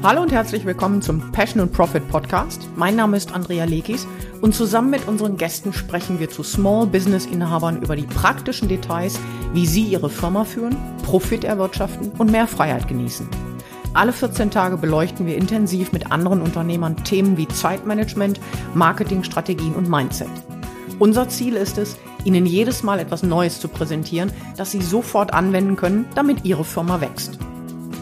Hallo 0.00 0.22
und 0.22 0.30
herzlich 0.30 0.64
willkommen 0.64 1.02
zum 1.02 1.32
Passion 1.32 1.60
and 1.60 1.72
Profit 1.72 2.08
Podcast. 2.08 2.68
Mein 2.76 2.94
Name 2.94 3.16
ist 3.16 3.34
Andrea 3.34 3.64
Lekis 3.64 4.06
und 4.40 4.54
zusammen 4.54 4.90
mit 4.90 5.08
unseren 5.08 5.36
Gästen 5.36 5.72
sprechen 5.72 6.20
wir 6.20 6.30
zu 6.30 6.44
Small 6.44 6.86
Business 6.86 7.26
Inhabern 7.26 7.82
über 7.82 7.96
die 7.96 8.06
praktischen 8.06 8.68
Details, 8.68 9.18
wie 9.54 9.66
sie 9.66 9.82
ihre 9.82 10.08
Firma 10.08 10.44
führen, 10.44 10.76
Profit 11.02 11.42
erwirtschaften 11.42 12.12
und 12.16 12.30
mehr 12.30 12.46
Freiheit 12.46 12.86
genießen. 12.86 13.28
Alle 13.92 14.12
14 14.12 14.52
Tage 14.52 14.76
beleuchten 14.76 15.26
wir 15.26 15.36
intensiv 15.36 15.90
mit 15.90 16.12
anderen 16.12 16.42
Unternehmern 16.42 17.02
Themen 17.02 17.36
wie 17.36 17.48
Zeitmanagement, 17.48 18.38
Marketingstrategien 18.74 19.74
und 19.74 19.90
Mindset. 19.90 20.30
Unser 21.00 21.28
Ziel 21.28 21.54
ist 21.54 21.76
es, 21.76 21.96
Ihnen 22.24 22.46
jedes 22.46 22.84
Mal 22.84 23.00
etwas 23.00 23.24
Neues 23.24 23.58
zu 23.58 23.66
präsentieren, 23.66 24.30
das 24.56 24.70
Sie 24.70 24.80
sofort 24.80 25.34
anwenden 25.34 25.74
können, 25.74 26.04
damit 26.14 26.44
Ihre 26.44 26.64
Firma 26.64 27.00
wächst. 27.00 27.38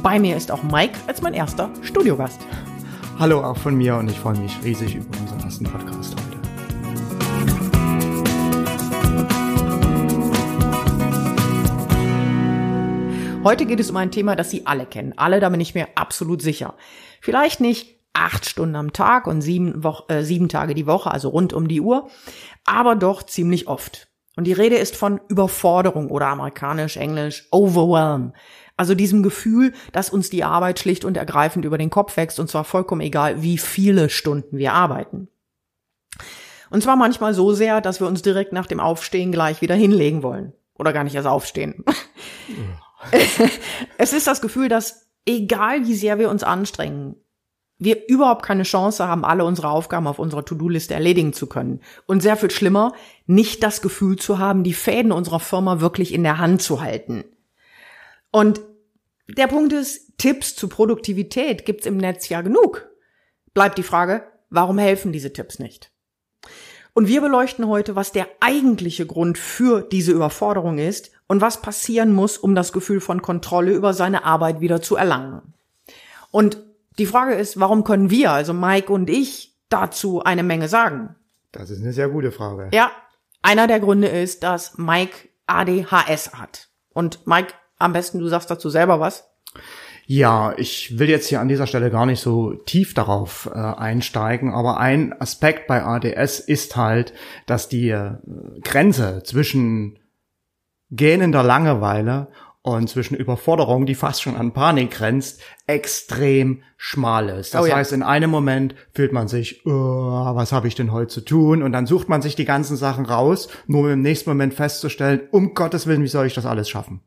Bei 0.03 0.19
mir 0.19 0.37
ist 0.37 0.51
auch 0.51 0.63
Mike 0.63 0.99
als 1.07 1.23
mein 1.23 1.35
erster 1.35 1.71
Studiogast. 1.83 2.41
Hallo 3.19 3.43
auch 3.43 3.57
von 3.57 3.77
mir 3.77 3.97
und 3.97 4.11
ich 4.11 4.19
freue 4.19 4.39
mich 4.39 4.53
riesig 4.63 4.95
über 4.95 5.19
unseren 5.19 5.41
ersten 5.41 5.65
Podcast 5.65 6.15
heute. 6.15 6.37
Heute 13.43 13.67
geht 13.67 13.81
es 13.81 13.91
um 13.91 13.97
ein 13.97 14.11
Thema, 14.11 14.37
das 14.37 14.51
Sie 14.51 14.67
alle 14.67 14.87
kennen. 14.87 15.15
Alle, 15.17 15.41
da 15.41 15.49
bin 15.49 15.61
ich 15.61 15.75
mir 15.75 15.89
absolut 15.95 16.43
sicher. 16.43 16.75
Vielleicht 17.21 17.61
nicht 17.61 18.01
acht 18.13 18.49
Stunden 18.49 18.77
am 18.77 18.93
Tag 18.93 19.27
und 19.27 19.41
sieben, 19.41 19.85
Wo 19.85 19.99
äh, 20.09 20.23
sieben 20.23 20.49
Tage 20.49 20.75
die 20.75 20.87
Woche, 20.87 21.11
also 21.11 21.29
rund 21.29 21.53
um 21.53 21.69
die 21.69 21.81
Uhr, 21.81 22.09
aber 22.65 22.97
doch 22.97 23.23
ziemlich 23.23 23.69
oft. 23.69 24.09
Und 24.37 24.45
die 24.45 24.53
Rede 24.53 24.77
ist 24.77 24.97
von 24.97 25.21
Überforderung 25.29 26.11
oder 26.11 26.27
amerikanisch, 26.27 26.97
englisch, 26.97 27.47
overwhelm. 27.51 28.33
Also 28.77 28.95
diesem 28.95 29.23
Gefühl, 29.23 29.73
dass 29.93 30.11
uns 30.11 30.29
die 30.29 30.45
Arbeit 30.45 30.79
schlicht 30.79 31.05
und 31.05 31.17
ergreifend 31.17 31.65
über 31.65 31.79
den 31.79 31.91
Kopf 31.91 32.17
wächst 32.17 32.39
und 32.39 32.49
zwar 32.49 32.65
vollkommen 32.65 33.01
egal, 33.01 33.43
wie 33.43 33.59
viele 33.59 34.11
Stunden 34.11 34.59
wir 34.59 34.75
arbeiten. 34.75 35.29
Und 36.71 36.83
zwar 36.83 36.97
manchmal 36.97 37.33
so 37.33 37.53
sehr, 37.53 37.81
dass 37.81 38.01
wir 38.01 38.07
uns 38.07 38.23
direkt 38.23 38.53
nach 38.53 38.67
dem 38.67 38.81
Aufstehen 38.81 39.33
gleich 39.33 39.63
wieder 39.63 39.75
hinlegen 39.75 40.23
wollen. 40.23 40.53
Oder 40.75 40.93
gar 40.93 41.05
nicht 41.05 41.15
erst 41.15 41.29
aufstehen. 41.29 41.85
es 43.99 44.13
ist 44.13 44.27
das 44.27 44.41
Gefühl, 44.41 44.69
dass 44.69 45.07
egal 45.25 45.87
wie 45.87 45.95
sehr 45.95 46.19
wir 46.19 46.29
uns 46.29 46.43
anstrengen, 46.43 47.17
wir 47.79 48.09
überhaupt 48.09 48.43
keine 48.43 48.63
Chance 48.63 49.07
haben, 49.07 49.25
alle 49.25 49.45
unsere 49.45 49.69
Aufgaben 49.69 50.07
auf 50.07 50.19
unserer 50.19 50.45
To-Do-Liste 50.45 50.95
erledigen 50.95 51.33
zu 51.33 51.47
können. 51.47 51.81
Und 52.07 52.23
sehr 52.23 52.37
viel 52.37 52.51
schlimmer, 52.51 52.95
nicht 53.27 53.63
das 53.63 53.83
Gefühl 53.83 54.17
zu 54.17 54.39
haben, 54.39 54.65
die 54.65 54.73
Fäden 54.73 55.13
unserer 55.13 55.41
Firma 55.41 55.81
wirklich 55.81 56.15
in 56.15 56.23
der 56.23 56.39
Hand 56.39 56.63
zu 56.63 56.81
halten. 56.81 57.25
Und 58.37 58.61
der 59.29 59.47
Punkt 59.47 59.73
ist, 59.73 60.19
Tipps 60.19 60.55
zu 60.55 60.69
Produktivität 60.69 61.65
gibt's 61.65 61.87
im 61.87 61.97
Netz 61.97 62.29
ja 62.29 62.43
genug. 62.43 62.87
Bleibt 63.55 63.79
die 63.79 63.83
Frage, 63.83 64.25
warum 64.51 64.77
helfen 64.77 65.11
diese 65.11 65.33
Tipps 65.33 65.59
nicht? 65.59 65.91
Und 66.93 67.09
wir 67.09 67.23
beleuchten 67.23 67.67
heute, 67.67 67.97
was 67.97 68.13
der 68.13 68.29
eigentliche 68.41 69.07
Grund 69.07 69.39
für 69.39 69.81
diese 69.81 70.13
Überforderung 70.13 70.77
ist 70.77 71.13
und 71.27 71.41
was 71.41 71.63
passieren 71.63 72.13
muss, 72.13 72.37
um 72.37 72.55
das 72.55 72.75
Gefühl 72.75 73.01
von 73.01 73.23
Kontrolle 73.23 73.73
über 73.73 73.95
seine 73.95 74.27
Arbeit 74.27 74.61
wieder 74.61 74.83
zu 74.83 74.97
erlangen. 74.97 75.55
Und 76.31 76.63
die 76.99 77.07
Frage 77.07 77.37
ist, 77.37 77.59
warum 77.59 77.85
können 77.85 78.11
wir, 78.11 78.33
also 78.33 78.53
Mike 78.53 78.93
und 78.93 79.09
ich, 79.09 79.57
dazu 79.71 80.23
eine 80.23 80.43
Menge 80.43 80.69
sagen? 80.69 81.17
Das 81.53 81.71
ist 81.71 81.81
eine 81.81 81.95
sehr 81.95 82.11
gute 82.11 82.33
Frage. 82.33 82.69
Ja, 82.75 82.91
einer 83.41 83.67
der 83.67 83.81
Gründe 83.81 84.09
ist, 84.09 84.43
dass 84.43 84.77
Mike 84.77 85.31
ADHS 85.47 86.35
hat. 86.35 86.69
Und 86.93 87.27
Mike 87.27 87.55
am 87.79 87.93
besten, 87.93 88.19
du 88.19 88.29
sagst 88.29 88.51
dazu 88.51 88.71
selber 88.71 89.01
was. 89.01 89.29
Ja, 90.09 90.55
ich 90.57 91.01
will 91.01 91.11
jetzt 91.11 91.29
hier 91.29 91.41
an 91.41 91.49
dieser 91.49 91.67
Stelle 91.67 91.91
gar 91.91 92.07
nicht 92.07 92.21
so 92.21 92.55
tief 92.55 92.95
darauf 92.95 93.51
äh, 93.53 93.59
einsteigen, 93.59 94.55
aber 94.55 94.79
ein 94.79 95.21
Aspekt 95.21 95.67
bei 95.67 95.83
ADS 95.83 96.39
ist 96.39 96.77
halt, 96.77 97.13
dass 97.47 97.69
die 97.69 97.89
äh, 97.91 98.13
Grenze 98.63 99.23
zwischen 99.25 99.99
gähnender 100.91 101.43
Langeweile 101.43 102.29
und 102.63 102.89
zwischen 102.89 103.17
Überforderung, 103.17 103.87
die 103.87 103.97
fast 103.97 104.23
schon 104.23 104.37
an 104.37 104.53
Panik 104.53 104.93
grenzt, 104.93 105.41
extrem 105.67 106.63
schmal 106.77 107.29
ist. 107.29 107.55
Das 107.55 107.63
oh 107.63 107.67
ja. 107.67 107.77
heißt, 107.77 107.93
in 107.93 108.03
einem 108.03 108.31
Moment 108.31 108.75
fühlt 108.93 109.13
man 109.13 109.27
sich, 109.27 109.65
oh, 109.67 109.71
was 109.71 110.53
habe 110.53 110.69
ich 110.69 110.75
denn 110.77 110.93
heute 110.93 111.09
zu 111.09 111.21
tun? 111.21 111.63
Und 111.63 111.73
dann 111.73 111.87
sucht 111.87 112.09
man 112.09 112.23
sich 112.23 112.37
die 112.37 112.45
ganzen 112.45 112.77
Sachen 112.77 113.07
raus, 113.07 113.49
nur 113.67 113.83
um 113.83 113.91
im 113.91 114.03
nächsten 114.03 114.31
Moment 114.31 114.55
festzustellen, 114.55 115.23
um 115.31 115.55
Gottes 115.55 115.87
Willen, 115.87 116.03
wie 116.03 116.09
soll 116.09 116.27
ich 116.27 116.35
das 116.35 116.47
alles 116.47 116.69
schaffen? 116.69 117.03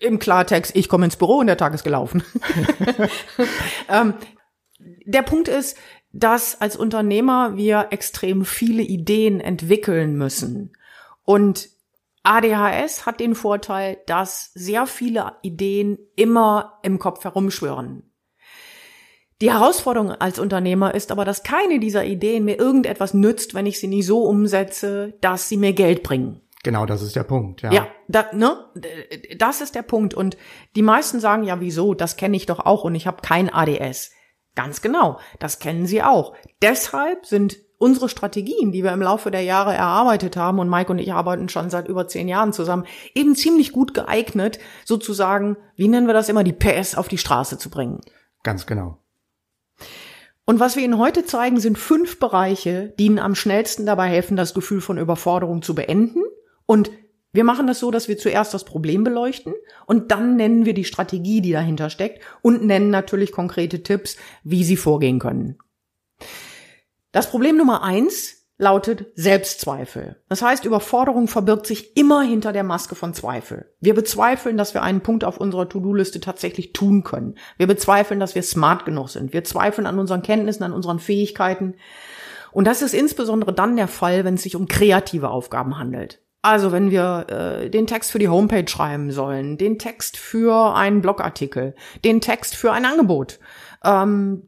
Im 0.00 0.18
Klartext, 0.18 0.76
ich 0.76 0.88
komme 0.88 1.04
ins 1.04 1.16
Büro 1.16 1.38
und 1.38 1.46
der 1.46 1.56
Tag 1.56 1.74
ist 1.74 1.84
gelaufen. 1.84 2.22
ähm, 3.88 4.14
der 5.04 5.22
Punkt 5.22 5.48
ist, 5.48 5.76
dass 6.12 6.60
als 6.60 6.76
Unternehmer 6.76 7.56
wir 7.56 7.88
extrem 7.90 8.44
viele 8.44 8.82
Ideen 8.82 9.40
entwickeln 9.40 10.16
müssen. 10.16 10.72
Und 11.24 11.70
ADHS 12.22 13.06
hat 13.06 13.18
den 13.20 13.34
Vorteil, 13.34 13.98
dass 14.06 14.52
sehr 14.54 14.86
viele 14.86 15.32
Ideen 15.42 15.98
immer 16.14 16.78
im 16.82 16.98
Kopf 16.98 17.24
herumschwören. 17.24 18.04
Die 19.40 19.50
Herausforderung 19.50 20.12
als 20.12 20.38
Unternehmer 20.38 20.94
ist 20.94 21.10
aber, 21.10 21.24
dass 21.24 21.42
keine 21.42 21.80
dieser 21.80 22.04
Ideen 22.04 22.44
mir 22.44 22.60
irgendetwas 22.60 23.12
nützt, 23.12 23.54
wenn 23.54 23.66
ich 23.66 23.80
sie 23.80 23.88
nie 23.88 24.04
so 24.04 24.22
umsetze, 24.22 25.14
dass 25.20 25.48
sie 25.48 25.56
mir 25.56 25.72
Geld 25.72 26.04
bringen. 26.04 26.40
Genau, 26.62 26.86
das 26.86 27.02
ist 27.02 27.16
der 27.16 27.24
Punkt, 27.24 27.62
ja. 27.62 27.72
Ja, 27.72 27.88
da, 28.06 28.26
ne, 28.32 28.56
das 29.36 29.60
ist 29.60 29.74
der 29.74 29.82
Punkt. 29.82 30.14
Und 30.14 30.36
die 30.76 30.82
meisten 30.82 31.18
sagen 31.18 31.42
ja, 31.42 31.60
wieso, 31.60 31.94
das 31.94 32.16
kenne 32.16 32.36
ich 32.36 32.46
doch 32.46 32.60
auch 32.60 32.84
und 32.84 32.94
ich 32.94 33.06
habe 33.06 33.22
kein 33.22 33.52
ADS. 33.52 34.12
Ganz 34.54 34.80
genau, 34.80 35.18
das 35.40 35.58
kennen 35.58 35.86
sie 35.86 36.02
auch. 36.02 36.34
Deshalb 36.60 37.26
sind 37.26 37.56
unsere 37.78 38.08
Strategien, 38.08 38.70
die 38.70 38.84
wir 38.84 38.92
im 38.92 39.02
Laufe 39.02 39.32
der 39.32 39.42
Jahre 39.42 39.74
erarbeitet 39.74 40.36
haben, 40.36 40.60
und 40.60 40.70
Mike 40.70 40.92
und 40.92 41.00
ich 41.00 41.12
arbeiten 41.12 41.48
schon 41.48 41.68
seit 41.68 41.88
über 41.88 42.06
zehn 42.06 42.28
Jahren 42.28 42.52
zusammen, 42.52 42.86
eben 43.14 43.34
ziemlich 43.34 43.72
gut 43.72 43.92
geeignet, 43.92 44.60
sozusagen, 44.84 45.56
wie 45.74 45.88
nennen 45.88 46.06
wir 46.06 46.14
das 46.14 46.28
immer, 46.28 46.44
die 46.44 46.52
PS 46.52 46.94
auf 46.94 47.08
die 47.08 47.18
Straße 47.18 47.58
zu 47.58 47.70
bringen. 47.70 48.00
Ganz 48.44 48.66
genau. 48.66 48.98
Und 50.44 50.60
was 50.60 50.76
wir 50.76 50.84
Ihnen 50.84 50.98
heute 50.98 51.24
zeigen, 51.24 51.58
sind 51.58 51.76
fünf 51.76 52.20
Bereiche, 52.20 52.94
die 52.98 53.06
Ihnen 53.06 53.18
am 53.18 53.34
schnellsten 53.34 53.84
dabei 53.84 54.08
helfen, 54.08 54.36
das 54.36 54.54
Gefühl 54.54 54.80
von 54.80 54.98
Überforderung 54.98 55.62
zu 55.62 55.74
beenden 55.74 56.22
und 56.66 56.90
wir 57.32 57.44
machen 57.44 57.66
das 57.66 57.80
so, 57.80 57.90
dass 57.90 58.08
wir 58.08 58.18
zuerst 58.18 58.52
das 58.52 58.64
Problem 58.64 59.04
beleuchten 59.04 59.54
und 59.86 60.10
dann 60.10 60.36
nennen 60.36 60.66
wir 60.66 60.74
die 60.74 60.84
Strategie, 60.84 61.40
die 61.40 61.52
dahinter 61.52 61.88
steckt 61.88 62.22
und 62.42 62.64
nennen 62.64 62.90
natürlich 62.90 63.32
konkrete 63.32 63.82
Tipps, 63.82 64.16
wie 64.44 64.64
Sie 64.64 64.76
vorgehen 64.76 65.18
können. 65.18 65.58
Das 67.10 67.30
Problem 67.30 67.56
Nummer 67.56 67.82
eins 67.82 68.42
lautet 68.58 69.06
Selbstzweifel. 69.16 70.22
Das 70.28 70.42
heißt, 70.42 70.64
Überforderung 70.64 71.26
verbirgt 71.26 71.66
sich 71.66 71.96
immer 71.96 72.22
hinter 72.22 72.52
der 72.52 72.62
Maske 72.62 72.94
von 72.94 73.12
Zweifel. 73.12 73.74
Wir 73.80 73.94
bezweifeln, 73.94 74.56
dass 74.56 74.72
wir 74.72 74.82
einen 74.82 75.00
Punkt 75.00 75.24
auf 75.24 75.38
unserer 75.38 75.68
To-Do-Liste 75.68 76.20
tatsächlich 76.20 76.72
tun 76.72 77.02
können. 77.02 77.34
Wir 77.56 77.66
bezweifeln, 77.66 78.20
dass 78.20 78.34
wir 78.34 78.42
smart 78.42 78.84
genug 78.84 79.08
sind. 79.08 79.32
Wir 79.32 79.42
zweifeln 79.42 79.86
an 79.86 79.98
unseren 79.98 80.22
Kenntnissen, 80.22 80.62
an 80.62 80.72
unseren 80.72 81.00
Fähigkeiten. 81.00 81.74
Und 82.52 82.66
das 82.66 82.82
ist 82.82 82.94
insbesondere 82.94 83.52
dann 83.52 83.74
der 83.74 83.88
Fall, 83.88 84.24
wenn 84.24 84.34
es 84.34 84.42
sich 84.42 84.54
um 84.54 84.68
kreative 84.68 85.30
Aufgaben 85.30 85.78
handelt. 85.78 86.22
Also 86.42 86.72
wenn 86.72 86.90
wir 86.90 87.26
äh, 87.28 87.70
den 87.70 87.86
Text 87.86 88.10
für 88.10 88.18
die 88.18 88.28
Homepage 88.28 88.68
schreiben 88.68 89.12
sollen, 89.12 89.58
den 89.58 89.78
Text 89.78 90.16
für 90.16 90.74
einen 90.74 91.00
Blogartikel, 91.00 91.76
den 92.04 92.20
Text 92.20 92.56
für 92.56 92.72
ein 92.72 92.84
Angebot, 92.84 93.38
ähm, 93.84 94.42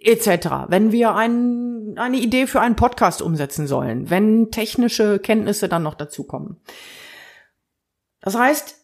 etc. 0.00 0.68
Wenn 0.68 0.92
wir 0.92 1.14
ein, 1.14 1.94
eine 1.96 2.16
Idee 2.16 2.46
für 2.46 2.62
einen 2.62 2.74
Podcast 2.74 3.20
umsetzen 3.20 3.66
sollen, 3.66 4.08
wenn 4.08 4.50
technische 4.50 5.18
Kenntnisse 5.18 5.68
dann 5.68 5.82
noch 5.82 5.94
dazukommen. 5.94 6.56
Das 8.22 8.34
heißt, 8.34 8.79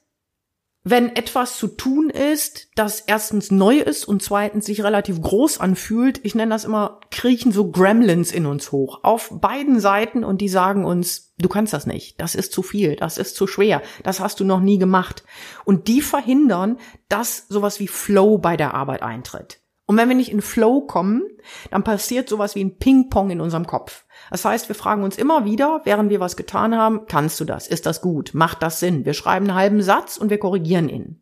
wenn 0.89 1.17
etwas 1.17 1.59
zu 1.59 1.67
tun 1.67 2.11
ist, 2.11 2.69
das 2.77 3.01
erstens 3.01 3.51
neu 3.51 3.79
ist 3.79 4.05
und 4.05 4.23
zweitens 4.23 4.67
sich 4.67 4.85
relativ 4.85 5.21
groß 5.21 5.59
anfühlt, 5.59 6.21
ich 6.23 6.37
nenne 6.37 6.55
das 6.55 6.65
immer, 6.65 7.01
kriechen 7.11 7.51
so 7.51 7.73
Gremlins 7.73 8.31
in 8.31 8.47
uns 8.47 8.71
hoch. 8.71 9.01
Auf 9.03 9.31
beiden 9.41 9.81
Seiten 9.81 10.23
und 10.23 10.41
die 10.41 10.49
sagen 10.49 10.85
uns, 10.85 11.35
du 11.39 11.49
kannst 11.49 11.73
das 11.73 11.87
nicht, 11.87 12.21
das 12.21 12.37
ist 12.37 12.53
zu 12.53 12.63
viel, 12.63 12.95
das 12.95 13.19
ist 13.19 13.35
zu 13.35 13.49
schwer, 13.49 13.83
das 14.05 14.21
hast 14.21 14.39
du 14.39 14.45
noch 14.45 14.61
nie 14.61 14.79
gemacht. 14.79 15.25
Und 15.65 15.89
die 15.89 16.01
verhindern, 16.01 16.79
dass 17.09 17.49
sowas 17.49 17.81
wie 17.81 17.89
Flow 17.89 18.39
bei 18.39 18.57
der 18.57 18.73
Arbeit 18.75 19.03
eintritt. 19.03 19.59
Und 19.87 19.97
wenn 19.97 20.09
wir 20.09 20.17
nicht 20.17 20.33
in 20.33 20.43
Flow 20.43 20.81
kommen, 20.81 21.23
dann 21.71 21.85
passiert 21.85 22.29
sowas 22.29 22.57
wie 22.57 22.65
ein 22.65 22.77
Ping-Pong 22.77 23.31
in 23.31 23.41
unserem 23.41 23.67
Kopf. 23.67 24.05
Das 24.31 24.45
heißt, 24.45 24.69
wir 24.69 24.75
fragen 24.75 25.05
uns 25.05 25.17
immer 25.17 25.45
wieder, 25.45 25.83
während 25.85 26.11
wir 26.11 26.19
was 26.19 26.37
getan 26.37 26.75
haben, 26.75 27.07
kannst 27.07 27.39
du 27.39 27.45
das? 27.45 27.69
Ist 27.69 27.87
das 27.87 28.01
gut? 28.01 28.35
Macht 28.35 28.63
das 28.63 28.81
Sinn? 28.81 29.05
Wir 29.05 29.15
schreiben 29.15 29.49
einen 29.49 29.59
halben 29.59 29.83
Satz 29.83 30.17
und 30.17 30.29
wir 30.29 30.39
korrigieren 30.39 30.89
ihn. 30.89 31.21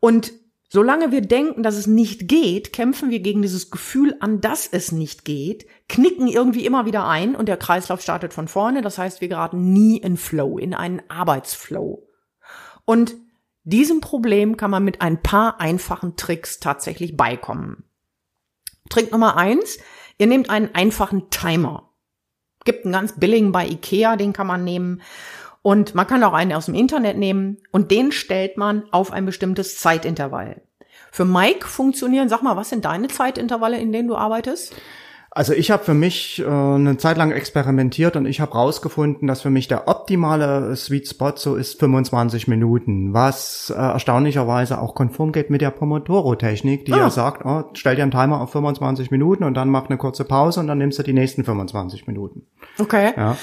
Und 0.00 0.32
solange 0.68 1.12
wir 1.12 1.20
denken, 1.20 1.62
dass 1.62 1.76
es 1.76 1.86
nicht 1.86 2.26
geht, 2.26 2.72
kämpfen 2.72 3.10
wir 3.10 3.20
gegen 3.20 3.42
dieses 3.42 3.70
Gefühl 3.70 4.16
an, 4.18 4.40
dass 4.40 4.66
es 4.66 4.90
nicht 4.90 5.24
geht, 5.24 5.66
knicken 5.88 6.26
irgendwie 6.26 6.66
immer 6.66 6.86
wieder 6.86 7.06
ein 7.06 7.36
und 7.36 7.48
der 7.48 7.56
Kreislauf 7.56 8.02
startet 8.02 8.34
von 8.34 8.48
vorne. 8.48 8.82
Das 8.82 8.98
heißt, 8.98 9.20
wir 9.20 9.28
geraten 9.28 9.72
nie 9.72 9.98
in 9.98 10.16
Flow, 10.16 10.58
in 10.58 10.74
einen 10.74 11.02
Arbeitsflow. 11.08 12.08
Und 12.84 13.14
Diesem 13.64 14.02
Problem 14.02 14.58
kann 14.58 14.70
man 14.70 14.84
mit 14.84 15.00
ein 15.00 15.22
paar 15.22 15.58
einfachen 15.58 16.16
Tricks 16.16 16.60
tatsächlich 16.60 17.16
beikommen. 17.16 17.84
Trick 18.90 19.10
Nummer 19.10 19.38
eins, 19.38 19.78
ihr 20.18 20.26
nehmt 20.26 20.50
einen 20.50 20.74
einfachen 20.74 21.30
Timer. 21.30 21.90
Gibt 22.64 22.84
einen 22.84 22.92
ganz 22.92 23.18
billigen 23.18 23.52
bei 23.52 23.66
Ikea, 23.66 24.16
den 24.16 24.34
kann 24.34 24.46
man 24.46 24.64
nehmen. 24.64 25.00
Und 25.62 25.94
man 25.94 26.06
kann 26.06 26.22
auch 26.24 26.34
einen 26.34 26.52
aus 26.52 26.66
dem 26.66 26.74
Internet 26.74 27.16
nehmen 27.16 27.56
und 27.72 27.90
den 27.90 28.12
stellt 28.12 28.58
man 28.58 28.84
auf 28.90 29.12
ein 29.12 29.24
bestimmtes 29.24 29.78
Zeitintervall. 29.78 30.60
Für 31.10 31.24
Mike 31.24 31.66
funktionieren, 31.66 32.28
sag 32.28 32.42
mal, 32.42 32.56
was 32.56 32.68
sind 32.68 32.84
deine 32.84 33.08
Zeitintervalle, 33.08 33.78
in 33.78 33.92
denen 33.92 34.08
du 34.08 34.16
arbeitest? 34.16 34.74
Also 35.36 35.52
ich 35.52 35.72
habe 35.72 35.82
für 35.82 35.94
mich 35.94 36.40
äh, 36.40 36.46
eine 36.46 36.96
Zeit 36.96 37.16
lang 37.16 37.32
experimentiert 37.32 38.14
und 38.14 38.24
ich 38.24 38.40
habe 38.40 38.52
rausgefunden, 38.52 39.26
dass 39.26 39.42
für 39.42 39.50
mich 39.50 39.66
der 39.66 39.88
optimale 39.88 40.76
Sweet 40.76 41.08
Spot 41.08 41.32
so 41.34 41.56
ist 41.56 41.80
25 41.80 42.46
Minuten, 42.46 43.12
was 43.14 43.74
äh, 43.76 43.78
erstaunlicherweise 43.78 44.80
auch 44.80 44.94
konform 44.94 45.32
geht 45.32 45.50
mit 45.50 45.60
der 45.60 45.70
Pomodoro-Technik, 45.70 46.84
die 46.84 46.92
ah. 46.92 46.98
ja 46.98 47.10
sagt, 47.10 47.44
oh, 47.44 47.64
stell 47.72 47.96
dir 47.96 48.02
einen 48.02 48.12
Timer 48.12 48.40
auf 48.40 48.52
25 48.52 49.10
Minuten 49.10 49.42
und 49.42 49.54
dann 49.54 49.70
mach 49.70 49.88
eine 49.88 49.98
kurze 49.98 50.24
Pause 50.24 50.60
und 50.60 50.68
dann 50.68 50.78
nimmst 50.78 51.00
du 51.00 51.02
die 51.02 51.12
nächsten 51.12 51.42
25 51.42 52.06
Minuten. 52.06 52.46
Okay. 52.78 53.12
Ja 53.16 53.36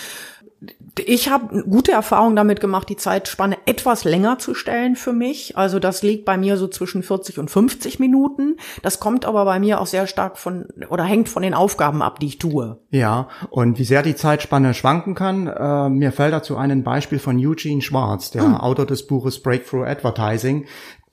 ich 1.06 1.30
habe 1.30 1.63
gute 1.63 1.92
Erfahrungen 1.92 2.36
damit 2.36 2.60
gemacht, 2.60 2.88
die 2.90 2.96
Zeitspanne 2.96 3.58
etwas 3.66 4.04
länger 4.04 4.38
zu 4.38 4.54
stellen 4.54 4.96
für 4.96 5.13
mich. 5.13 5.58
Also 5.58 5.80
das 5.80 6.04
liegt 6.04 6.25
bei 6.25 6.38
mir 6.38 6.58
so 6.58 6.68
zwischen 6.68 7.02
40 7.02 7.40
und 7.40 7.50
50 7.50 8.00
Minuten. 8.00 8.58
Das 8.84 9.00
kommt 9.00 9.25
aber 9.25 9.46
bei 9.46 9.60
mir 9.60 9.81
auch 9.81 9.88
sehr 9.88 10.06
stark 10.06 10.38
von 10.38 10.68
oder 10.90 11.04
hängt 11.04 11.30
von 11.30 11.42
den 11.42 11.56
Aufgaben 11.56 12.04
ab, 12.04 12.19
die 12.19 12.28
ich 12.28 12.38
tue. 12.38 12.80
Ja, 12.92 13.30
und 13.50 13.80
wie 13.80 13.86
sehr 13.86 14.04
die 14.04 14.16
Zeitspanne 14.16 14.75
schwanken 14.75 15.16
kann, 15.16 15.48
äh, 15.48 15.90
mir 15.90 16.12
fällt 16.12 16.34
dazu 16.34 16.58
ein 16.58 16.84
Beispiel 16.84 17.19
von 17.19 17.38
Eugene 17.38 17.81
Schwartz, 17.81 18.30
der 18.30 18.44
hm. 18.44 18.56
Autor 18.56 18.86
des 18.86 19.08
Buches 19.08 19.42
Breakthrough 19.42 19.86
Advertising, 19.86 20.68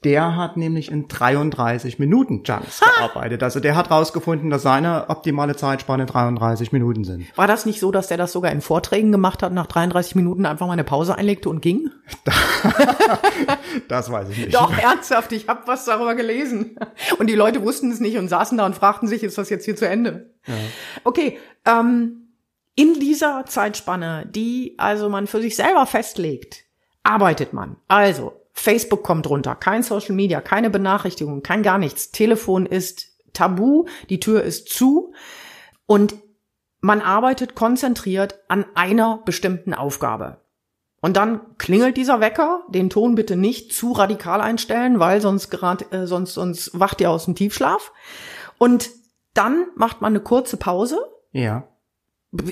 der 0.04 0.36
hat 0.36 0.56
nämlich 0.56 0.92
in 0.92 1.08
33 1.08 1.98
Minuten 1.98 2.42
Jumps 2.44 2.80
gearbeitet. 2.80 3.42
Also 3.42 3.58
der 3.58 3.74
hat 3.74 3.90
rausgefunden, 3.90 4.48
dass 4.48 4.62
seine 4.62 5.10
optimale 5.10 5.56
Zeitspanne 5.56 6.06
33 6.06 6.70
Minuten 6.70 7.02
sind. 7.02 7.26
War 7.36 7.48
das 7.48 7.66
nicht 7.66 7.80
so, 7.80 7.90
dass 7.90 8.06
der 8.06 8.16
das 8.16 8.30
sogar 8.30 8.52
in 8.52 8.60
Vorträgen 8.60 9.10
gemacht 9.10 9.42
hat, 9.42 9.52
nach 9.52 9.66
33 9.66 10.14
Minuten 10.14 10.46
einfach 10.46 10.66
mal 10.68 10.74
eine 10.74 10.84
Pause 10.84 11.16
einlegte 11.16 11.48
und 11.48 11.60
ging? 11.60 11.90
das 13.88 14.12
weiß 14.12 14.28
ich 14.30 14.38
nicht. 14.38 14.54
Doch, 14.54 14.76
ernsthaft, 14.78 15.32
ich 15.32 15.48
habe 15.48 15.62
was 15.66 15.84
darüber 15.84 16.14
gelesen. 16.14 16.76
Und 17.18 17.28
die 17.28 17.34
Leute 17.34 17.62
wussten 17.62 17.90
es 17.90 17.98
nicht 17.98 18.18
und 18.18 18.28
saßen 18.28 18.56
da 18.56 18.66
und 18.66 18.76
fragten 18.76 19.08
sich, 19.08 19.24
ist 19.24 19.36
das 19.36 19.50
jetzt 19.50 19.64
hier 19.64 19.74
zu 19.74 19.88
Ende? 19.88 20.32
Ja. 20.46 20.54
Okay, 21.02 21.38
ähm, 21.66 22.28
in 22.76 23.00
dieser 23.00 23.44
Zeitspanne, 23.46 24.26
die 24.26 24.76
also 24.78 25.08
man 25.08 25.26
für 25.26 25.40
sich 25.40 25.56
selber 25.56 25.86
festlegt, 25.86 26.66
arbeitet 27.02 27.52
man. 27.52 27.76
Also 27.88 28.32
Facebook 28.58 29.02
kommt 29.02 29.28
runter, 29.28 29.54
kein 29.54 29.82
Social 29.82 30.14
Media, 30.14 30.40
keine 30.40 30.70
Benachrichtigungen, 30.70 31.42
kein 31.42 31.62
gar 31.62 31.78
nichts. 31.78 32.10
Telefon 32.10 32.66
ist 32.66 33.06
tabu, 33.32 33.86
die 34.10 34.20
Tür 34.20 34.42
ist 34.42 34.68
zu 34.68 35.12
und 35.86 36.16
man 36.80 37.00
arbeitet 37.00 37.54
konzentriert 37.54 38.40
an 38.48 38.64
einer 38.74 39.22
bestimmten 39.24 39.74
Aufgabe. 39.74 40.38
Und 41.00 41.16
dann 41.16 41.56
klingelt 41.58 41.96
dieser 41.96 42.20
Wecker, 42.20 42.64
den 42.68 42.90
Ton 42.90 43.14
bitte 43.14 43.36
nicht 43.36 43.72
zu 43.72 43.92
radikal 43.92 44.40
einstellen, 44.40 44.98
weil 44.98 45.20
sonst 45.20 45.50
gerade 45.50 45.84
äh, 45.92 46.06
sonst 46.06 46.34
sonst 46.34 46.78
wacht 46.78 47.00
ihr 47.00 47.10
aus 47.10 47.26
dem 47.26 47.36
Tiefschlaf. 47.36 47.92
Und 48.58 48.90
dann 49.34 49.68
macht 49.76 50.00
man 50.00 50.12
eine 50.12 50.20
kurze 50.20 50.56
Pause. 50.56 50.98
Ja. 51.30 51.68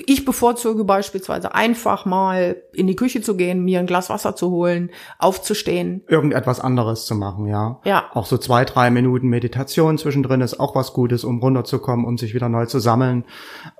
Ich 0.07 0.25
bevorzuge 0.25 0.83
beispielsweise 0.85 1.53
einfach 1.53 2.05
mal 2.05 2.55
in 2.73 2.87
die 2.87 2.95
Küche 2.95 3.21
zu 3.21 3.37
gehen, 3.37 3.63
mir 3.63 3.79
ein 3.79 3.85
Glas 3.85 4.09
Wasser 4.09 4.35
zu 4.35 4.49
holen, 4.49 4.89
aufzustehen. 5.19 6.03
Irgendetwas 6.07 6.59
anderes 6.59 7.05
zu 7.05 7.13
machen, 7.13 7.45
ja. 7.45 7.79
Ja. 7.85 8.05
Auch 8.13 8.25
so 8.25 8.39
zwei, 8.39 8.65
drei 8.65 8.89
Minuten 8.89 9.27
Meditation 9.27 9.99
zwischendrin 9.99 10.41
ist 10.41 10.59
auch 10.59 10.73
was 10.73 10.93
Gutes, 10.93 11.23
um 11.23 11.39
runterzukommen, 11.39 12.07
um 12.07 12.17
sich 12.17 12.33
wieder 12.33 12.49
neu 12.49 12.65
zu 12.65 12.79
sammeln. 12.79 13.25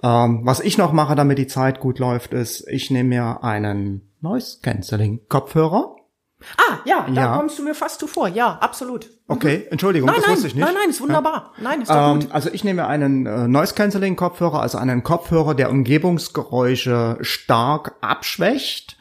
Ähm, 0.03 0.41
was 0.43 0.59
ich 0.59 0.77
noch 0.77 0.91
mache, 0.91 1.15
damit 1.15 1.39
die 1.39 1.47
Zeit 1.47 1.79
gut 1.79 1.97
läuft, 1.97 2.31
ist, 2.31 2.67
ich 2.67 2.91
nehme 2.91 3.09
mir 3.09 3.43
einen 3.43 4.07
Noise 4.21 4.59
Cancelling 4.61 5.21
Kopfhörer 5.27 5.95
Ah, 6.57 6.77
ja, 6.85 7.07
da 7.07 7.21
ja. 7.21 7.37
kommst 7.37 7.57
du 7.57 7.63
mir 7.63 7.73
fast 7.73 7.99
zuvor. 7.99 8.27
Ja, 8.27 8.57
absolut. 8.61 9.09
Okay, 9.27 9.67
Entschuldigung, 9.71 10.07
nein, 10.07 10.17
das 10.17 10.25
nein, 10.25 10.35
wusste 10.35 10.47
ich 10.47 10.55
nicht. 10.55 10.63
Nein, 10.63 10.75
nein, 10.79 10.89
ist 10.89 11.01
wunderbar. 11.01 11.53
Ja. 11.57 11.63
Nein, 11.63 11.81
ist 11.81 11.89
doch 11.89 12.11
ähm, 12.11 12.19
gut. 12.19 12.31
Also 12.31 12.49
ich 12.51 12.63
nehme 12.63 12.87
einen 12.87 13.25
äh, 13.25 13.47
Noise 13.47 13.73
Cancelling 13.73 14.15
Kopfhörer, 14.15 14.61
also 14.61 14.77
einen 14.77 15.03
Kopfhörer, 15.03 15.55
der 15.55 15.69
Umgebungsgeräusche 15.71 17.17
stark 17.21 17.95
abschwächt. 18.01 18.97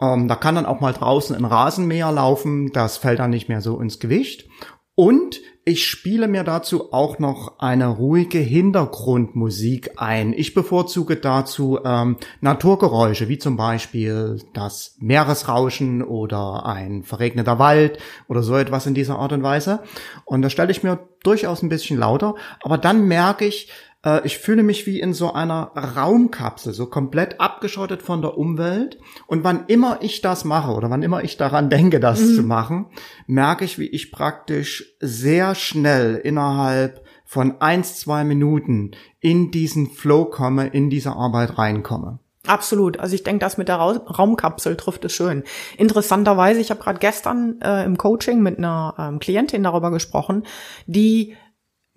Ähm, 0.00 0.28
da 0.28 0.34
kann 0.34 0.54
dann 0.54 0.66
auch 0.66 0.80
mal 0.80 0.92
draußen 0.92 1.36
ein 1.36 1.44
Rasenmäher 1.44 2.10
laufen, 2.10 2.72
das 2.72 2.96
fällt 2.96 3.18
dann 3.18 3.30
nicht 3.30 3.48
mehr 3.48 3.60
so 3.60 3.80
ins 3.80 3.98
Gewicht. 3.98 4.48
Und 4.94 5.40
ich 5.68 5.86
spiele 5.86 6.28
mir 6.28 6.44
dazu 6.44 6.94
auch 6.94 7.18
noch 7.18 7.58
eine 7.58 7.88
ruhige 7.88 8.38
Hintergrundmusik 8.38 9.90
ein. 9.96 10.32
Ich 10.32 10.54
bevorzuge 10.54 11.16
dazu 11.16 11.78
ähm, 11.84 12.16
Naturgeräusche, 12.40 13.28
wie 13.28 13.38
zum 13.38 13.58
Beispiel 13.58 14.40
das 14.54 14.96
Meeresrauschen 14.98 16.02
oder 16.02 16.64
ein 16.64 17.02
verregneter 17.02 17.58
Wald 17.58 17.98
oder 18.28 18.42
so 18.42 18.56
etwas 18.56 18.86
in 18.86 18.94
dieser 18.94 19.18
Art 19.18 19.32
und 19.32 19.42
Weise. 19.42 19.80
Und 20.24 20.40
das 20.40 20.52
stelle 20.52 20.70
ich 20.70 20.82
mir 20.82 21.00
durchaus 21.22 21.62
ein 21.62 21.68
bisschen 21.68 21.98
lauter. 21.98 22.34
Aber 22.62 22.78
dann 22.78 23.06
merke 23.06 23.44
ich, 23.44 23.70
äh, 24.04 24.24
ich 24.26 24.38
fühle 24.38 24.62
mich 24.62 24.86
wie 24.86 25.00
in 25.00 25.12
so 25.12 25.32
einer 25.32 25.72
Raumkapsel, 25.76 26.72
so 26.72 26.86
komplett 26.86 27.40
abgeschottet 27.40 28.02
von 28.02 28.22
der 28.22 28.36
Umwelt. 28.36 28.98
Und 29.26 29.44
wann 29.44 29.64
immer 29.66 29.98
ich 30.02 30.20
das 30.20 30.44
mache 30.44 30.72
oder 30.72 30.90
wann 30.90 31.02
immer 31.02 31.24
ich 31.24 31.36
daran 31.36 31.70
denke, 31.70 32.00
das 32.00 32.20
mhm. 32.20 32.34
zu 32.34 32.42
machen, 32.42 32.86
merke 33.26 33.64
ich, 33.64 33.78
wie 33.78 33.88
ich 33.88 34.12
praktisch 34.12 34.96
sehr 35.00 35.54
schnell 35.54 36.16
innerhalb 36.16 37.04
von 37.24 37.60
eins, 37.60 38.00
zwei 38.00 38.24
Minuten 38.24 38.92
in 39.20 39.50
diesen 39.50 39.90
Flow 39.90 40.24
komme, 40.24 40.68
in 40.68 40.88
diese 40.88 41.12
Arbeit 41.12 41.58
reinkomme. 41.58 42.20
Absolut. 42.46 42.98
Also 42.98 43.14
ich 43.14 43.22
denke, 43.22 43.40
das 43.40 43.58
mit 43.58 43.68
der 43.68 43.76
Raumkapsel 43.76 44.76
trifft 44.76 45.04
es 45.04 45.12
schön. 45.12 45.44
Interessanterweise, 45.76 46.60
ich 46.60 46.70
habe 46.70 46.82
gerade 46.82 46.98
gestern 46.98 47.60
äh, 47.60 47.84
im 47.84 47.98
Coaching 47.98 48.42
mit 48.42 48.56
einer 48.56 48.94
ähm, 48.98 49.18
Klientin 49.18 49.62
darüber 49.62 49.90
gesprochen, 49.90 50.44
die 50.86 51.36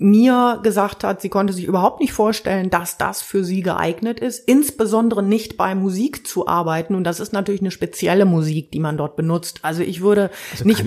mir 0.01 0.59
gesagt 0.63 1.03
hat, 1.03 1.21
sie 1.21 1.30
konnte 1.30 1.53
sich 1.53 1.65
überhaupt 1.65 2.00
nicht 2.00 2.12
vorstellen, 2.12 2.71
dass 2.71 2.98
das 2.98 3.21
für 3.21 3.44
sie 3.44 3.62
geeignet 3.62 4.19
ist, 4.19 4.39
insbesondere 4.48 5.21
nicht 5.21 5.57
bei 5.57 5.75
Musik 5.75 6.25
zu 6.25 6.48
arbeiten. 6.48 6.95
Und 6.95 7.03
das 7.03 7.19
ist 7.19 7.33
natürlich 7.33 7.62
eine 7.62 7.69
spezielle 7.69 8.25
Musik, 8.25 8.71
die 8.71 8.80
man 8.80 8.98
dort 8.98 9.15
benutzt. 9.15 9.59
Also 9.62 9.83
ich 9.83 10.01
würde 10.01 10.31
also 10.51 10.65
nicht. 10.65 10.86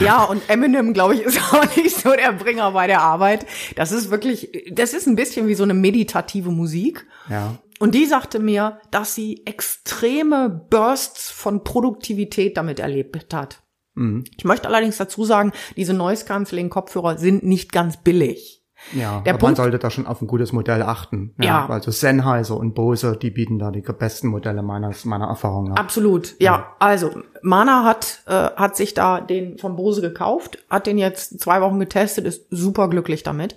ja, 0.00 0.22
und 0.22 0.48
Eminem, 0.48 0.92
glaube 0.92 1.14
ich, 1.14 1.22
ist 1.22 1.38
auch 1.52 1.76
nicht 1.76 1.96
so 1.96 2.12
der 2.12 2.32
Bringer 2.32 2.70
bei 2.70 2.86
der 2.86 3.02
Arbeit. 3.02 3.44
Das 3.74 3.90
ist 3.90 4.08
wirklich, 4.08 4.70
das 4.70 4.94
ist 4.94 5.08
ein 5.08 5.16
bisschen 5.16 5.48
wie 5.48 5.54
so 5.54 5.64
eine 5.64 5.74
meditative 5.74 6.50
Musik. 6.50 7.04
Ja. 7.28 7.58
Und 7.80 7.96
die 7.96 8.06
sagte 8.06 8.38
mir, 8.38 8.78
dass 8.92 9.16
sie 9.16 9.42
extreme 9.46 10.48
Bursts 10.48 11.28
von 11.28 11.64
Produktivität 11.64 12.56
damit 12.56 12.78
erlebt 12.78 13.34
hat. 13.34 13.63
Mhm. 13.94 14.24
Ich 14.36 14.44
möchte 14.44 14.68
allerdings 14.68 14.96
dazu 14.96 15.24
sagen, 15.24 15.52
diese 15.76 15.94
Noise 15.94 16.24
Cancelling 16.24 16.70
Kopfhörer 16.70 17.18
sind 17.18 17.44
nicht 17.44 17.72
ganz 17.72 17.96
billig. 17.96 18.64
Ja, 18.92 19.20
der 19.20 19.34
aber 19.34 19.46
man 19.46 19.56
sollte 19.56 19.78
da 19.78 19.90
schon 19.90 20.06
auf 20.06 20.20
ein 20.20 20.26
gutes 20.26 20.52
Modell 20.52 20.82
achten. 20.82 21.34
Ja, 21.38 21.44
ja. 21.44 21.68
Also 21.68 21.90
Sennheiser 21.90 22.56
und 22.56 22.74
Bose, 22.74 23.16
die 23.20 23.30
bieten 23.30 23.58
da 23.58 23.70
die 23.70 23.80
besten 23.80 24.28
Modelle 24.28 24.62
meines, 24.62 25.04
meiner 25.04 25.26
Erfahrung 25.26 25.70
nach. 25.70 25.76
Absolut, 25.76 26.34
ja. 26.38 26.52
ja. 26.52 26.76
Also 26.78 27.10
Mana 27.40 27.84
hat, 27.84 28.22
äh, 28.26 28.32
hat 28.32 28.76
sich 28.76 28.92
da 28.92 29.20
den 29.20 29.58
von 29.58 29.76
Bose 29.76 30.00
gekauft, 30.00 30.58
hat 30.68 30.86
den 30.86 30.98
jetzt 30.98 31.40
zwei 31.40 31.60
Wochen 31.60 31.78
getestet, 31.78 32.26
ist 32.26 32.46
super 32.50 32.88
glücklich 32.88 33.22
damit. 33.22 33.56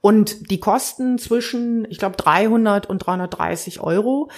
Und 0.00 0.50
die 0.50 0.58
kosten 0.58 1.18
zwischen, 1.18 1.86
ich 1.90 1.98
glaube, 1.98 2.16
300 2.16 2.86
und 2.86 2.98
330 2.98 3.80
Euro. 3.80 4.30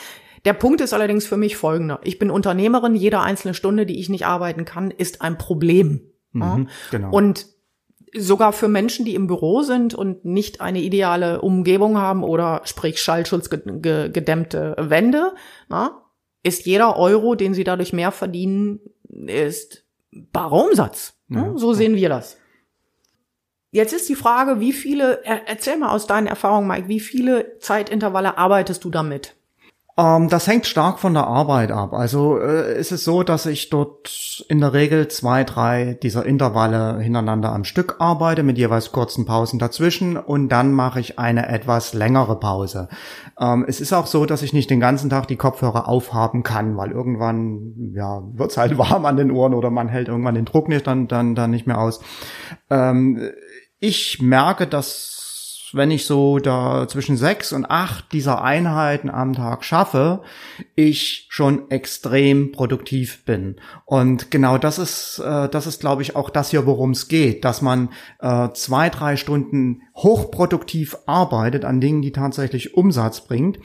Der 0.44 0.52
Punkt 0.52 0.80
ist 0.80 0.92
allerdings 0.92 1.26
für 1.26 1.36
mich 1.36 1.56
folgender. 1.56 2.00
Ich 2.04 2.18
bin 2.18 2.30
Unternehmerin, 2.30 2.94
jede 2.94 3.20
einzelne 3.20 3.54
Stunde, 3.54 3.86
die 3.86 3.98
ich 3.98 4.08
nicht 4.08 4.26
arbeiten 4.26 4.64
kann, 4.64 4.90
ist 4.90 5.22
ein 5.22 5.38
Problem. 5.38 6.02
Mhm, 6.32 6.42
ja? 6.42 6.66
genau. 6.90 7.10
Und 7.10 7.46
sogar 8.16 8.52
für 8.52 8.68
Menschen, 8.68 9.04
die 9.04 9.14
im 9.14 9.26
Büro 9.26 9.62
sind 9.62 9.94
und 9.94 10.24
nicht 10.24 10.60
eine 10.60 10.80
ideale 10.80 11.40
Umgebung 11.40 11.98
haben 11.98 12.22
oder 12.22 12.60
sprich 12.64 13.00
schallschutzgedämmte 13.02 14.76
Wände, 14.78 15.34
na, 15.68 16.02
ist 16.42 16.66
jeder 16.66 16.96
Euro, 16.96 17.34
den 17.34 17.54
sie 17.54 17.64
dadurch 17.64 17.92
mehr 17.92 18.12
verdienen, 18.12 18.80
ist 19.08 19.84
barer 20.10 20.66
Umsatz. 20.66 21.14
Ja, 21.28 21.52
so 21.56 21.72
sehen 21.72 21.96
wir 21.96 22.08
das. 22.08 22.36
Jetzt 23.70 23.92
ist 23.92 24.08
die 24.08 24.14
Frage, 24.14 24.60
wie 24.60 24.72
viele, 24.72 25.24
erzähl 25.24 25.76
mal 25.76 25.88
aus 25.88 26.06
deinen 26.06 26.28
Erfahrungen, 26.28 26.68
Mike, 26.68 26.88
wie 26.88 27.00
viele 27.00 27.58
Zeitintervalle 27.58 28.38
arbeitest 28.38 28.84
du 28.84 28.90
damit? 28.90 29.34
Ähm, 29.96 30.28
das 30.28 30.48
hängt 30.48 30.66
stark 30.66 30.98
von 30.98 31.14
der 31.14 31.28
Arbeit 31.28 31.70
ab. 31.70 31.92
Also 31.92 32.38
äh, 32.38 32.76
ist 32.78 32.90
es 32.90 33.04
so, 33.04 33.22
dass 33.22 33.46
ich 33.46 33.70
dort 33.70 34.44
in 34.48 34.58
der 34.58 34.72
Regel 34.72 35.06
zwei, 35.06 35.44
drei 35.44 35.96
dieser 36.02 36.26
Intervalle 36.26 36.98
hintereinander 36.98 37.52
am 37.52 37.62
Stück 37.62 37.96
arbeite, 38.00 38.42
mit 38.42 38.58
jeweils 38.58 38.90
kurzen 38.90 39.24
Pausen 39.24 39.60
dazwischen 39.60 40.16
und 40.16 40.48
dann 40.48 40.72
mache 40.72 40.98
ich 40.98 41.20
eine 41.20 41.48
etwas 41.48 41.94
längere 41.94 42.40
Pause. 42.40 42.88
Ähm, 43.38 43.64
es 43.68 43.80
ist 43.80 43.92
auch 43.92 44.06
so, 44.06 44.26
dass 44.26 44.42
ich 44.42 44.52
nicht 44.52 44.68
den 44.68 44.80
ganzen 44.80 45.10
Tag 45.10 45.28
die 45.28 45.36
Kopfhörer 45.36 45.88
aufhaben 45.88 46.42
kann, 46.42 46.76
weil 46.76 46.90
irgendwann 46.90 47.92
ja 47.94 48.20
wird's 48.32 48.56
halt 48.56 48.76
warm 48.78 49.06
an 49.06 49.16
den 49.16 49.30
Ohren 49.30 49.54
oder 49.54 49.70
man 49.70 49.88
hält 49.88 50.08
irgendwann 50.08 50.34
den 50.34 50.44
Druck 50.44 50.68
nicht 50.68 50.88
dann 50.88 51.06
dann 51.06 51.36
dann 51.36 51.52
nicht 51.52 51.68
mehr 51.68 51.78
aus. 51.78 52.00
Ähm, 52.68 53.30
ich 53.78 54.20
merke, 54.20 54.66
dass 54.66 55.13
wenn 55.74 55.90
ich 55.90 56.06
so 56.06 56.38
da 56.38 56.86
zwischen 56.88 57.16
sechs 57.16 57.52
und 57.52 57.70
acht 57.70 58.12
dieser 58.12 58.42
Einheiten 58.42 59.10
am 59.10 59.32
Tag 59.32 59.64
schaffe, 59.64 60.22
ich 60.74 61.26
schon 61.30 61.70
extrem 61.70 62.52
produktiv 62.52 63.24
bin. 63.24 63.56
Und 63.84 64.30
genau 64.30 64.58
das 64.58 64.78
ist, 64.78 65.18
äh, 65.18 65.48
das 65.48 65.66
ist, 65.66 65.80
glaube 65.80 66.02
ich, 66.02 66.16
auch 66.16 66.30
das 66.30 66.50
hier, 66.50 66.66
worum 66.66 66.90
es 66.90 67.08
geht, 67.08 67.44
dass 67.44 67.62
man 67.62 67.90
äh, 68.20 68.50
zwei, 68.54 68.90
drei 68.90 69.16
Stunden 69.16 69.82
hochproduktiv 69.96 70.96
arbeitet 71.06 71.64
an 71.64 71.80
Dingen, 71.80 72.02
die 72.02 72.12
tatsächlich 72.12 72.74
Umsatz 72.74 73.22
bringt 73.22 73.58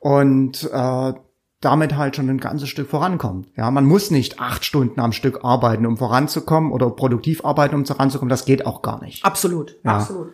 und 0.00 0.68
äh, 0.72 1.12
damit 1.60 1.96
halt 1.96 2.16
schon 2.16 2.28
ein 2.28 2.38
ganzes 2.38 2.68
Stück 2.68 2.88
vorankommt. 2.88 3.48
Ja, 3.56 3.70
man 3.70 3.86
muss 3.86 4.10
nicht 4.10 4.40
acht 4.40 4.64
Stunden 4.64 5.00
am 5.00 5.12
Stück 5.12 5.40
arbeiten, 5.42 5.86
um 5.86 5.96
voranzukommen 5.96 6.70
oder 6.70 6.90
produktiv 6.90 7.44
arbeiten, 7.44 7.74
um 7.74 7.86
voranzukommen. 7.86 8.28
Das 8.28 8.44
geht 8.44 8.66
auch 8.66 8.82
gar 8.82 9.02
nicht. 9.02 9.24
Absolut, 9.24 9.76
ja. 9.82 9.96
absolut 9.96 10.32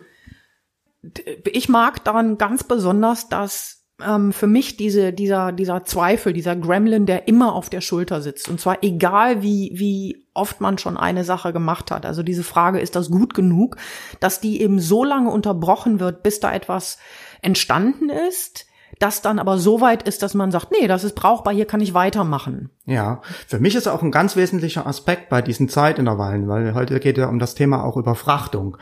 ich 1.51 1.69
mag 1.69 2.03
daran 2.03 2.37
ganz 2.37 2.63
besonders, 2.63 3.29
dass 3.29 3.83
ähm, 4.01 4.31
für 4.33 4.47
mich 4.47 4.77
diese, 4.77 5.13
dieser, 5.13 5.51
dieser 5.51 5.83
Zweifel, 5.83 6.33
dieser 6.33 6.55
Gremlin, 6.55 7.05
der 7.05 7.27
immer 7.27 7.53
auf 7.53 7.69
der 7.69 7.81
Schulter 7.81 8.21
sitzt. 8.21 8.49
Und 8.49 8.59
zwar 8.59 8.83
egal, 8.83 9.41
wie, 9.41 9.71
wie 9.75 10.25
oft 10.33 10.61
man 10.61 10.77
schon 10.77 10.97
eine 10.97 11.23
Sache 11.23 11.53
gemacht 11.53 11.91
hat. 11.91 12.05
Also 12.05 12.23
diese 12.23 12.43
Frage, 12.43 12.79
ist 12.79 12.95
das 12.95 13.11
gut 13.11 13.33
genug, 13.33 13.77
dass 14.19 14.39
die 14.39 14.61
eben 14.61 14.79
so 14.79 15.03
lange 15.03 15.29
unterbrochen 15.29 15.99
wird, 15.99 16.23
bis 16.23 16.39
da 16.39 16.53
etwas 16.53 16.97
entstanden 17.41 18.09
ist, 18.09 18.65
das 18.99 19.21
dann 19.21 19.39
aber 19.39 19.57
so 19.57 19.81
weit 19.81 20.03
ist, 20.03 20.21
dass 20.21 20.33
man 20.33 20.51
sagt, 20.51 20.71
nee, 20.71 20.87
das 20.87 21.03
ist 21.03 21.15
brauchbar, 21.15 21.53
hier 21.53 21.65
kann 21.65 21.81
ich 21.81 21.93
weitermachen. 21.93 22.69
Ja, 22.85 23.21
für 23.47 23.59
mich 23.59 23.75
ist 23.75 23.87
auch 23.87 24.01
ein 24.01 24.11
ganz 24.11 24.35
wesentlicher 24.35 24.85
Aspekt 24.85 25.29
bei 25.29 25.41
diesen 25.41 25.67
Zeitintervallen, 25.67 26.47
weil 26.47 26.73
heute 26.73 26.99
geht 26.99 27.17
ja 27.17 27.27
um 27.27 27.39
das 27.39 27.55
Thema 27.55 27.83
auch 27.83 27.97
Überfrachtung. 27.97 28.77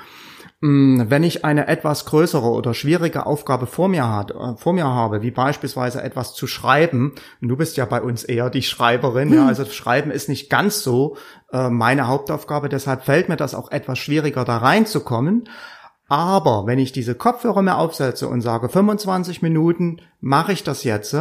Mm, 0.63 1.10
wenn 1.10 1.24
ich 1.24 1.44
eine 1.44 1.68
etwas 1.68 2.06
größere 2.06 2.48
oder 2.48 2.75
schwierige 2.75 3.25
Aufgabe 3.25 3.65
vor 3.65 3.88
mir, 3.88 4.08
hat, 4.08 4.30
äh, 4.30 4.56
vor 4.58 4.74
mir 4.74 4.86
habe, 4.86 5.24
wie 5.24 5.32
beispielsweise 5.32 6.03
etwas 6.03 6.36
zu 6.36 6.46
schreiben, 6.46 7.13
und 7.41 7.50
du 7.50 7.58
bist 7.58 7.77
ja 7.77 7.86
bei 7.86 8.00
uns 8.00 8.24
eher 8.24 8.51
die 8.51 8.62
Schreiberin, 8.62 9.30
hm. 9.30 9.36
ja, 9.38 9.48
also 9.48 9.65
Schreiben 9.65 10.12
ist 10.12 10.30
nicht 10.30 10.51
ganz 10.51 10.84
so 10.84 11.18
äh, 11.51 11.70
meine 11.70 12.08
Hauptaufgabe, 12.08 12.70
deshalb 12.70 13.06
fällt 13.06 13.27
mir 13.27 13.38
das 13.38 13.56
auch 13.56 13.72
etwas 13.72 13.98
schwieriger, 13.98 14.46
da 14.46 14.58
reinzukommen. 14.58 15.50
Aber 16.08 16.68
wenn 16.68 16.77
ich 16.77 16.91
diese 16.91 17.15
Kopfhörer 17.15 17.63
mir 17.63 17.77
aufsetze 17.77 18.27
und 18.27 18.41
sage, 18.41 18.70
25 18.70 19.41
Minuten 19.41 20.01
mache 20.20 20.51
ich 20.51 20.63
das 20.63 20.84
jetzt, 20.84 21.15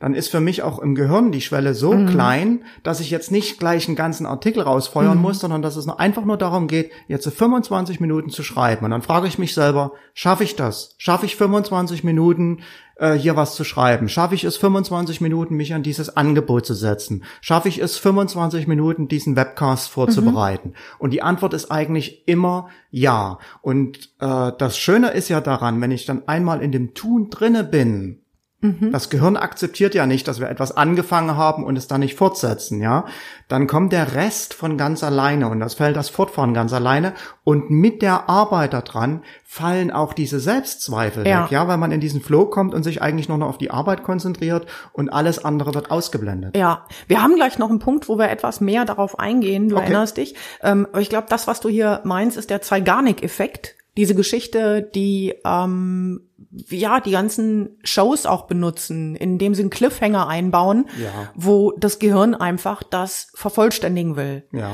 dann 0.00 0.14
ist 0.14 0.28
für 0.28 0.40
mich 0.40 0.62
auch 0.62 0.78
im 0.78 0.94
Gehirn 0.94 1.32
die 1.32 1.40
Schwelle 1.40 1.74
so 1.74 1.92
mhm. 1.92 2.08
klein, 2.08 2.64
dass 2.82 3.00
ich 3.00 3.10
jetzt 3.10 3.30
nicht 3.30 3.58
gleich 3.58 3.86
einen 3.88 3.96
ganzen 3.96 4.26
Artikel 4.26 4.62
rausfeuern 4.62 5.16
mhm. 5.16 5.22
muss, 5.22 5.40
sondern 5.40 5.62
dass 5.62 5.76
es 5.76 5.86
nur 5.86 6.00
einfach 6.00 6.24
nur 6.24 6.36
darum 6.36 6.66
geht, 6.66 6.90
jetzt 7.08 7.28
25 7.28 8.00
Minuten 8.00 8.30
zu 8.30 8.42
schreiben. 8.42 8.84
Und 8.84 8.90
dann 8.90 9.02
frage 9.02 9.26
ich 9.26 9.38
mich 9.38 9.54
selber, 9.54 9.92
schaffe 10.14 10.44
ich 10.44 10.56
das? 10.56 10.94
Schaffe 10.98 11.26
ich 11.26 11.36
25 11.36 12.04
Minuten 12.04 12.60
äh, 12.96 13.14
hier 13.14 13.36
was 13.36 13.54
zu 13.54 13.64
schreiben? 13.64 14.08
Schaffe 14.08 14.34
ich 14.34 14.44
es 14.44 14.56
25 14.56 15.20
Minuten, 15.20 15.56
mich 15.56 15.74
an 15.74 15.82
dieses 15.82 16.16
Angebot 16.16 16.66
zu 16.66 16.74
setzen? 16.74 17.24
Schaffe 17.40 17.68
ich 17.68 17.78
es 17.78 17.98
25 17.98 18.66
Minuten, 18.66 19.08
diesen 19.08 19.36
Webcast 19.36 19.90
vorzubereiten? 19.90 20.70
Mhm. 20.70 20.74
Und 20.98 21.10
die 21.10 21.22
Antwort 21.22 21.54
ist 21.54 21.70
eigentlich 21.70 22.26
immer 22.28 22.68
ja. 22.90 23.38
Und 23.60 24.10
äh, 24.20 24.52
das 24.56 24.78
Schöne 24.78 25.10
ist 25.10 25.28
ja 25.28 25.40
daran, 25.40 25.80
wenn 25.80 25.90
ich 25.90 26.06
dann 26.06 26.28
einmal 26.28 26.62
in 26.62 26.72
dem 26.72 26.94
Tun 26.94 27.28
drinne 27.30 27.64
bin, 27.64 28.21
Mhm. 28.62 28.92
Das 28.92 29.10
Gehirn 29.10 29.36
akzeptiert 29.36 29.94
ja 29.94 30.06
nicht, 30.06 30.28
dass 30.28 30.38
wir 30.38 30.48
etwas 30.48 30.76
angefangen 30.76 31.36
haben 31.36 31.64
und 31.64 31.76
es 31.76 31.88
dann 31.88 32.00
nicht 32.00 32.16
fortsetzen, 32.16 32.80
ja. 32.80 33.06
Dann 33.48 33.66
kommt 33.66 33.92
der 33.92 34.14
Rest 34.14 34.54
von 34.54 34.78
ganz 34.78 35.02
alleine 35.02 35.48
und 35.48 35.58
das 35.58 35.74
fällt 35.74 35.96
das 35.96 36.08
Fortfahren 36.08 36.54
ganz 36.54 36.72
alleine 36.72 37.12
und 37.42 37.70
mit 37.70 38.02
der 38.02 38.30
Arbeit 38.30 38.72
daran 38.72 39.22
fallen 39.44 39.90
auch 39.90 40.12
diese 40.12 40.38
Selbstzweifel 40.38 41.26
ja. 41.26 41.42
weg, 41.42 41.50
ja, 41.50 41.66
weil 41.66 41.76
man 41.76 41.90
in 41.90 42.00
diesen 42.00 42.20
Flow 42.20 42.46
kommt 42.46 42.72
und 42.72 42.84
sich 42.84 43.02
eigentlich 43.02 43.28
nur 43.28 43.36
noch 43.36 43.48
auf 43.48 43.58
die 43.58 43.72
Arbeit 43.72 44.04
konzentriert 44.04 44.66
und 44.92 45.10
alles 45.10 45.44
andere 45.44 45.74
wird 45.74 45.90
ausgeblendet. 45.90 46.56
Ja, 46.56 46.86
wir 47.08 47.20
haben 47.20 47.34
gleich 47.34 47.58
noch 47.58 47.68
einen 47.68 47.80
Punkt, 47.80 48.08
wo 48.08 48.16
wir 48.16 48.30
etwas 48.30 48.60
mehr 48.60 48.84
darauf 48.84 49.18
eingehen, 49.18 49.68
du 49.68 49.76
okay. 49.76 49.86
erinnerst 49.86 50.18
dich. 50.18 50.36
Ähm, 50.62 50.86
aber 50.92 51.00
ich 51.00 51.10
glaube, 51.10 51.26
das, 51.28 51.48
was 51.48 51.60
du 51.60 51.68
hier 51.68 52.00
meinst, 52.04 52.36
ist 52.36 52.48
der 52.48 52.62
Zeigarnik-Effekt 52.62 53.74
diese 53.96 54.14
Geschichte, 54.14 54.82
die 54.82 55.34
ähm, 55.44 56.28
ja 56.50 57.00
die 57.00 57.10
ganzen 57.10 57.78
Shows 57.82 58.26
auch 58.26 58.46
benutzen, 58.46 59.16
indem 59.16 59.54
sie 59.54 59.62
einen 59.62 59.70
Cliffhanger 59.70 60.28
einbauen, 60.28 60.86
ja. 61.00 61.30
wo 61.34 61.72
das 61.72 61.98
Gehirn 61.98 62.34
einfach 62.34 62.82
das 62.82 63.28
vervollständigen 63.34 64.16
will. 64.16 64.44
Ja. 64.52 64.70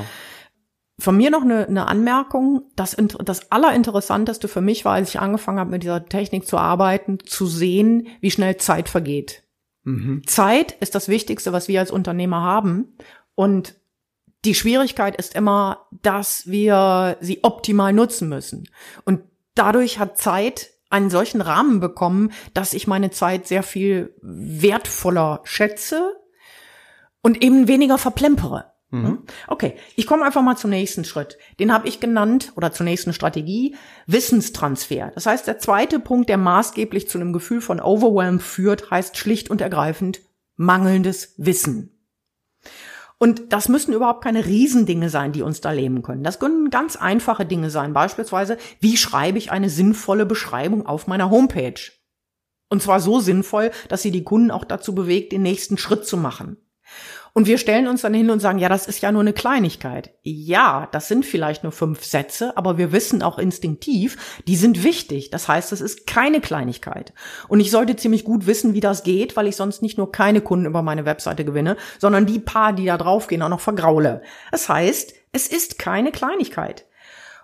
Von 1.00 1.16
mir 1.16 1.30
noch 1.30 1.42
eine, 1.42 1.68
eine 1.68 1.86
Anmerkung. 1.86 2.62
Das, 2.74 2.96
das 3.24 3.52
Allerinteressanteste 3.52 4.48
für 4.48 4.60
mich 4.60 4.84
war, 4.84 4.94
als 4.94 5.10
ich 5.10 5.20
angefangen 5.20 5.60
habe, 5.60 5.70
mit 5.70 5.84
dieser 5.84 6.04
Technik 6.04 6.46
zu 6.46 6.56
arbeiten, 6.58 7.18
zu 7.24 7.46
sehen, 7.46 8.08
wie 8.20 8.32
schnell 8.32 8.56
Zeit 8.56 8.88
vergeht. 8.88 9.44
Mhm. 9.84 10.22
Zeit 10.26 10.72
ist 10.80 10.96
das 10.96 11.08
Wichtigste, 11.08 11.52
was 11.52 11.68
wir 11.68 11.78
als 11.80 11.92
Unternehmer 11.92 12.42
haben. 12.42 12.96
Und 13.36 13.76
die 14.44 14.54
Schwierigkeit 14.54 15.16
ist 15.16 15.34
immer, 15.34 15.86
dass 16.02 16.46
wir 16.46 17.16
sie 17.20 17.42
optimal 17.42 17.92
nutzen 17.92 18.28
müssen. 18.28 18.68
Und 19.04 19.22
dadurch 19.54 19.98
hat 19.98 20.18
Zeit 20.18 20.70
einen 20.90 21.10
solchen 21.10 21.40
Rahmen 21.40 21.80
bekommen, 21.80 22.32
dass 22.54 22.72
ich 22.72 22.86
meine 22.86 23.10
Zeit 23.10 23.46
sehr 23.46 23.62
viel 23.62 24.14
wertvoller 24.22 25.40
schätze 25.44 26.14
und 27.20 27.42
eben 27.42 27.68
weniger 27.68 27.98
verplempere. 27.98 28.72
Mhm. 28.90 29.06
Hm? 29.06 29.18
Okay, 29.48 29.76
ich 29.96 30.06
komme 30.06 30.24
einfach 30.24 30.42
mal 30.42 30.56
zum 30.56 30.70
nächsten 30.70 31.04
Schritt. 31.04 31.36
Den 31.58 31.72
habe 31.72 31.88
ich 31.88 32.00
genannt 32.00 32.52
oder 32.56 32.72
zur 32.72 32.84
nächsten 32.84 33.12
Strategie 33.12 33.76
Wissenstransfer. 34.06 35.10
Das 35.14 35.26
heißt, 35.26 35.46
der 35.46 35.58
zweite 35.58 36.00
Punkt, 36.00 36.28
der 36.28 36.38
maßgeblich 36.38 37.08
zu 37.08 37.18
einem 37.18 37.32
Gefühl 37.32 37.60
von 37.60 37.80
Overwhelm 37.80 38.40
führt, 38.40 38.90
heißt 38.90 39.16
schlicht 39.16 39.50
und 39.50 39.60
ergreifend 39.60 40.20
mangelndes 40.56 41.34
Wissen. 41.36 41.97
Und 43.18 43.52
das 43.52 43.68
müssen 43.68 43.92
überhaupt 43.92 44.22
keine 44.22 44.46
Riesendinge 44.46 45.10
sein, 45.10 45.32
die 45.32 45.42
uns 45.42 45.60
da 45.60 45.72
lähmen 45.72 46.02
können. 46.02 46.22
Das 46.22 46.38
können 46.38 46.70
ganz 46.70 46.94
einfache 46.94 47.44
Dinge 47.44 47.70
sein. 47.70 47.92
Beispielsweise, 47.92 48.58
wie 48.80 48.96
schreibe 48.96 49.38
ich 49.38 49.50
eine 49.50 49.70
sinnvolle 49.70 50.24
Beschreibung 50.24 50.86
auf 50.86 51.08
meiner 51.08 51.28
Homepage? 51.28 51.80
Und 52.70 52.82
zwar 52.82 53.00
so 53.00 53.18
sinnvoll, 53.18 53.72
dass 53.88 54.02
sie 54.02 54.12
die 54.12 54.24
Kunden 54.24 54.50
auch 54.50 54.64
dazu 54.64 54.94
bewegt, 54.94 55.32
den 55.32 55.42
nächsten 55.42 55.78
Schritt 55.78 56.06
zu 56.06 56.16
machen. 56.16 56.58
Und 57.32 57.46
wir 57.46 57.58
stellen 57.58 57.86
uns 57.86 58.02
dann 58.02 58.14
hin 58.14 58.30
und 58.30 58.40
sagen, 58.40 58.58
ja, 58.58 58.68
das 58.68 58.86
ist 58.86 59.00
ja 59.00 59.12
nur 59.12 59.20
eine 59.20 59.32
Kleinigkeit. 59.32 60.14
Ja, 60.22 60.88
das 60.92 61.08
sind 61.08 61.24
vielleicht 61.24 61.62
nur 61.62 61.72
fünf 61.72 62.04
Sätze, 62.04 62.56
aber 62.56 62.78
wir 62.78 62.92
wissen 62.92 63.22
auch 63.22 63.38
instinktiv, 63.38 64.40
die 64.46 64.56
sind 64.56 64.84
wichtig. 64.84 65.30
Das 65.30 65.48
heißt, 65.48 65.72
es 65.72 65.80
ist 65.80 66.06
keine 66.06 66.40
Kleinigkeit. 66.40 67.12
Und 67.48 67.60
ich 67.60 67.70
sollte 67.70 67.96
ziemlich 67.96 68.24
gut 68.24 68.46
wissen, 68.46 68.74
wie 68.74 68.80
das 68.80 69.02
geht, 69.02 69.36
weil 69.36 69.46
ich 69.46 69.56
sonst 69.56 69.82
nicht 69.82 69.98
nur 69.98 70.12
keine 70.12 70.40
Kunden 70.40 70.66
über 70.66 70.82
meine 70.82 71.04
Webseite 71.04 71.44
gewinne, 71.44 71.76
sondern 71.98 72.26
die 72.26 72.38
paar, 72.38 72.72
die 72.72 72.86
da 72.86 72.98
draufgehen, 72.98 73.42
auch 73.42 73.48
noch 73.48 73.60
vergraule. 73.60 74.22
Das 74.50 74.68
heißt, 74.68 75.14
es 75.32 75.48
ist 75.48 75.78
keine 75.78 76.12
Kleinigkeit. 76.12 76.86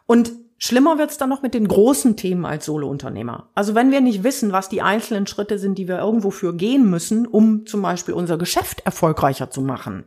Und 0.07 0.33
Schlimmer 0.58 0.99
wird's 0.99 1.18
dann 1.18 1.28
noch 1.28 1.42
mit 1.42 1.54
den 1.54 1.68
großen 1.68 2.16
Themen 2.16 2.46
als 2.46 2.66
Solounternehmer. 2.66 3.50
Also 3.54 3.75
wenn 3.75 3.90
wir 3.90 4.00
nicht 4.00 4.23
wissen, 4.23 4.52
was 4.52 4.68
die 4.68 4.82
einzelnen 4.82 5.26
Schritte 5.26 5.58
sind, 5.58 5.76
die 5.78 5.88
wir 5.88 5.99
irgendwo 5.99 6.30
für 6.30 6.54
gehen 6.54 6.88
müssen, 6.88 7.26
um 7.26 7.66
zum 7.66 7.82
Beispiel 7.82 8.14
unser 8.14 8.38
Geschäft 8.38 8.80
erfolgreicher 8.80 9.50
zu 9.50 9.61
machen. 9.61 10.04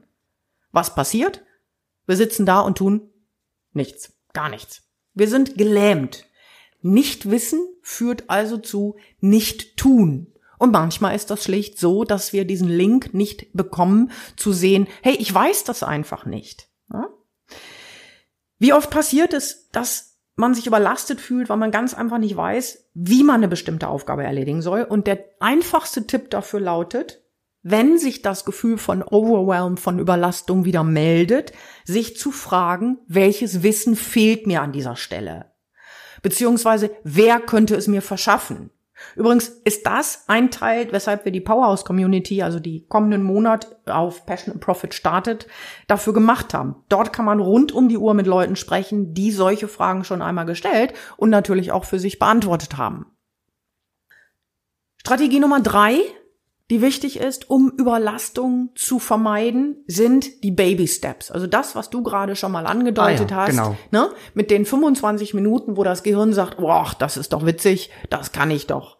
Was 0.72 0.96
passiert? 0.96 1.44
Wir 2.06 2.16
sitzen 2.16 2.46
da 2.46 2.62
und 2.62 2.78
tun 2.78 3.10
nichts, 3.74 4.14
gar 4.34 4.50
nichts. 4.50 4.84
Wir 5.14 5.28
sind 5.28 5.58
gelähmt. 5.58 6.26
Nicht 6.82 7.30
wissen 7.30 7.62
führt 7.82 8.30
also 8.30 8.58
zu 8.58 8.98
nicht 9.20 9.78
tun. 9.78 10.34
Und 10.58 10.72
manchmal 10.72 11.16
ist 11.16 11.30
das 11.30 11.44
schlicht 11.44 11.80
so, 11.80 12.04
dass 12.04 12.34
wir 12.34 12.46
diesen 12.46 12.70
Link 12.70 13.14
nicht 13.14 13.54
bekommen, 13.54 14.12
zu 14.36 14.54
sehen, 14.54 14.88
hey, 15.04 15.16
ich 15.16 15.34
weiß 15.34 15.64
das 15.64 15.84
einfach 15.84 16.26
nicht. 16.26 16.68
Wie 18.60 18.74
oft 18.74 18.90
passiert 18.90 19.34
es, 19.34 19.70
dass 19.70 20.07
man 20.38 20.54
sich 20.54 20.68
überlastet 20.68 21.20
fühlt, 21.20 21.50
weil 21.50 21.58
man 21.58 21.72
ganz 21.72 21.94
einfach 21.94 22.20
nicht 22.20 22.38
weiß, 22.38 22.90
wie 22.94 23.24
man 23.24 23.38
eine 23.38 23.48
bestimmte 23.48 23.90
Aufgabe 23.90 24.24
erledigen 24.24 24.62
soll. 24.62 24.84
Und 24.84 25.08
der 25.08 25.26
einfachste 25.40 26.08
Tipp 26.08 26.30
dafür 26.30 26.60
lautet, 26.60 27.24
wenn 27.64 27.98
sich 27.98 28.22
das 28.22 28.46
Gefühl 28.46 28.78
von 28.78 29.04
Overwhelm, 29.04 29.78
von 29.78 30.00
Überlastung 30.00 30.64
wieder 30.64 30.84
meldet, 30.84 31.54
sich 31.84 32.18
zu 32.18 32.32
fragen, 32.32 33.00
welches 33.08 33.64
Wissen 33.64 33.96
fehlt 33.96 34.48
mir 34.48 34.62
an 34.62 34.72
dieser 34.72 34.96
Stelle? 34.96 35.52
Beziehungsweise, 36.22 36.92
wer 37.04 37.40
könnte 37.40 37.76
es 37.76 37.88
mir 37.88 38.02
verschaffen? 38.02 38.70
Übrigens 39.16 39.48
ist 39.48 39.86
das 39.86 40.24
ein 40.28 40.52
Teil, 40.52 40.92
weshalb 40.92 41.26
wir 41.26 41.32
die 41.32 41.42
Powerhouse 41.42 41.86
Community, 41.86 42.42
also 42.42 42.60
die 42.60 42.86
kommenden 42.88 43.24
Monat 43.24 43.76
auf 43.86 44.26
Passion 44.26 44.54
and 44.54 44.62
Profit 44.62 44.94
startet, 44.94 45.48
dafür 45.88 46.14
gemacht 46.14 46.54
haben. 46.54 46.84
Dort 46.90 47.14
kann 47.14 47.26
man 47.26 47.40
rund 47.40 47.72
um 47.72 47.90
die 47.90 47.98
Uhr 47.98 48.14
mit 48.14 48.28
Leuten 48.28 48.56
sprechen, 48.56 49.14
die 49.14 49.32
solche 49.32 49.68
Fragen 49.68 50.04
schon 50.04 50.22
einmal 50.22 50.46
gestellt 50.46 50.94
und 51.18 51.30
natürlich 51.30 51.72
auch 51.72 51.86
für 51.86 52.00
sich 52.00 52.20
beantwortet 52.20 52.78
haben. 52.78 53.06
Strategie 54.98 55.40
Nummer 55.40 55.62
drei, 55.62 56.02
die 56.70 56.82
wichtig 56.82 57.20
ist, 57.20 57.50
um 57.50 57.72
Überlastung 57.78 58.72
zu 58.76 59.00
vermeiden, 59.00 59.84
sind 59.88 60.44
die 60.44 60.52
Baby 60.52 60.88
Steps. 60.88 61.32
Also 61.32 61.48
das, 61.48 61.76
was 61.76 61.90
du 61.90 62.04
gerade 62.04 62.36
schon 62.36 62.52
mal 62.52 62.68
angedeutet 62.68 63.32
ah 63.32 63.36
ja, 63.36 63.42
hast, 63.44 63.50
genau. 63.52 63.76
ne? 63.92 64.10
mit 64.34 64.52
den 64.52 64.66
25 64.66 65.34
Minuten, 65.34 65.78
wo 65.78 65.84
das 65.84 66.04
Gehirn 66.04 66.34
sagt, 66.34 66.58
boah, 66.58 66.94
das 67.00 67.16
ist 67.16 67.32
doch 67.32 67.46
witzig, 67.46 67.90
das 68.10 68.34
kann 68.34 68.52
ich 68.52 68.68
doch. 68.68 68.98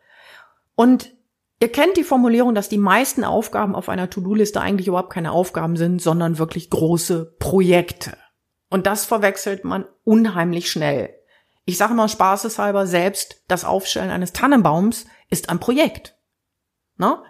Und 0.76 1.12
ihr 1.60 1.72
kennt 1.72 1.98
die 1.98 2.06
Formulierung, 2.06 2.56
dass 2.56 2.70
die 2.70 2.78
meisten 2.78 3.26
Aufgaben 3.26 3.76
auf 3.76 3.90
einer 3.90 4.10
To-Do-Liste 4.10 4.62
eigentlich 4.62 4.88
überhaupt 4.88 5.12
keine 5.12 5.34
Aufgaben 5.34 5.76
sind, 5.76 6.02
sondern 6.02 6.38
wirklich 6.38 6.70
große 6.70 7.36
Projekte. 7.38 8.18
Und 8.70 8.86
das 8.88 9.04
verwechselt 9.04 9.66
man 9.66 9.86
unheimlich 10.06 10.72
schnell. 10.72 11.10
Ich 11.66 11.78
sage 11.78 11.94
mal 11.94 12.08
spaßeshalber, 12.08 12.88
selbst 12.88 13.44
das 13.50 13.66
Aufstellen 13.66 14.10
eines 14.10 14.32
Tannenbaums 14.32 15.06
ist 15.30 15.50
ein 15.50 15.60
Projekt. 15.60 16.18
Ne? 16.98 17.22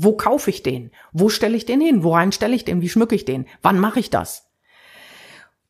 Wo 0.00 0.16
kaufe 0.16 0.50
ich 0.50 0.62
den? 0.62 0.92
Wo 1.12 1.28
stelle 1.28 1.56
ich 1.56 1.66
den 1.66 1.80
hin? 1.80 2.02
Worein 2.04 2.32
stelle 2.32 2.54
ich 2.54 2.64
den? 2.64 2.80
Wie 2.80 2.88
schmücke 2.88 3.14
ich 3.14 3.24
den? 3.24 3.46
Wann 3.62 3.80
mache 3.80 4.00
ich 4.00 4.10
das? 4.10 4.48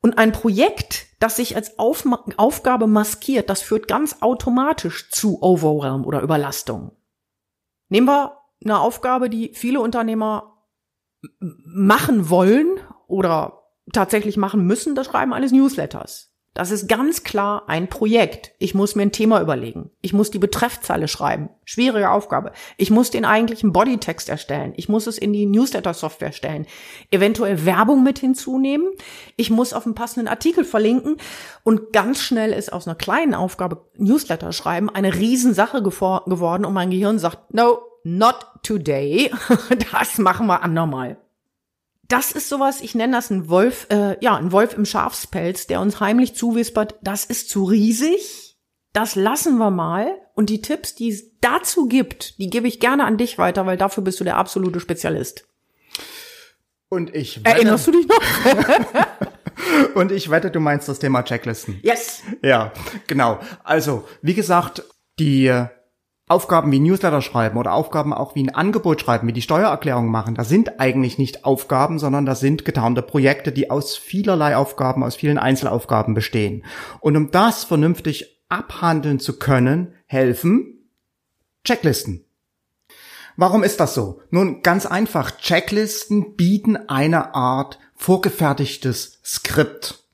Und 0.01 0.19
ein 0.19 0.33
Projekt, 0.33 1.07
das 1.19 1.37
sich 1.37 1.57
als 1.57 1.79
Auf 1.79 2.05
Aufgabe 2.37 2.87
maskiert, 2.87 3.51
das 3.51 3.63
führt 3.63 3.89
ganz 3.89 4.19
automatisch 4.21 5.11
zu 5.11 5.43
Overwhelm 5.43 6.05
oder 6.05 6.21
Überlastung. 6.21 6.93
Nehmen 7.89 8.07
wir 8.07 8.39
eine 8.63 8.79
Aufgabe, 8.81 9.31
die 9.31 9.53
viele 9.55 9.81
Unternehmer 9.81 10.59
machen 11.41 12.29
wollen 12.29 12.79
oder 13.07 13.65
tatsächlich 13.93 14.37
machen 14.37 14.67
müssen, 14.67 14.95
das 14.95 15.07
Schreiben 15.07 15.33
eines 15.33 15.53
Newsletters. 15.53 16.28
Das 16.59 16.73
ist 16.73 16.89
ganz 16.89 17.23
klar 17.23 17.69
ein 17.69 17.87
Projekt. 17.87 18.51
Ich 18.59 18.75
muss 18.75 18.97
mir 18.97 19.03
ein 19.03 19.13
Thema 19.13 19.41
überlegen. 19.41 19.93
Ich 20.01 20.13
muss 20.13 20.33
die 20.33 20.41
Betreffzeile 20.41 21.07
schreiben. 21.07 21.51
Schwierige 21.65 22.11
Aufgabe. 22.11 22.51
Ich 22.77 22.91
muss 22.91 23.13
den 23.13 23.25
eigentlichen 23.25 23.73
Bodytext 23.73 24.29
erstellen. 24.29 24.73
Ich 24.77 24.89
muss 24.89 25.07
es 25.07 25.19
in 25.19 25.33
die 25.33 25.47
Newsletter-Software 25.47 26.33
stellen. 26.33 26.67
Eventuell 27.13 27.65
Werbung 27.65 28.03
mit 28.03 28.19
hinzunehmen. 28.19 28.91
Ich 29.37 29.51
muss 29.51 29.73
auf 29.73 29.87
einen 29.87 29.95
passenden 29.95 30.27
Artikel 30.27 30.65
verlinken. 30.65 31.19
Und 31.63 31.93
ganz 31.93 32.23
schnell 32.23 32.53
ist 32.53 32.73
aus 32.73 32.89
einer 32.89 32.97
kleinen 32.97 33.35
Aufgabe 33.35 33.85
Newsletter 33.97 34.51
schreiben 34.51 34.91
eine 34.91 35.15
Riesensache 35.15 35.81
geworden 35.81 36.65
und 36.65 36.75
mein 36.75 36.91
Gehirn 36.91 37.21
sagt, 37.21 37.55
no, 37.55 37.79
not 38.03 38.35
today. 38.65 39.31
Das 39.93 40.19
machen 40.19 40.49
wir 40.49 40.65
andermal 40.65 41.19
das 42.09 42.33
ist 42.33 42.49
sowas, 42.49 42.81
ich 42.81 42.95
nenne 42.95 43.17
das 43.17 43.31
ein 43.31 43.49
Wolf, 43.49 43.87
äh, 43.91 44.17
ja, 44.21 44.37
ein 44.37 44.51
Wolf 44.51 44.75
im 44.75 44.87
Schafspelz, 44.87 45.67
der 45.67 45.81
uns 45.81 46.01
heimlich 46.01 46.35
zuwispert, 46.35 46.97
das 47.03 47.25
ist 47.27 47.51
zu 47.51 47.65
riesig, 47.65 48.57
das 48.93 49.15
lassen 49.15 49.59
wir 49.59 49.71
mal. 49.71 50.11
Und 50.35 50.51
die 50.51 50.63
Tipps, 50.63 50.95
die 50.95 51.11
es 51.11 51.39
dazu 51.41 51.87
gibt, 51.87 52.39
die 52.39 52.49
gebe 52.49 52.67
ich 52.67 52.81
gerne 52.81 53.05
an 53.05 53.19
dich 53.19 53.39
weiter, 53.39 53.67
weil 53.67 53.77
dafür 53.77 54.03
bist 54.03 54.21
du 54.21 54.25
der 54.25 54.37
absolute 54.37 54.81
Spezialist. 54.81 55.47
Und 56.89 57.15
ich 57.15 57.41
wette, 57.41 57.51
Erinnerst 57.51 57.87
du 57.87 57.93
dich 57.93 58.07
noch? 58.09 58.21
Und 59.95 60.13
ich 60.13 60.31
wette, 60.31 60.51
du 60.51 60.61
meinst 60.61 60.89
das 60.89 61.01
Thema 61.01 61.23
Checklisten. 61.23 61.81
Yes. 61.83 62.23
Ja, 62.43 62.73
genau. 63.07 63.41
Also, 63.65 64.09
wie 64.23 64.35
gesagt, 64.35 64.85
die 65.19 65.53
Aufgaben 66.29 66.71
wie 66.73 66.81
Newsletter 66.81 67.23
schreiben 67.23 67.59
oder 67.59 67.73
Aufgaben 67.73 68.13
auch 68.13 68.35
wie 68.35 68.43
ein 68.43 68.55
Angebot 68.55 69.01
schreiben, 69.01 69.27
wie 69.27 69.33
die 69.33 69.43
Steuererklärung 69.43 70.11
machen, 70.11 70.35
das 70.35 70.49
sind 70.49 70.79
eigentlich 70.79 71.19
nicht 71.19 71.45
Aufgaben, 71.45 71.99
sondern 71.99 72.27
das 72.27 72.41
sind 72.41 72.65
getarnte 72.65 73.03
Projekte, 73.03 73.51
die 73.51 73.71
aus 73.71 73.97
vielerlei 73.97 74.57
Aufgaben, 74.57 75.03
aus 75.03 75.17
vielen 75.17 75.39
Einzelaufgaben 75.39 76.15
bestehen. 76.15 76.65
Und 77.01 77.17
um 77.17 77.31
das 77.31 77.65
vernünftig 77.65 78.43
abhandeln 78.49 79.21
zu 79.21 79.39
können, 79.39 79.95
helfen 80.07 80.91
Checklisten. 81.65 82.25
Warum 83.37 83.63
ist 83.63 83.79
das 83.79 83.95
so? 83.95 84.21
Nun, 84.31 84.63
ganz 84.63 84.85
einfach. 84.85 85.31
Checklisten 85.31 86.35
bieten 86.35 86.77
eine 86.89 87.35
Art 87.35 87.79
vorgefertigtes 87.95 89.21
Skript. 89.25 90.08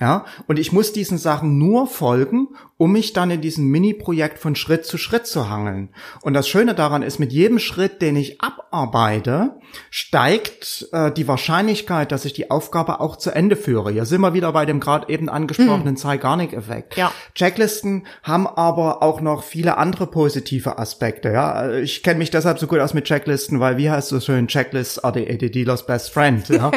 Ja, 0.00 0.26
und 0.46 0.60
ich 0.60 0.72
muss 0.72 0.92
diesen 0.92 1.18
Sachen 1.18 1.58
nur 1.58 1.88
folgen, 1.88 2.48
um 2.76 2.92
mich 2.92 3.14
dann 3.14 3.32
in 3.32 3.40
diesem 3.40 3.66
Mini-Projekt 3.66 4.38
von 4.38 4.54
Schritt 4.54 4.86
zu 4.86 4.96
Schritt 4.96 5.26
zu 5.26 5.50
hangeln. 5.50 5.88
Und 6.22 6.34
das 6.34 6.48
Schöne 6.48 6.76
daran 6.76 7.02
ist, 7.02 7.18
mit 7.18 7.32
jedem 7.32 7.58
Schritt, 7.58 8.00
den 8.00 8.14
ich 8.14 8.40
abarbeite, 8.40 9.56
steigt 9.90 10.88
äh, 10.92 11.10
die 11.10 11.26
Wahrscheinlichkeit, 11.26 12.12
dass 12.12 12.24
ich 12.24 12.32
die 12.32 12.48
Aufgabe 12.48 13.00
auch 13.00 13.16
zu 13.16 13.32
Ende 13.32 13.56
führe. 13.56 13.90
Hier 13.90 14.04
sind 14.04 14.20
wir 14.20 14.34
wieder 14.34 14.52
bei 14.52 14.66
dem 14.66 14.78
gerade 14.78 15.08
eben 15.08 15.28
angesprochenen 15.28 15.88
hm. 15.88 15.96
Zeigarnik-Effekt. 15.96 16.96
Ja. 16.96 17.10
Checklisten 17.34 18.06
haben 18.22 18.46
aber 18.46 19.02
auch 19.02 19.20
noch 19.20 19.42
viele 19.42 19.78
andere 19.78 20.06
positive 20.06 20.78
Aspekte. 20.78 21.32
Ja, 21.32 21.72
ich 21.72 22.04
kenne 22.04 22.18
mich 22.18 22.30
deshalb 22.30 22.60
so 22.60 22.68
gut 22.68 22.78
aus 22.78 22.94
mit 22.94 23.06
Checklisten, 23.06 23.58
weil 23.58 23.78
wie 23.78 23.90
heißt 23.90 24.12
es 24.12 24.24
so 24.24 24.32
schön, 24.32 24.46
Checklists 24.46 25.00
are 25.00 25.12
the, 25.12 25.38
the 25.40 25.50
dealer's 25.50 25.84
best 25.84 26.10
friend. 26.10 26.48
Ja. 26.48 26.70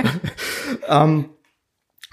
ähm, 0.89 1.29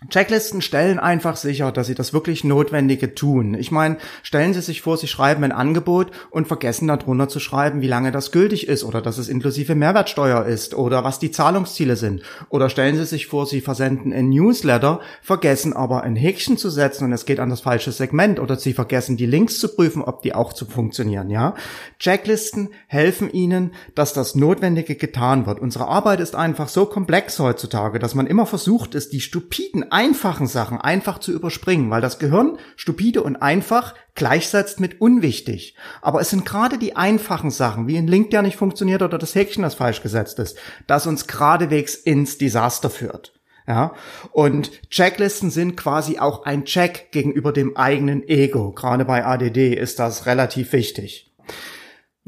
Checklisten 0.09 0.63
stellen 0.63 1.01
einfach 1.01 1.37
sicher, 1.37 1.73
dass 1.73 1.89
sie 1.89 1.97
das 1.97 2.13
wirklich 2.13 2.45
Notwendige 2.45 3.17
tun. 3.17 3.55
Ich 3.55 3.73
meine, 3.73 3.97
stellen 4.23 4.55
Sie 4.55 4.61
sich 4.61 4.81
vor, 4.81 4.97
Sie 4.97 5.09
schreiben 5.09 5.43
ein 5.43 5.51
Angebot 5.51 6.13
und 6.31 6.47
vergessen 6.47 6.87
darunter 6.87 7.29
zu 7.29 7.41
schreiben, 7.41 7.81
wie 7.81 7.89
lange 7.89 8.13
das 8.13 8.31
gültig 8.31 8.69
ist 8.69 8.85
oder 8.85 9.03
dass 9.03 9.19
es 9.19 9.29
inklusive 9.29 9.75
Mehrwertsteuer 9.75 10.47
ist 10.47 10.75
oder 10.75 11.03
was 11.03 11.19
die 11.19 11.33
Zahlungsziele 11.33 11.97
sind. 11.97 12.23
Oder 12.49 12.71
stellen 12.71 12.97
Sie 12.97 13.07
sich 13.07 13.27
vor, 13.27 13.47
Sie 13.47 13.61
versenden 13.61 14.13
ein 14.13 14.29
Newsletter, 14.29 15.01
vergessen 15.21 15.73
aber 15.73 16.05
ein 16.05 16.15
Häkchen 16.15 16.57
zu 16.57 16.71
setzen 16.71 17.07
und 17.07 17.13
es 17.13 17.27
geht 17.27 17.41
an 17.41 17.51
das 17.51 17.63
falsche 17.63 17.91
Segment 17.91 18.39
oder 18.39 18.55
Sie 18.55 18.75
vergessen 18.75 19.17
die 19.17 19.27
Links 19.27 19.59
zu 19.59 19.75
prüfen, 19.75 20.03
ob 20.03 20.23
die 20.23 20.33
auch 20.33 20.53
zu 20.53 20.65
funktionieren, 20.65 21.29
ja? 21.29 21.57
Checklisten 21.99 22.69
helfen 22.87 23.33
Ihnen, 23.33 23.73
dass 23.97 24.13
das 24.13 24.37
Notwendige 24.37 24.95
getan 24.95 25.45
wird. 25.47 25.59
Unsere 25.59 25.89
Arbeit 25.89 26.21
ist 26.21 26.37
einfach 26.37 26.69
so 26.69 26.87
komplex 26.87 27.41
heutzutage, 27.41 27.99
dass 27.99 28.15
man 28.15 28.29
immer 28.29 28.47
versucht 28.47 28.95
ist, 28.95 29.13
die 29.13 29.21
stupiden 29.21 29.88
einfachen 29.93 30.47
Sachen 30.47 30.81
einfach 30.81 31.19
zu 31.19 31.33
überspringen, 31.33 31.91
weil 31.91 32.01
das 32.01 32.19
Gehirn 32.19 32.59
stupide 32.77 33.23
und 33.23 33.37
einfach 33.37 33.95
gleichsetzt 34.15 34.81
mit 34.81 35.01
unwichtig. 35.01 35.77
Aber 36.03 36.21
es 36.21 36.31
sind 36.31 36.45
gerade 36.45 36.79
die 36.79 36.97
einfachen 36.97 37.51
Sachen, 37.51 37.87
wie 37.87 37.97
ein 37.97 38.07
Link, 38.07 38.31
der 38.31 38.43
nicht 38.43 38.57
funktioniert 38.57 39.03
oder 39.03 39.19
das 39.19 39.35
Häkchen, 39.35 39.63
das 39.63 39.75
falsch 39.75 40.03
gesetzt 40.03 40.39
ist, 40.39 40.59
das 40.87 41.07
uns 41.07 41.27
geradewegs 41.27 41.95
ins 41.95 42.39
Desaster 42.39 42.91
führt. 42.91 43.35
Ja, 43.67 43.93
und 44.33 44.71
Checklisten 44.91 45.51
sind 45.51 45.77
quasi 45.77 46.19
auch 46.19 46.47
ein 46.47 46.65
Check 46.65 47.13
gegenüber 47.13 47.53
dem 47.53 47.77
eigenen 47.77 48.27
Ego. 48.27 48.73
Gerade 48.73 49.05
bei 49.05 49.27
ADD 49.27 49.75
ist 49.75 49.99
das 49.99 50.25
relativ 50.25 50.73
wichtig. 50.73 51.35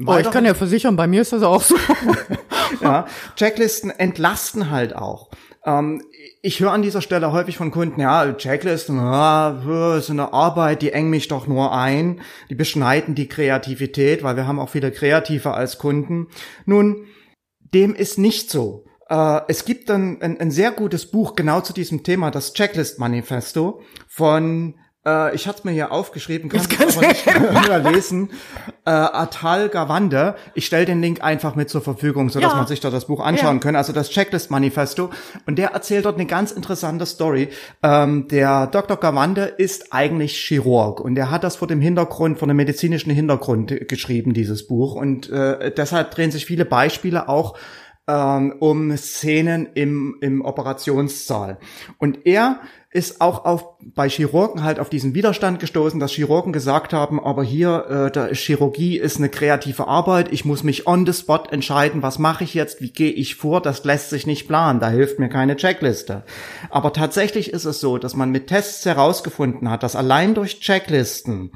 Oh, 0.07 0.17
ich 0.19 0.31
kann 0.31 0.45
ja 0.45 0.55
versichern, 0.55 0.97
bei 0.97 1.07
mir 1.07 1.23
ist 1.23 1.33
das 1.33 1.43
auch 1.43 1.63
so. 1.63 1.77
ja, 2.83 3.07
Checklisten 3.37 3.91
entlasten 3.91 4.71
halt 4.71 4.95
auch. 4.95 5.31
Ähm, 5.65 6.03
ich 6.43 6.61
höre 6.61 6.73
an 6.73 6.83
dieser 6.83 7.03
Stelle 7.03 7.33
häufig 7.33 7.57
von 7.57 7.71
Kunden, 7.71 8.01
ja, 8.01 8.33
Checklisten, 8.33 8.97
ja, 8.97 9.97
ist 9.97 10.11
eine 10.11 10.33
Arbeit, 10.33 10.83
die 10.83 10.93
engen 10.93 11.11
mich 11.11 11.29
doch 11.29 11.47
nur 11.47 11.73
ein, 11.73 12.21
die 12.49 12.55
beschneiden 12.55 13.15
die 13.15 13.29
Kreativität, 13.29 14.23
weil 14.23 14.37
wir 14.37 14.47
haben 14.47 14.59
auch 14.59 14.71
viele 14.71 14.91
Kreative 14.91 15.53
als 15.53 15.79
Kunden. 15.79 16.29
Nun, 16.65 17.07
dem 17.75 17.95
ist 17.95 18.19
nicht 18.19 18.51
so. 18.51 18.85
Äh, 19.09 19.43
es 19.49 19.65
gibt 19.65 19.91
dann 19.91 20.23
ein, 20.23 20.41
ein 20.41 20.51
sehr 20.51 20.71
gutes 20.71 21.11
Buch 21.11 21.37
genau 21.37 21.61
zu 21.61 21.73
diesem 21.73 22.03
Thema, 22.03 22.31
das 22.31 22.55
Checklist 22.55 22.99
Manifesto 22.99 23.83
von 24.09 24.77
äh, 25.07 25.35
ich 25.35 25.47
hatte 25.47 25.67
mir 25.67 25.73
hier 25.73 25.93
aufgeschrieben, 25.93 26.51
kann 26.51 26.61
es 26.89 26.97
aber 26.97 27.07
nicht 27.09 27.27
mehr 27.69 27.79
lesen. 27.79 28.31
Äh, 28.85 28.91
Atal 28.91 29.69
Gawande. 29.69 30.37
Ich 30.55 30.67
stelle 30.67 30.85
den 30.85 31.01
Link 31.01 31.23
einfach 31.23 31.55
mit 31.55 31.71
zur 31.71 31.81
Verfügung, 31.81 32.29
so 32.29 32.41
dass 32.41 32.53
ja. 32.53 32.57
man 32.57 32.67
sich 32.67 32.81
da 32.81 32.91
das 32.91 33.07
Buch 33.07 33.21
anschauen 33.21 33.57
ja. 33.57 33.61
kann. 33.61 33.77
Also 33.77 33.93
das 33.93 34.11
Checklist-Manifesto. 34.11 35.11
Und 35.47 35.57
der 35.59 35.71
erzählt 35.71 36.05
dort 36.05 36.17
eine 36.17 36.27
ganz 36.27 36.53
interessante 36.53 37.07
Story. 37.07 37.49
Ähm, 37.83 38.29
der 38.29 38.67
Dr. 38.67 38.97
Gawande 38.99 39.45
ist 39.45 39.93
eigentlich 39.93 40.37
Chirurg 40.37 41.01
und 41.01 41.15
der 41.15 41.31
hat 41.31 41.45
das 41.45 41.57
vor 41.57 41.69
dem 41.69 41.81
Hintergrund, 41.81 42.39
vor 42.39 42.49
dem 42.49 42.57
medizinischen 42.57 43.11
Hintergrund 43.11 43.89
geschrieben, 43.89 44.35
dieses 44.35 44.67
Buch. 44.67 44.95
Und 44.95 45.31
äh, 45.31 45.73
deshalb 45.75 46.11
drehen 46.11 46.31
sich 46.31 46.47
viele 46.47 46.65
Beispiele 46.65 47.29
auch 47.29 47.57
ähm, 48.11 48.55
um 48.59 48.97
Szenen 48.97 49.69
im, 49.75 50.17
im 50.21 50.45
Operationssaal. 50.45 51.59
Und 51.99 52.27
er 52.27 52.61
ist 52.93 53.21
auch 53.21 53.45
auf, 53.45 53.79
bei 53.95 54.09
Chirurgen 54.09 54.65
halt 54.65 54.81
auf 54.81 54.91
diesen 54.91 55.15
Widerstand 55.15 55.61
gestoßen, 55.61 56.01
dass 56.01 56.11
Chirurgen 56.11 56.53
gesagt 56.53 56.93
haben, 56.93 57.21
aber 57.21 57.45
hier, 57.45 57.87
äh, 57.89 58.11
da 58.11 58.27
ist 58.27 58.41
Chirurgie 58.41 58.99
ist 58.99 59.19
eine 59.19 59.29
kreative 59.29 59.87
Arbeit, 59.87 60.33
ich 60.33 60.45
muss 60.45 60.65
mich 60.65 60.89
on 60.89 61.07
the 61.07 61.13
spot 61.13 61.45
entscheiden, 61.51 62.03
was 62.03 62.19
mache 62.19 62.43
ich 62.43 62.53
jetzt, 62.53 62.81
wie 62.81 62.91
gehe 62.91 63.13
ich 63.13 63.37
vor, 63.37 63.61
das 63.61 63.85
lässt 63.85 64.11
sich 64.11 64.27
nicht 64.27 64.49
planen, 64.49 64.81
da 64.81 64.91
hilft 64.91 65.21
mir 65.21 65.29
keine 65.29 65.55
Checkliste. 65.55 66.25
Aber 66.69 66.93
tatsächlich 66.93 67.53
ist 67.53 67.65
es 67.65 67.79
so, 67.79 67.97
dass 67.97 68.17
man 68.17 68.31
mit 68.31 68.49
Tests 68.49 68.85
herausgefunden 68.85 69.71
hat, 69.71 69.85
dass 69.85 69.95
allein 69.95 70.35
durch 70.35 70.59
Checklisten 70.59 71.53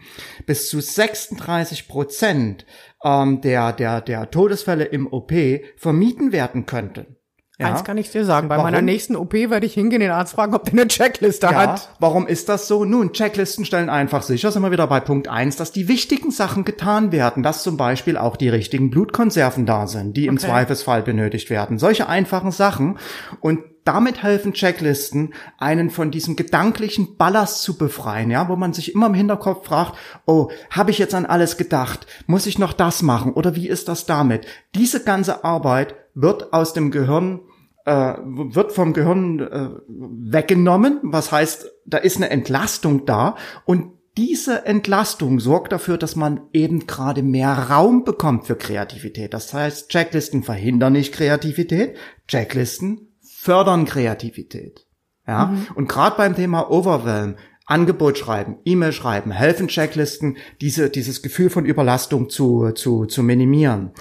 bis 0.46 0.68
zu 0.68 0.80
36 0.80 1.88
Prozent 1.88 2.64
ähm, 3.02 3.40
der, 3.40 3.72
der, 3.72 4.00
der 4.00 4.30
Todesfälle 4.30 4.84
im 4.84 5.12
OP 5.12 5.32
vermieden 5.76 6.30
werden 6.30 6.64
könnten. 6.66 7.16
Ja. 7.58 7.68
Eins 7.68 7.84
kann 7.84 7.96
ich 7.98 8.10
dir 8.10 8.24
sagen, 8.24 8.48
bei 8.48 8.56
warum? 8.56 8.72
meiner 8.72 8.82
nächsten 8.82 9.14
OP 9.14 9.32
werde 9.32 9.64
ich 9.64 9.74
hingehen, 9.74 10.00
den 10.00 10.10
Arzt 10.10 10.34
fragen, 10.34 10.54
ob 10.54 10.64
der 10.64 10.72
eine 10.72 10.88
Checkliste 10.88 11.46
ja, 11.46 11.54
hat. 11.54 11.88
Warum 12.00 12.26
ist 12.26 12.48
das 12.48 12.66
so? 12.66 12.84
Nun, 12.84 13.12
Checklisten 13.12 13.64
stellen 13.64 13.88
einfach 13.88 14.22
sicher, 14.22 14.50
sind 14.50 14.62
wir 14.62 14.72
wieder 14.72 14.88
bei 14.88 14.98
Punkt 14.98 15.28
eins, 15.28 15.54
dass 15.54 15.70
die 15.70 15.86
wichtigen 15.86 16.32
Sachen 16.32 16.64
getan 16.64 17.12
werden, 17.12 17.44
dass 17.44 17.62
zum 17.62 17.76
Beispiel 17.76 18.16
auch 18.16 18.36
die 18.36 18.48
richtigen 18.48 18.90
Blutkonserven 18.90 19.66
da 19.66 19.86
sind, 19.86 20.16
die 20.16 20.26
im 20.26 20.38
Zweifelsfall 20.38 21.02
benötigt 21.02 21.48
werden. 21.48 21.78
Solche 21.78 22.08
einfachen 22.08 22.50
Sachen. 22.50 22.98
Und 23.40 23.60
damit 23.84 24.22
helfen 24.22 24.54
Checklisten, 24.54 25.34
einen 25.58 25.90
von 25.90 26.10
diesem 26.10 26.34
gedanklichen 26.36 27.16
Ballast 27.16 27.62
zu 27.62 27.78
befreien, 27.78 28.30
ja, 28.30 28.48
wo 28.48 28.56
man 28.56 28.72
sich 28.72 28.94
immer 28.94 29.06
im 29.06 29.14
Hinterkopf 29.14 29.66
fragt, 29.66 29.96
oh, 30.26 30.50
habe 30.70 30.90
ich 30.90 30.98
jetzt 30.98 31.14
an 31.14 31.26
alles 31.26 31.56
gedacht? 31.56 32.06
Muss 32.26 32.46
ich 32.46 32.58
noch 32.58 32.72
das 32.72 33.02
machen? 33.02 33.32
Oder 33.32 33.54
wie 33.54 33.68
ist 33.68 33.88
das 33.88 34.06
damit? 34.06 34.46
Diese 34.74 35.04
ganze 35.04 35.44
Arbeit 35.44 35.94
wird 36.14 36.52
aus 36.52 36.72
dem 36.72 36.90
Gehirn 36.90 37.40
äh, 37.84 38.14
wird 38.24 38.72
vom 38.72 38.92
Gehirn 38.92 39.40
äh, 39.40 39.68
weggenommen, 39.88 41.00
was 41.02 41.32
heißt, 41.32 41.70
da 41.84 41.98
ist 41.98 42.16
eine 42.16 42.30
Entlastung 42.30 43.04
da 43.04 43.36
und 43.66 43.92
diese 44.16 44.64
Entlastung 44.64 45.40
sorgt 45.40 45.72
dafür, 45.72 45.98
dass 45.98 46.14
man 46.14 46.42
eben 46.52 46.86
gerade 46.86 47.22
mehr 47.22 47.52
Raum 47.70 48.04
bekommt 48.04 48.46
für 48.46 48.54
Kreativität. 48.54 49.34
Das 49.34 49.52
heißt, 49.52 49.88
Checklisten 49.90 50.44
verhindern 50.44 50.92
nicht 50.92 51.12
Kreativität, 51.12 51.96
Checklisten 52.28 53.08
fördern 53.20 53.86
Kreativität. 53.86 54.86
Ja, 55.26 55.46
mhm. 55.46 55.66
und 55.74 55.88
gerade 55.88 56.16
beim 56.16 56.36
Thema 56.36 56.70
Overwhelm 56.70 57.36
Angebot 57.66 58.18
schreiben, 58.18 58.58
E-Mail 58.64 58.92
schreiben, 58.92 59.30
helfen 59.30 59.68
Checklisten, 59.68 60.36
diese, 60.60 60.90
dieses 60.90 61.22
Gefühl 61.22 61.48
von 61.48 61.64
Überlastung 61.64 62.28
zu, 62.28 62.72
zu, 62.72 63.06
zu 63.06 63.22
minimieren. 63.22 63.92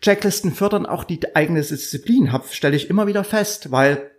Checklisten 0.00 0.52
fördern 0.52 0.86
auch 0.86 1.04
die 1.04 1.36
eigene 1.36 1.60
Disziplin, 1.60 2.30
stelle 2.50 2.76
ich 2.76 2.88
immer 2.88 3.06
wieder 3.06 3.24
fest, 3.24 3.70
weil 3.70 4.10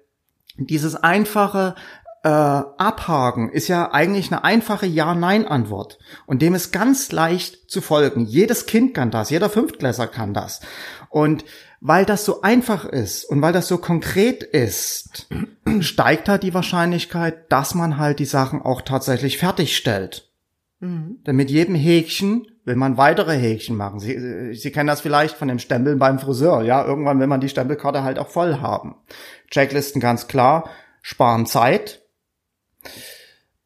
dieses 0.58 0.96
einfache 0.96 1.76
äh, 2.24 2.30
Abhaken 2.30 3.50
ist 3.50 3.68
ja 3.68 3.92
eigentlich 3.92 4.32
eine 4.32 4.44
einfache 4.44 4.86
Ja-Nein-Antwort 4.86 5.98
und 6.28 6.44
dem 6.44 6.54
ist 6.54 6.72
ganz 6.72 7.12
leicht 7.12 7.72
zu 7.72 7.82
folgen. 7.82 8.26
Jedes 8.26 8.68
Kind 8.68 8.94
kann 8.94 9.10
das, 9.10 9.32
jeder 9.32 9.50
Fünftklässler 9.50 10.08
kann 10.08 10.36
das. 10.36 10.62
Und 11.10 11.44
weil 11.82 12.06
das 12.06 12.24
so 12.24 12.42
einfach 12.42 12.86
ist 12.86 13.26
und 13.26 13.42
weil 13.42 13.54
das 13.54 13.68
so 13.68 13.80
konkret 13.80 14.44
ist, 14.44 15.28
steigt 15.80 16.30
halt 16.30 16.44
die 16.44 16.54
Wahrscheinlichkeit, 16.54 17.52
dass 17.52 17.74
man 17.74 17.98
halt 17.98 18.20
die 18.20 18.26
Sachen 18.26 18.62
auch 18.62 18.82
tatsächlich 18.82 19.40
fertigstellt. 19.40 20.30
Mhm. 20.80 21.18
Denn 21.26 21.36
mit 21.36 21.50
jedem 21.50 21.74
Häkchen 21.74 22.46
will 22.66 22.76
man 22.76 22.98
weitere 22.98 23.36
Häkchen 23.36 23.76
machen. 23.76 24.00
Sie, 24.00 24.54
Sie 24.54 24.72
kennen 24.72 24.88
das 24.88 25.02
vielleicht 25.02 25.36
von 25.36 25.48
dem 25.48 25.58
Stempeln 25.58 25.98
beim 25.98 26.20
Friseur. 26.20 26.62
Ja, 26.62 26.86
irgendwann 26.86 27.20
will 27.20 27.28
man 27.28 27.42
die 27.42 27.50
Stempelkarte 27.50 28.04
halt 28.04 28.20
auch 28.20 28.30
voll 28.30 28.60
haben. 28.60 28.96
Checklisten 29.50 30.00
ganz 30.00 30.28
klar, 30.28 30.70
sparen 31.02 31.48
Zeit. 31.48 32.02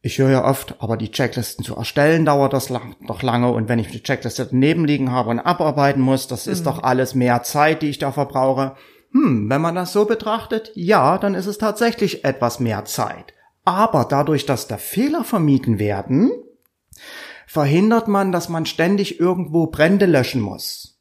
Ich 0.05 0.19
höre 0.19 0.29
ja 0.29 0.45
oft, 0.45 0.75
aber 0.83 0.97
die 0.97 1.09
Checklisten 1.09 1.65
zu 1.65 1.75
erstellen 1.75 2.25
dauert 2.25 2.53
das 2.53 2.69
lang, 2.69 2.95
doch 3.07 3.23
lange 3.23 3.51
und 3.51 3.67
wenn 3.67 3.79
ich 3.79 3.89
die 3.89 4.03
Checkliste 4.03 4.45
daneben 4.45 4.85
liegen 4.85 5.11
habe 5.11 5.31
und 5.31 5.39
abarbeiten 5.39 5.99
muss, 5.99 6.27
das 6.27 6.45
ist 6.45 6.59
mhm. 6.59 6.65
doch 6.65 6.83
alles 6.83 7.15
mehr 7.15 7.41
Zeit, 7.41 7.81
die 7.81 7.89
ich 7.89 7.97
da 7.97 8.11
verbrauche. 8.11 8.75
Hm, 9.13 9.49
wenn 9.49 9.61
man 9.61 9.73
das 9.73 9.93
so 9.93 10.05
betrachtet, 10.05 10.71
ja, 10.75 11.17
dann 11.17 11.33
ist 11.33 11.47
es 11.47 11.57
tatsächlich 11.57 12.23
etwas 12.23 12.59
mehr 12.59 12.85
Zeit. 12.85 13.33
Aber 13.63 14.05
dadurch, 14.07 14.45
dass 14.45 14.67
da 14.67 14.77
Fehler 14.77 15.23
vermieden 15.23 15.79
werden, 15.79 16.31
verhindert 17.47 18.07
man, 18.07 18.31
dass 18.31 18.47
man 18.47 18.67
ständig 18.67 19.19
irgendwo 19.19 19.65
Brände 19.65 20.05
löschen 20.05 20.41
muss. 20.41 20.99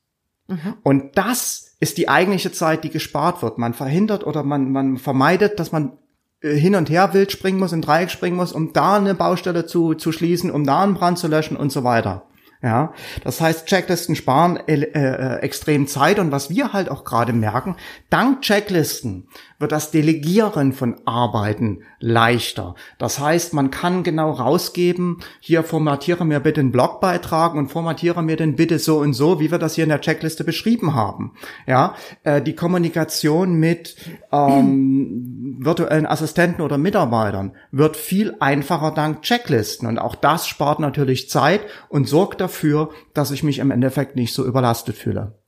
Mhm. 0.48 0.76
Und 0.82 1.18
das 1.18 1.76
ist 1.78 1.98
die 1.98 2.08
eigentliche 2.08 2.52
Zeit, 2.52 2.84
die 2.84 2.90
gespart 2.90 3.42
wird. 3.42 3.58
Man 3.58 3.74
verhindert 3.74 4.26
oder 4.26 4.44
man, 4.44 4.72
man 4.72 4.96
vermeidet, 4.96 5.60
dass 5.60 5.72
man 5.72 5.98
hin 6.44 6.74
und 6.74 6.90
her 6.90 7.14
wild 7.14 7.32
springen 7.32 7.58
muss, 7.58 7.72
im 7.72 7.80
Dreieck 7.80 8.10
springen 8.10 8.36
muss, 8.36 8.52
um 8.52 8.72
da 8.72 8.96
eine 8.96 9.14
Baustelle 9.14 9.66
zu, 9.66 9.94
zu 9.94 10.12
schließen, 10.12 10.50
um 10.50 10.64
da 10.64 10.82
einen 10.82 10.94
Brand 10.94 11.18
zu 11.18 11.26
löschen 11.26 11.56
und 11.56 11.72
so 11.72 11.84
weiter. 11.84 12.26
Ja, 12.62 12.94
das 13.22 13.42
heißt, 13.42 13.66
Checklisten 13.66 14.16
sparen 14.16 14.56
äh, 14.68 14.80
äh, 14.80 15.40
extrem 15.40 15.86
Zeit 15.86 16.18
und 16.18 16.32
was 16.32 16.48
wir 16.48 16.72
halt 16.72 16.90
auch 16.90 17.04
gerade 17.04 17.34
merken, 17.34 17.76
dank 18.08 18.40
Checklisten 18.40 19.28
wird 19.64 19.72
das 19.72 19.90
Delegieren 19.90 20.74
von 20.74 20.96
Arbeiten 21.06 21.84
leichter. 21.98 22.74
Das 22.98 23.18
heißt, 23.18 23.54
man 23.54 23.70
kann 23.70 24.02
genau 24.02 24.30
rausgeben, 24.30 25.20
hier 25.40 25.64
formatiere 25.64 26.26
mir 26.26 26.40
bitte 26.40 26.60
einen 26.60 26.70
Blogbeitrag 26.70 27.54
und 27.54 27.68
formatiere 27.68 28.22
mir 28.22 28.36
den 28.36 28.56
bitte 28.56 28.78
so 28.78 28.98
und 28.98 29.14
so, 29.14 29.40
wie 29.40 29.50
wir 29.50 29.56
das 29.56 29.76
hier 29.76 29.84
in 29.84 29.88
der 29.88 30.02
Checkliste 30.02 30.44
beschrieben 30.44 30.94
haben. 30.94 31.32
Ja, 31.66 31.94
äh, 32.24 32.42
die 32.42 32.54
Kommunikation 32.54 33.54
mit 33.54 33.96
ähm, 34.32 35.56
virtuellen 35.60 36.04
Assistenten 36.04 36.60
oder 36.60 36.76
Mitarbeitern 36.76 37.52
wird 37.70 37.96
viel 37.96 38.36
einfacher 38.40 38.90
dank 38.90 39.22
Checklisten 39.22 39.88
und 39.88 39.98
auch 39.98 40.14
das 40.14 40.46
spart 40.46 40.78
natürlich 40.78 41.30
Zeit 41.30 41.62
und 41.88 42.06
sorgt 42.06 42.42
dafür, 42.42 42.90
dass 43.14 43.30
ich 43.30 43.42
mich 43.42 43.60
im 43.60 43.70
Endeffekt 43.70 44.14
nicht 44.14 44.34
so 44.34 44.44
überlastet 44.44 44.96
fühle. 44.96 45.38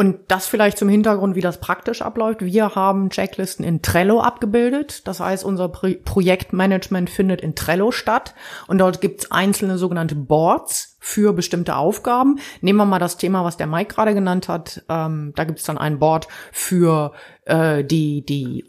Und 0.00 0.20
das 0.28 0.46
vielleicht 0.46 0.78
zum 0.78 0.88
Hintergrund, 0.88 1.34
wie 1.34 1.42
das 1.42 1.60
praktisch 1.60 2.00
abläuft. 2.00 2.42
Wir 2.42 2.74
haben 2.74 3.10
Checklisten 3.10 3.66
in 3.66 3.82
Trello 3.82 4.22
abgebildet. 4.22 5.06
Das 5.06 5.20
heißt, 5.20 5.44
unser 5.44 5.68
Pro 5.68 5.88
Projektmanagement 6.02 7.10
findet 7.10 7.42
in 7.42 7.54
Trello 7.54 7.90
statt. 7.90 8.34
Und 8.66 8.78
dort 8.78 9.02
gibt 9.02 9.20
es 9.20 9.30
einzelne 9.30 9.76
sogenannte 9.76 10.14
Boards 10.14 10.96
für 11.00 11.34
bestimmte 11.34 11.76
Aufgaben. 11.76 12.38
Nehmen 12.62 12.78
wir 12.78 12.86
mal 12.86 12.98
das 12.98 13.18
Thema, 13.18 13.44
was 13.44 13.58
der 13.58 13.66
Mike 13.66 13.94
gerade 13.94 14.14
genannt 14.14 14.48
hat. 14.48 14.82
Ähm, 14.88 15.34
da 15.36 15.44
gibt 15.44 15.58
es 15.58 15.66
dann 15.66 15.76
ein 15.76 15.98
Board 15.98 16.28
für 16.50 17.12
äh, 17.44 17.84
die, 17.84 18.24
die 18.24 18.64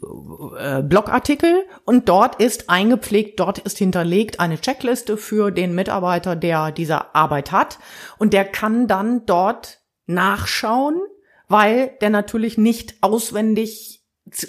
äh, 0.58 0.82
Blogartikel. 0.82 1.64
Und 1.86 2.10
dort 2.10 2.42
ist 2.42 2.68
eingepflegt, 2.68 3.40
dort 3.40 3.58
ist 3.58 3.78
hinterlegt 3.78 4.38
eine 4.38 4.60
Checkliste 4.60 5.16
für 5.16 5.50
den 5.50 5.74
Mitarbeiter, 5.74 6.36
der 6.36 6.72
diese 6.72 7.14
Arbeit 7.14 7.52
hat. 7.52 7.78
Und 8.18 8.34
der 8.34 8.44
kann 8.44 8.86
dann 8.86 9.24
dort 9.24 9.78
nachschauen, 10.04 11.00
weil 11.52 11.92
der 12.00 12.10
natürlich 12.10 12.58
nicht 12.58 12.96
auswendig 13.00 14.02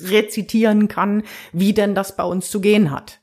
rezitieren 0.03 0.87
kann, 0.87 1.23
wie 1.51 1.73
denn 1.73 1.95
das 1.95 2.15
bei 2.15 2.23
uns 2.23 2.49
zu 2.49 2.61
gehen 2.61 2.91
hat. 2.91 3.19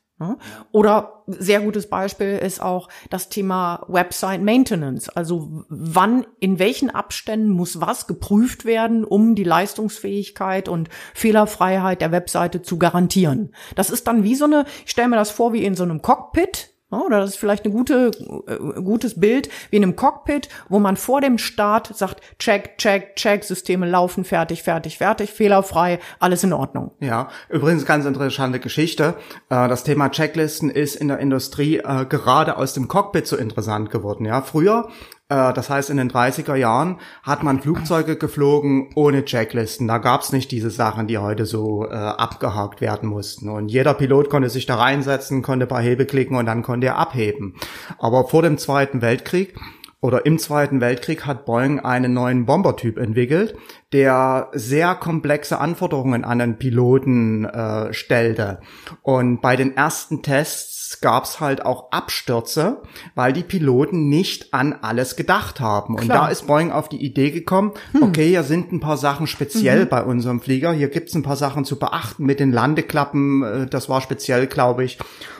Oder 0.71 1.23
sehr 1.25 1.61
gutes 1.61 1.89
Beispiel 1.89 2.37
ist 2.37 2.61
auch 2.61 2.89
das 3.09 3.29
Thema 3.29 3.85
Website 3.87 4.41
Maintenance. 4.41 5.09
Also 5.09 5.65
wann, 5.69 6.27
in 6.39 6.59
welchen 6.59 6.89
Abständen 6.89 7.49
muss 7.49 7.81
was 7.81 8.05
geprüft 8.05 8.65
werden, 8.65 9.03
um 9.03 9.33
die 9.33 9.43
Leistungsfähigkeit 9.43 10.69
und 10.69 10.89
Fehlerfreiheit 11.13 12.01
der 12.01 12.11
Webseite 12.11 12.61
zu 12.61 12.77
garantieren. 12.77 13.55
Das 13.75 13.89
ist 13.89 14.07
dann 14.07 14.23
wie 14.23 14.35
so 14.35 14.45
eine, 14.45 14.65
ich 14.85 14.91
stelle 14.91 15.09
mir 15.09 15.15
das 15.15 15.31
vor 15.31 15.53
wie 15.53 15.65
in 15.65 15.75
so 15.75 15.83
einem 15.83 16.01
Cockpit. 16.01 16.70
Oder 16.91 17.21
das 17.21 17.31
ist 17.31 17.37
vielleicht 17.37 17.65
ein 17.65 17.71
gute, 17.71 18.11
äh, 18.47 18.81
gutes 18.81 19.19
Bild 19.19 19.49
wie 19.69 19.77
in 19.77 19.83
einem 19.83 19.95
Cockpit, 19.95 20.49
wo 20.69 20.79
man 20.79 20.97
vor 20.97 21.21
dem 21.21 21.37
Start 21.37 21.95
sagt, 21.95 22.21
check, 22.37 22.77
check, 22.77 23.15
check, 23.15 23.43
Systeme 23.43 23.89
laufen, 23.89 24.23
fertig, 24.25 24.63
fertig, 24.63 24.97
fertig, 24.97 25.31
fehlerfrei, 25.31 25.99
alles 26.19 26.43
in 26.43 26.53
Ordnung. 26.53 26.91
Ja, 26.99 27.29
übrigens 27.49 27.85
ganz 27.85 28.05
interessante 28.05 28.59
Geschichte. 28.59 29.15
Äh, 29.49 29.67
das 29.67 29.83
Thema 29.83 30.09
Checklisten 30.09 30.69
ist 30.69 30.95
in 30.95 31.07
der 31.07 31.19
Industrie 31.19 31.77
äh, 31.77 32.05
gerade 32.05 32.57
aus 32.57 32.73
dem 32.73 32.87
Cockpit 32.87 33.25
so 33.25 33.37
interessant 33.37 33.89
geworden. 33.89 34.25
Ja, 34.25 34.41
früher 34.41 34.89
das 35.31 35.69
heißt, 35.69 35.89
in 35.89 35.97
den 35.97 36.11
30er 36.11 36.55
Jahren 36.55 36.97
hat 37.23 37.41
man 37.41 37.61
Flugzeuge 37.61 38.17
geflogen 38.17 38.89
ohne 38.95 39.23
Checklisten. 39.23 39.87
Da 39.87 39.97
gab's 39.97 40.33
nicht 40.33 40.51
diese 40.51 40.69
Sachen, 40.69 41.07
die 41.07 41.17
heute 41.17 41.45
so 41.45 41.85
äh, 41.85 41.93
abgehakt 41.93 42.81
werden 42.81 43.07
mussten. 43.07 43.49
Und 43.49 43.69
jeder 43.69 43.93
Pilot 43.93 44.29
konnte 44.29 44.49
sich 44.49 44.65
da 44.65 44.75
reinsetzen, 44.75 45.41
konnte 45.41 45.65
ein 45.65 45.69
paar 45.69 45.81
Hebel 45.81 46.05
klicken 46.05 46.35
und 46.35 46.47
dann 46.47 46.63
konnte 46.63 46.87
er 46.87 46.97
abheben. 46.97 47.55
Aber 47.97 48.27
vor 48.27 48.41
dem 48.41 48.57
Zweiten 48.57 49.01
Weltkrieg 49.01 49.55
oder 50.01 50.25
im 50.25 50.39
Zweiten 50.39 50.81
Weltkrieg 50.81 51.27
hat 51.27 51.45
Boeing 51.45 51.79
einen 51.79 52.13
neuen 52.13 52.47
Bombertyp 52.47 52.97
entwickelt, 52.97 53.55
der 53.93 54.49
sehr 54.51 54.95
komplexe 54.95 55.59
Anforderungen 55.59 56.23
an 56.23 56.41
einen 56.41 56.57
Piloten 56.57 57.45
äh, 57.45 57.93
stellte. 57.93 58.59
Und 59.03 59.41
bei 59.41 59.55
den 59.55 59.77
ersten 59.77 60.23
Tests 60.23 60.70
gab's 60.99 61.39
halt 61.39 61.65
auch 61.65 61.91
Abstürze, 61.91 62.81
weil 63.15 63.31
die 63.31 63.43
Piloten 63.43 64.09
nicht 64.09 64.53
an 64.53 64.73
alles 64.81 65.15
gedacht 65.15 65.61
haben. 65.61 65.95
Und 65.95 66.05
Klar. 66.05 66.25
da 66.25 66.27
ist 66.27 66.47
Boeing 66.47 66.71
auf 66.71 66.89
die 66.89 67.03
Idee 67.03 67.31
gekommen, 67.31 67.71
okay, 68.01 68.27
hier 68.27 68.43
sind 68.43 68.73
ein 68.73 68.79
paar 68.81 68.97
Sachen 68.97 69.27
speziell 69.27 69.85
bei 69.85 70.03
unserem 70.03 70.41
Flieger, 70.41 70.73
hier 70.73 70.89
gibt's 70.89 71.15
ein 71.15 71.23
paar 71.23 71.37
Sachen 71.37 71.63
zu 71.63 71.79
beachten 71.79 72.25
mit 72.25 72.39
den 72.39 72.51
Landeklappen, 72.51 73.43
äh, 73.43 73.67
das 73.67 73.87
war 73.87 74.01
speziell, 74.01 74.47
glaube 74.47 74.83
ich. 74.83 74.97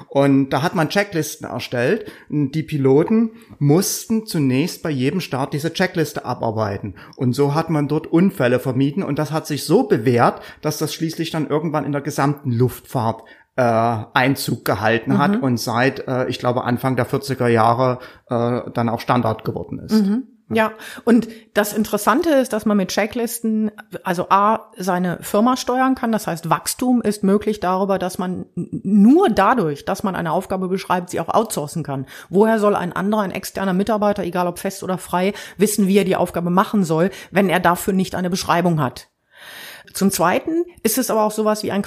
Und 0.08 0.50
da 0.50 0.62
hat 0.62 0.76
man 0.76 0.90
Checklisten 0.90 1.48
erstellt. 1.48 2.12
Die 2.28 2.64
Piloten 2.64 3.32
mussten 3.60 4.26
zunächst 4.26 4.84
bei 4.84 4.90
jedem 4.90 5.22
Start 5.22 5.54
diese 5.54 5.72
Checkliste 5.72 6.26
abarbeiten. 6.26 6.96
Und 7.16 7.34
so 7.34 7.56
hat 7.56 7.70
man 7.70 7.88
dort 7.88 8.08
Unfälle 8.08 8.60
vermieden. 8.60 9.04
Und 9.04 9.20
das 9.20 9.32
hat 9.32 9.48
sich 9.48 9.64
so 9.64 9.84
bewährt, 9.84 10.42
dass 10.62 10.78
das 10.78 10.94
schließlich 10.94 11.32
dann 11.32 11.48
irgendwann 11.48 11.86
in 11.86 11.94
der 11.94 12.02
gesamten 12.02 12.52
Luftfahrt 12.52 13.24
äh, 13.56 13.62
Einzug 13.62 14.66
gehalten 14.66 15.18
hat 15.18 15.42
und 15.42 15.58
seit, 15.58 16.08
äh, 16.08 16.28
ich 16.28 16.40
glaube, 16.40 16.64
Anfang 16.64 16.96
der 16.96 17.08
40er 17.08 17.48
Jahre 17.48 18.00
äh, 18.30 18.62
dann 18.74 18.90
auch 18.90 19.00
Standard 19.00 19.44
geworden 19.44 19.80
ist. 19.80 19.92
Ja, 20.54 20.74
und 21.06 21.30
das 21.54 21.72
Interessante 21.72 22.30
ist, 22.30 22.52
dass 22.52 22.66
man 22.66 22.76
mit 22.76 22.90
Checklisten, 22.90 23.72
also 24.04 24.28
A, 24.30 24.72
seine 24.78 25.20
Firma 25.22 25.56
steuern 25.56 25.96
kann. 25.96 26.12
Das 26.12 26.28
heißt, 26.28 26.50
Wachstum 26.50 27.02
ist 27.02 27.24
möglich 27.24 27.62
darüber, 27.62 27.98
dass 27.98 28.18
man 28.18 28.46
nur 28.56 29.30
dadurch, 29.30 29.86
dass 29.86 30.04
man 30.04 30.14
eine 30.14 30.34
Aufgabe 30.34 30.68
beschreibt, 30.68 31.10
sie 31.10 31.22
auch 31.22 31.30
outsourcen 31.30 31.84
kann. 31.84 32.06
Woher 32.30 32.60
soll 32.60 32.76
ein 32.76 32.92
anderer, 32.92 33.22
ein 33.22 33.32
externer 33.32 33.74
Mitarbeiter, 33.74 34.24
egal 34.24 34.48
ob 34.48 34.60
fest 34.60 34.84
oder 34.84 34.98
frei, 34.98 35.34
wissen, 35.58 35.88
wie 35.88 35.98
er 35.98 36.06
die 36.06 36.18
Aufgabe 36.18 36.50
machen 36.50 36.84
soll, 36.84 37.12
wenn 37.32 37.50
er 37.50 37.62
dafür 37.62 37.94
nicht 37.94 38.16
eine 38.16 38.30
Beschreibung 38.30 38.82
hat? 38.82 39.08
Zum 39.94 40.12
Zweiten 40.12 40.66
ist 40.84 40.98
es 40.98 41.10
aber 41.10 41.24
auch 41.24 41.32
sowas 41.32 41.64
wie 41.64 41.72
ein 41.72 41.82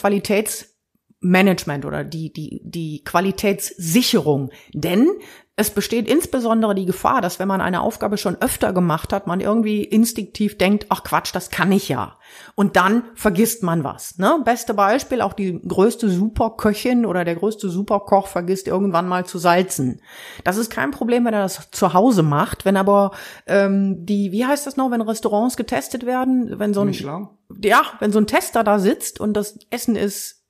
Qualitätsmanagement 1.24 1.84
oder 1.84 2.04
die, 2.04 2.32
die, 2.32 2.60
die 2.62 3.02
Qualitätssicherung. 3.04 4.50
Denn 4.72 5.08
es 5.56 5.70
besteht 5.70 6.08
insbesondere 6.08 6.74
die 6.74 6.84
Gefahr, 6.84 7.20
dass 7.20 7.38
wenn 7.38 7.46
man 7.46 7.60
eine 7.60 7.80
Aufgabe 7.80 8.18
schon 8.18 8.36
öfter 8.40 8.72
gemacht 8.72 9.12
hat, 9.12 9.28
man 9.28 9.38
irgendwie 9.38 9.84
instinktiv 9.84 10.58
denkt, 10.58 10.86
ach 10.88 11.04
Quatsch, 11.04 11.32
das 11.32 11.48
kann 11.48 11.70
ich 11.70 11.88
ja. 11.88 12.18
Und 12.56 12.74
dann 12.74 13.04
vergisst 13.14 13.62
man 13.62 13.84
was. 13.84 14.18
Ne? 14.18 14.40
Beste 14.44 14.74
Beispiel, 14.74 15.20
auch 15.20 15.32
die 15.32 15.60
größte 15.60 16.10
Superköchin 16.10 17.06
oder 17.06 17.24
der 17.24 17.36
größte 17.36 17.68
Superkoch 17.68 18.26
vergisst 18.26 18.66
irgendwann 18.66 19.06
mal 19.06 19.26
zu 19.26 19.38
salzen. 19.38 20.00
Das 20.42 20.56
ist 20.56 20.70
kein 20.70 20.90
Problem, 20.90 21.24
wenn 21.24 21.34
er 21.34 21.42
das 21.42 21.70
zu 21.70 21.94
Hause 21.94 22.24
macht. 22.24 22.64
Wenn 22.64 22.76
aber 22.76 23.12
ähm, 23.46 24.04
die, 24.04 24.32
wie 24.32 24.44
heißt 24.44 24.66
das 24.66 24.76
noch, 24.76 24.90
wenn 24.90 25.02
Restaurants 25.02 25.56
getestet 25.56 26.04
werden, 26.04 26.58
wenn 26.58 26.74
so 26.74 26.80
ein 26.80 26.88
Michelin? 26.88 27.28
ja, 27.62 27.82
wenn 28.00 28.10
so 28.10 28.18
ein 28.18 28.26
Tester 28.26 28.64
da 28.64 28.80
sitzt 28.80 29.20
und 29.20 29.34
das 29.34 29.56
Essen 29.70 29.94
ist 29.94 30.43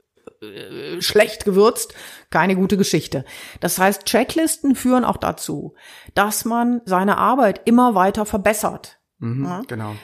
äh, 0.52 1.02
schlecht 1.02 1.44
gewürzt, 1.44 1.94
keine 2.30 2.57
gute 2.57 2.76
Geschichte. 2.76 3.24
Das 3.61 3.78
heißt, 3.78 4.04
Checklisten 4.04 4.74
führen 4.74 5.04
auch 5.04 5.16
dazu, 5.16 5.74
dass 6.14 6.44
man 6.44 6.80
seine 6.85 7.18
Arbeit 7.18 7.62
immer 7.64 7.94
weiter 7.94 8.26
verbessert. 8.26 8.98
Mhm, 9.18 9.44
Ja. 9.44 9.62
Genau. 9.66 9.94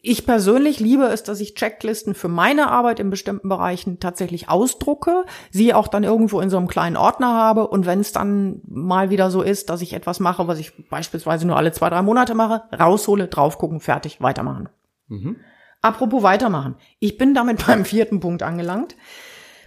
Ich 0.00 0.24
persönlich 0.24 0.80
liebe 0.80 1.04
es, 1.04 1.22
dass 1.22 1.40
ich 1.40 1.54
Checklisten 1.54 2.14
für 2.14 2.28
meine 2.28 2.70
Arbeit 2.70 2.98
in 2.98 3.10
bestimmten 3.10 3.48
Bereichen 3.48 3.98
tatsächlich 4.00 4.48
ausdrucke, 4.48 5.24
sie 5.50 5.74
auch 5.74 5.88
dann 5.88 6.02
irgendwo 6.04 6.40
in 6.40 6.48
so 6.48 6.56
einem 6.56 6.68
kleinen 6.68 6.96
Ordner 6.96 7.34
habe 7.34 7.66
und 7.68 7.84
wenn 7.86 8.00
es 8.00 8.12
dann 8.12 8.62
mal 8.66 9.10
wieder 9.10 9.30
so 9.30 9.42
ist, 9.42 9.68
dass 9.68 9.82
ich 9.82 9.92
etwas 9.92 10.18
mache, 10.20 10.48
was 10.48 10.58
ich 10.60 10.72
beispielsweise 10.88 11.46
nur 11.46 11.56
alle 11.56 11.72
zwei, 11.72 11.90
drei 11.90 12.00
Monate 12.02 12.34
mache, 12.34 12.62
raushole, 12.78 13.26
drauf 13.28 13.58
gucken, 13.58 13.80
fertig, 13.80 14.20
weitermachen. 14.22 14.68
Apropos 15.82 16.22
weitermachen. 16.22 16.76
Ich 16.98 17.18
bin 17.18 17.34
damit 17.34 17.64
beim 17.66 17.84
vierten 17.84 18.20
Punkt 18.20 18.42
angelangt. 18.42 18.96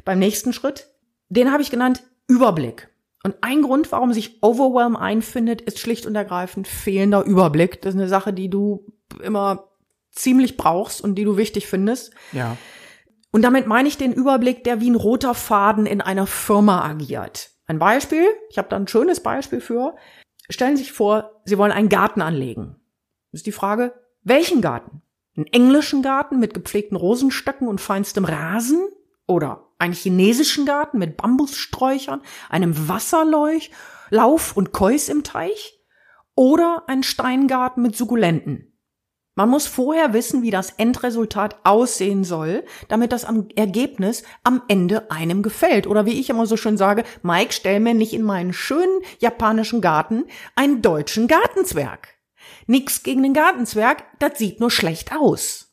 Beim 0.05 0.19
nächsten 0.19 0.53
Schritt. 0.53 0.89
Den 1.29 1.51
habe 1.51 1.61
ich 1.61 1.71
genannt 1.71 2.03
Überblick. 2.27 2.89
Und 3.23 3.35
ein 3.41 3.61
Grund, 3.61 3.91
warum 3.91 4.13
sich 4.13 4.41
Overwhelm 4.41 4.95
einfindet, 4.95 5.61
ist 5.61 5.79
schlicht 5.79 6.05
und 6.05 6.15
ergreifend 6.15 6.67
fehlender 6.67 7.23
Überblick. 7.23 7.81
Das 7.81 7.93
ist 7.93 7.99
eine 7.99 8.09
Sache, 8.09 8.33
die 8.33 8.49
du 8.49 8.85
immer 9.21 9.69
ziemlich 10.11 10.57
brauchst 10.57 11.01
und 11.01 11.15
die 11.15 11.25
du 11.25 11.37
wichtig 11.37 11.67
findest. 11.67 12.13
Ja. 12.31 12.57
Und 13.31 13.43
damit 13.43 13.67
meine 13.67 13.87
ich 13.87 13.97
den 13.97 14.13
Überblick, 14.13 14.63
der 14.63 14.81
wie 14.81 14.89
ein 14.89 14.95
roter 14.95 15.33
Faden 15.33 15.85
in 15.85 16.01
einer 16.01 16.27
Firma 16.27 16.83
agiert. 16.83 17.51
Ein 17.67 17.77
Beispiel, 17.77 18.25
ich 18.49 18.57
habe 18.57 18.69
da 18.69 18.77
ein 18.77 18.87
schönes 18.87 19.19
Beispiel 19.19 19.61
für. 19.61 19.95
Stellen 20.49 20.77
Sie 20.77 20.83
sich 20.83 20.91
vor, 20.91 21.41
Sie 21.45 21.57
wollen 21.57 21.71
einen 21.71 21.89
Garten 21.89 22.21
anlegen. 22.21 22.77
Das 23.31 23.41
ist 23.41 23.45
die 23.45 23.51
Frage, 23.51 23.93
welchen 24.23 24.61
Garten? 24.61 25.03
Einen 25.37 25.45
englischen 25.47 26.01
Garten 26.01 26.39
mit 26.39 26.55
gepflegten 26.55 26.97
Rosenstöcken 26.97 27.67
und 27.67 27.79
feinstem 27.79 28.25
Rasen? 28.25 28.87
Oder 29.29 29.69
einen 29.77 29.93
chinesischen 29.93 30.65
Garten 30.65 30.97
mit 30.97 31.15
Bambussträuchern, 31.15 32.21
einem 32.49 32.89
Wasserlauch, 32.89 33.61
Lauf 34.09 34.57
und 34.57 34.71
Kois 34.71 35.07
im 35.07 35.23
Teich? 35.23 35.79
Oder 36.33 36.85
einen 36.87 37.03
Steingarten 37.03 37.83
mit 37.83 37.95
Sukkulenten? 37.95 38.75
Man 39.35 39.49
muss 39.49 39.67
vorher 39.67 40.13
wissen, 40.13 40.41
wie 40.41 40.49
das 40.49 40.71
Endresultat 40.71 41.59
aussehen 41.63 42.23
soll, 42.23 42.65
damit 42.87 43.11
das 43.11 43.27
Ergebnis 43.55 44.23
am 44.43 44.63
Ende 44.67 45.11
einem 45.11 45.43
gefällt. 45.43 45.85
Oder 45.85 46.07
wie 46.07 46.19
ich 46.19 46.31
immer 46.31 46.47
so 46.47 46.57
schön 46.57 46.75
sage, 46.75 47.03
Mike, 47.21 47.53
stell 47.53 47.79
mir 47.79 47.93
nicht 47.93 48.13
in 48.13 48.23
meinen 48.23 48.51
schönen 48.51 48.99
japanischen 49.19 49.79
Garten 49.79 50.25
einen 50.55 50.81
deutschen 50.81 51.27
Gartenzwerg. 51.27 52.15
Nix 52.65 53.03
gegen 53.03 53.21
den 53.21 53.35
Gartenzwerg, 53.35 54.05
das 54.17 54.39
sieht 54.39 54.59
nur 54.59 54.71
schlecht 54.71 55.13
aus. 55.15 55.71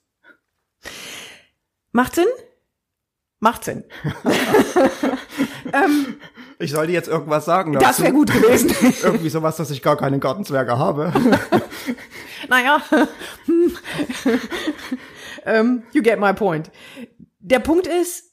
Macht 1.91 2.17
Sinn? 2.17 2.27
Macht 3.47 3.63
Sinn. 3.63 3.85
ähm, 5.73 6.17
Ich 6.59 6.73
sollte 6.73 6.91
jetzt 6.91 7.07
irgendwas 7.07 7.45
sagen. 7.45 7.75
das 7.75 7.83
dazu. 7.83 8.03
wäre 8.03 8.13
gut 8.13 8.33
gewesen. 8.33 8.75
Irgendwie 9.05 9.29
sowas, 9.29 9.55
dass 9.55 9.71
ich 9.71 9.83
gar 9.83 9.97
keine 9.97 10.19
Gartenzwerge 10.19 10.77
habe. 10.77 11.13
naja, 12.49 12.83
hm. 13.45 13.77
ähm, 15.45 15.85
you 15.93 16.03
get 16.03 16.19
my 16.19 16.35
point. 16.35 16.73
Der 17.39 17.61
Punkt 17.61 17.87
ist, 17.87 18.33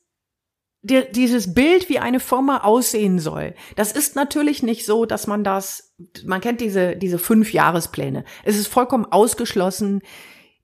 der, 0.81 1.03
dieses 1.03 1.53
Bild, 1.53 1.89
wie 1.89 1.99
eine 1.99 2.19
Firma 2.19 2.61
aussehen 2.63 3.19
soll, 3.19 3.53
das 3.75 3.91
ist 3.91 4.15
natürlich 4.15 4.63
nicht 4.63 4.83
so, 4.83 5.05
dass 5.05 5.27
man 5.27 5.43
das, 5.43 5.93
man 6.25 6.41
kennt 6.41 6.59
diese, 6.59 6.95
diese 6.95 7.19
fünf 7.19 7.53
Jahrespläne. 7.53 8.25
Es 8.43 8.57
ist 8.57 8.65
vollkommen 8.65 9.05
ausgeschlossen, 9.05 10.01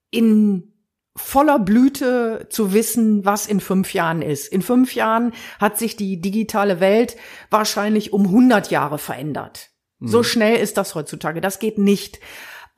in 0.09 0.73
voller 1.15 1.59
Blüte 1.59 2.47
zu 2.49 2.73
wissen, 2.73 3.25
was 3.25 3.45
in 3.45 3.59
fünf 3.59 3.93
Jahren 3.93 4.21
ist. 4.21 4.47
In 4.47 4.61
fünf 4.61 4.95
Jahren 4.95 5.33
hat 5.59 5.77
sich 5.77 5.95
die 5.95 6.21
digitale 6.21 6.79
Welt 6.79 7.17
wahrscheinlich 7.49 8.13
um 8.13 8.25
100 8.25 8.71
Jahre 8.71 8.97
verändert. 8.97 9.69
So 10.01 10.23
schnell 10.23 10.55
ist 10.55 10.77
das 10.77 10.95
heutzutage. 10.95 11.41
Das 11.41 11.59
geht 11.59 11.77
nicht. 11.77 12.19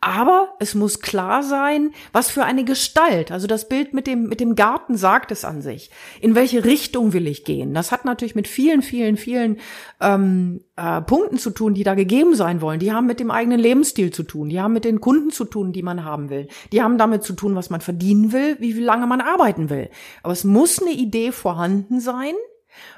Aber 0.03 0.55
es 0.57 0.73
muss 0.73 0.99
klar 0.99 1.43
sein, 1.43 1.93
was 2.11 2.31
für 2.31 2.43
eine 2.43 2.65
Gestalt. 2.65 3.31
Also 3.31 3.45
das 3.45 3.69
Bild 3.69 3.93
mit 3.93 4.07
dem, 4.07 4.23
mit 4.23 4.39
dem 4.39 4.55
Garten 4.55 4.97
sagt 4.97 5.31
es 5.31 5.45
an 5.45 5.61
sich. 5.61 5.91
In 6.21 6.33
welche 6.33 6.65
Richtung 6.65 7.13
will 7.13 7.27
ich 7.27 7.45
gehen? 7.45 7.75
Das 7.75 7.91
hat 7.91 8.03
natürlich 8.03 8.33
mit 8.33 8.47
vielen, 8.47 8.81
vielen, 8.81 9.15
vielen 9.15 9.59
ähm, 9.99 10.61
äh, 10.75 11.01
Punkten 11.01 11.37
zu 11.37 11.51
tun, 11.51 11.75
die 11.75 11.83
da 11.83 11.93
gegeben 11.93 12.33
sein 12.33 12.61
wollen. 12.61 12.79
Die 12.79 12.91
haben 12.91 13.05
mit 13.05 13.19
dem 13.19 13.29
eigenen 13.29 13.59
Lebensstil 13.59 14.11
zu 14.11 14.23
tun. 14.23 14.49
Die 14.49 14.59
haben 14.59 14.73
mit 14.73 14.85
den 14.85 15.01
Kunden 15.01 15.29
zu 15.29 15.45
tun, 15.45 15.71
die 15.71 15.83
man 15.83 16.03
haben 16.03 16.31
will. 16.31 16.47
Die 16.71 16.81
haben 16.81 16.97
damit 16.97 17.21
zu 17.21 17.33
tun, 17.33 17.55
was 17.55 17.69
man 17.69 17.81
verdienen 17.81 18.31
will, 18.31 18.55
wie 18.59 18.73
lange 18.73 19.05
man 19.05 19.21
arbeiten 19.21 19.69
will. 19.69 19.91
Aber 20.23 20.33
es 20.33 20.43
muss 20.43 20.81
eine 20.81 20.93
Idee 20.93 21.31
vorhanden 21.31 21.99
sein, 21.99 22.33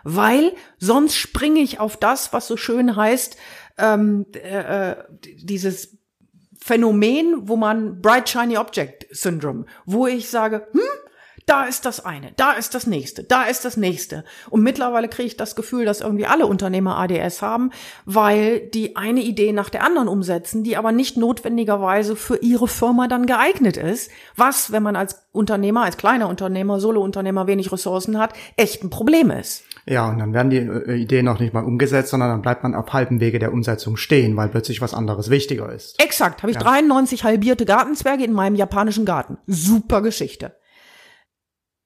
weil 0.06 0.54
sonst 0.78 1.18
springe 1.18 1.60
ich 1.60 1.82
auf 1.82 1.98
das, 1.98 2.32
was 2.32 2.48
so 2.48 2.56
schön 2.56 2.96
heißt, 2.96 3.36
ähm, 3.78 4.26
äh, 4.34 4.92
äh, 4.92 4.96
dieses 5.42 5.98
Phänomen, 6.64 7.50
wo 7.50 7.58
man 7.58 8.00
Bright 8.02 8.30
Shiny 8.30 8.56
Object 8.56 9.06
Syndrome, 9.12 9.66
wo 9.86 10.08
ich 10.08 10.30
sage, 10.30 10.66
hm, 10.72 10.80
da 11.46 11.66
ist 11.66 11.86
das 11.86 12.06
eine, 12.06 12.32
da 12.38 12.54
ist 12.54 12.74
das 12.74 12.88
nächste, 12.88 13.26
da 13.26 13.44
ist 13.44 13.66
das 13.66 13.76
nächste. 13.76 14.24
Und 14.50 14.64
mittlerweile 14.64 15.10
kriege 15.10 15.28
ich 15.28 15.36
das 15.36 15.58
Gefühl, 15.58 15.84
dass 15.84 16.00
irgendwie 16.00 16.26
alle 16.26 16.48
Unternehmer 16.48 16.98
ADS 16.98 17.42
haben, 17.42 17.72
weil 18.06 18.62
die 18.62 18.96
eine 18.96 19.20
Idee 19.20 19.52
nach 19.52 19.70
der 19.70 19.84
anderen 19.84 20.08
umsetzen, 20.08 20.64
die 20.64 20.78
aber 20.78 20.94
nicht 20.94 21.18
notwendigerweise 21.18 22.16
für 22.16 22.38
ihre 22.38 22.70
Firma 22.70 23.10
dann 23.10 23.26
geeignet 23.26 23.76
ist, 23.76 24.10
was, 24.38 24.72
wenn 24.72 24.84
man 24.84 24.96
als 24.96 25.22
Unternehmer, 25.34 25.84
als 25.84 25.98
kleiner 25.98 26.30
Unternehmer, 26.30 26.80
Solo-Unternehmer 26.80 27.46
wenig 27.46 27.74
Ressourcen 27.74 28.18
hat, 28.18 28.32
echt 28.56 28.84
ein 28.84 28.90
Problem 28.90 29.32
ist. 29.32 29.66
Ja, 29.86 30.10
und 30.10 30.20
dann 30.20 30.34
werden 30.34 30.50
die 30.50 30.58
äh, 30.58 30.96
Ideen 30.96 31.26
noch 31.26 31.40
nicht 31.40 31.54
mal 31.54 31.64
umgesetzt, 31.64 32.10
sondern 32.10 32.30
dann 32.30 32.42
bleibt 32.42 32.64
man 32.64 32.74
auf 32.74 32.94
halbem 32.94 33.20
Wege 33.20 33.40
der 33.40 33.52
Umsetzung 33.52 33.98
stehen, 33.98 34.38
weil 34.38 34.50
plötzlich 34.50 34.82
was 34.82 34.94
anderes 34.94 35.30
wichtiger 35.30 35.72
ist. 35.72 36.02
Exakt, 36.02 36.42
habe 36.42 36.52
ich 36.52 36.58
93 36.58 37.24
halbierte 37.24 37.66
Gartenzwerge 37.66 38.24
in 38.24 38.34
meinem 38.34 38.56
japanischen 38.56 39.06
Garten. 39.06 39.38
Super 39.46 40.02
Geschichte. 40.02 40.56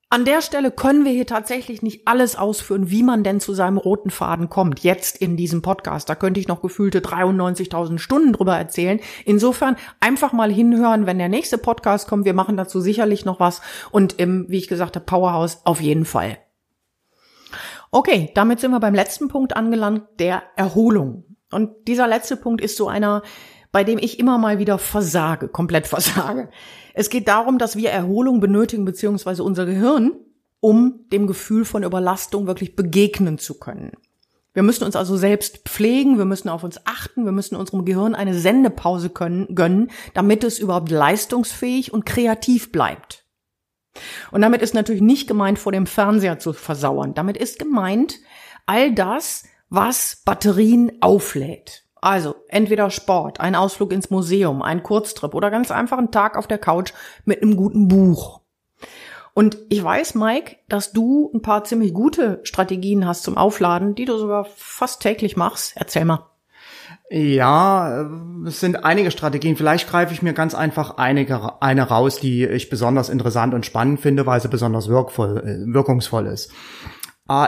An 0.09 0.23
der 0.23 0.41
Stelle 0.41 0.71
können 0.71 1.03
wir 1.03 1.11
hier 1.11 1.25
tatsächlich 1.25 1.81
nicht 1.81 2.07
alles 2.07 2.37
ausführen, 2.37 2.89
wie 2.89 3.03
man 3.03 3.25
denn 3.25 3.41
zu 3.41 3.53
seinem 3.53 3.77
roten 3.77 4.09
Faden 4.09 4.47
kommt, 4.47 4.79
jetzt 4.79 5.17
in 5.17 5.35
diesem 5.35 5.61
Podcast. 5.61 6.07
Da 6.07 6.15
könnte 6.15 6.39
ich 6.39 6.47
noch 6.47 6.61
gefühlte 6.61 7.01
93.000 7.01 7.97
Stunden 7.97 8.31
drüber 8.31 8.57
erzählen. 8.57 9.01
Insofern 9.25 9.75
einfach 9.99 10.31
mal 10.31 10.49
hinhören, 10.49 11.07
wenn 11.07 11.17
der 11.17 11.27
nächste 11.27 11.57
Podcast 11.57 12.07
kommt. 12.07 12.23
Wir 12.23 12.33
machen 12.33 12.55
dazu 12.55 12.79
sicherlich 12.79 13.25
noch 13.25 13.41
was. 13.41 13.61
Und 13.91 14.17
im, 14.17 14.45
wie 14.47 14.59
ich 14.59 14.69
gesagt 14.69 14.95
habe, 14.95 15.05
Powerhouse 15.05 15.59
auf 15.65 15.81
jeden 15.81 16.05
Fall. 16.05 16.37
Okay, 17.91 18.31
damit 18.35 18.59
sind 18.59 18.71
wir 18.71 18.79
beim 18.79 18.95
letzten 18.95 19.27
Punkt 19.27 19.55
angelangt, 19.55 20.03
der 20.19 20.43
Erholung. 20.55 21.23
Und 21.51 21.87
dieser 21.87 22.07
letzte 22.07 22.35
Punkt 22.35 22.61
ist 22.61 22.77
so 22.77 22.87
einer, 22.87 23.21
bei 23.71 23.83
dem 23.83 23.97
ich 23.97 24.19
immer 24.19 24.37
mal 24.37 24.59
wieder 24.59 24.77
versage, 24.77 25.47
komplett 25.47 25.87
versage. 25.87 26.49
Es 26.93 27.09
geht 27.09 27.27
darum, 27.27 27.57
dass 27.57 27.75
wir 27.75 27.89
Erholung 27.91 28.39
benötigen, 28.39 28.85
beziehungsweise 28.85 29.43
unser 29.43 29.65
Gehirn, 29.65 30.13
um 30.59 31.05
dem 31.11 31.27
Gefühl 31.27 31.65
von 31.65 31.83
Überlastung 31.83 32.47
wirklich 32.47 32.75
begegnen 32.75 33.37
zu 33.37 33.59
können. 33.59 33.91
Wir 34.53 34.63
müssen 34.63 34.85
uns 34.85 34.95
also 34.95 35.15
selbst 35.15 35.69
pflegen, 35.69 36.17
wir 36.17 36.25
müssen 36.25 36.49
auf 36.49 36.63
uns 36.63 36.81
achten, 36.85 37.25
wir 37.25 37.31
müssen 37.31 37.55
unserem 37.55 37.85
Gehirn 37.85 38.15
eine 38.15 38.33
Sendepause 38.33 39.11
können, 39.11 39.53
gönnen, 39.53 39.91
damit 40.15 40.43
es 40.43 40.57
überhaupt 40.57 40.89
leistungsfähig 40.89 41.93
und 41.93 42.07
kreativ 42.07 42.71
bleibt. 42.71 43.16
Und 44.31 44.41
damit 44.41 44.61
ist 44.61 44.73
natürlich 44.73 45.01
nicht 45.01 45.27
gemeint, 45.27 45.59
vor 45.59 45.71
dem 45.71 45.87
Fernseher 45.87 46.39
zu 46.39 46.53
versauern. 46.53 47.13
Damit 47.13 47.37
ist 47.37 47.59
gemeint, 47.59 48.19
all 48.65 48.93
das, 48.93 49.43
was 49.69 50.21
Batterien 50.25 50.91
auflädt. 51.01 51.83
Also 51.99 52.35
entweder 52.47 52.89
Sport, 52.89 53.39
ein 53.39 53.55
Ausflug 53.55 53.91
ins 53.91 54.09
Museum, 54.09 54.61
ein 54.61 54.83
Kurztrip 54.83 55.33
oder 55.33 55.49
ganz 55.49 55.71
einfach 55.71 55.97
ein 55.97 56.11
Tag 56.11 56.37
auf 56.37 56.47
der 56.47 56.59
Couch 56.59 56.93
mit 57.25 57.41
einem 57.41 57.55
guten 57.57 57.87
Buch. 57.87 58.41
Und 59.33 59.57
ich 59.69 59.83
weiß, 59.83 60.15
Mike, 60.15 60.57
dass 60.67 60.93
du 60.93 61.31
ein 61.33 61.41
paar 61.41 61.63
ziemlich 61.63 61.93
gute 61.93 62.39
Strategien 62.43 63.05
hast 63.05 63.23
zum 63.23 63.37
Aufladen, 63.37 63.93
die 63.93 64.05
du 64.05 64.17
sogar 64.17 64.45
fast 64.45 65.01
täglich 65.01 65.37
machst. 65.37 65.73
Erzähl 65.75 66.05
mal. 66.05 66.36
Ja, 67.09 68.09
es 68.45 68.59
sind 68.59 68.83
einige 68.83 69.11
Strategien. 69.11 69.55
Vielleicht 69.55 69.89
greife 69.89 70.13
ich 70.13 70.21
mir 70.21 70.33
ganz 70.33 70.53
einfach 70.53 70.97
einige, 70.97 71.61
eine 71.61 71.83
raus, 71.83 72.19
die 72.19 72.45
ich 72.45 72.69
besonders 72.69 73.07
interessant 73.07 73.53
und 73.53 73.65
spannend 73.65 74.01
finde, 74.01 74.25
weil 74.25 74.41
sie 74.41 74.49
besonders 74.49 74.89
wirkvoll, 74.89 75.37
äh, 75.37 75.73
wirkungsvoll 75.73 76.27
ist. 76.27 76.51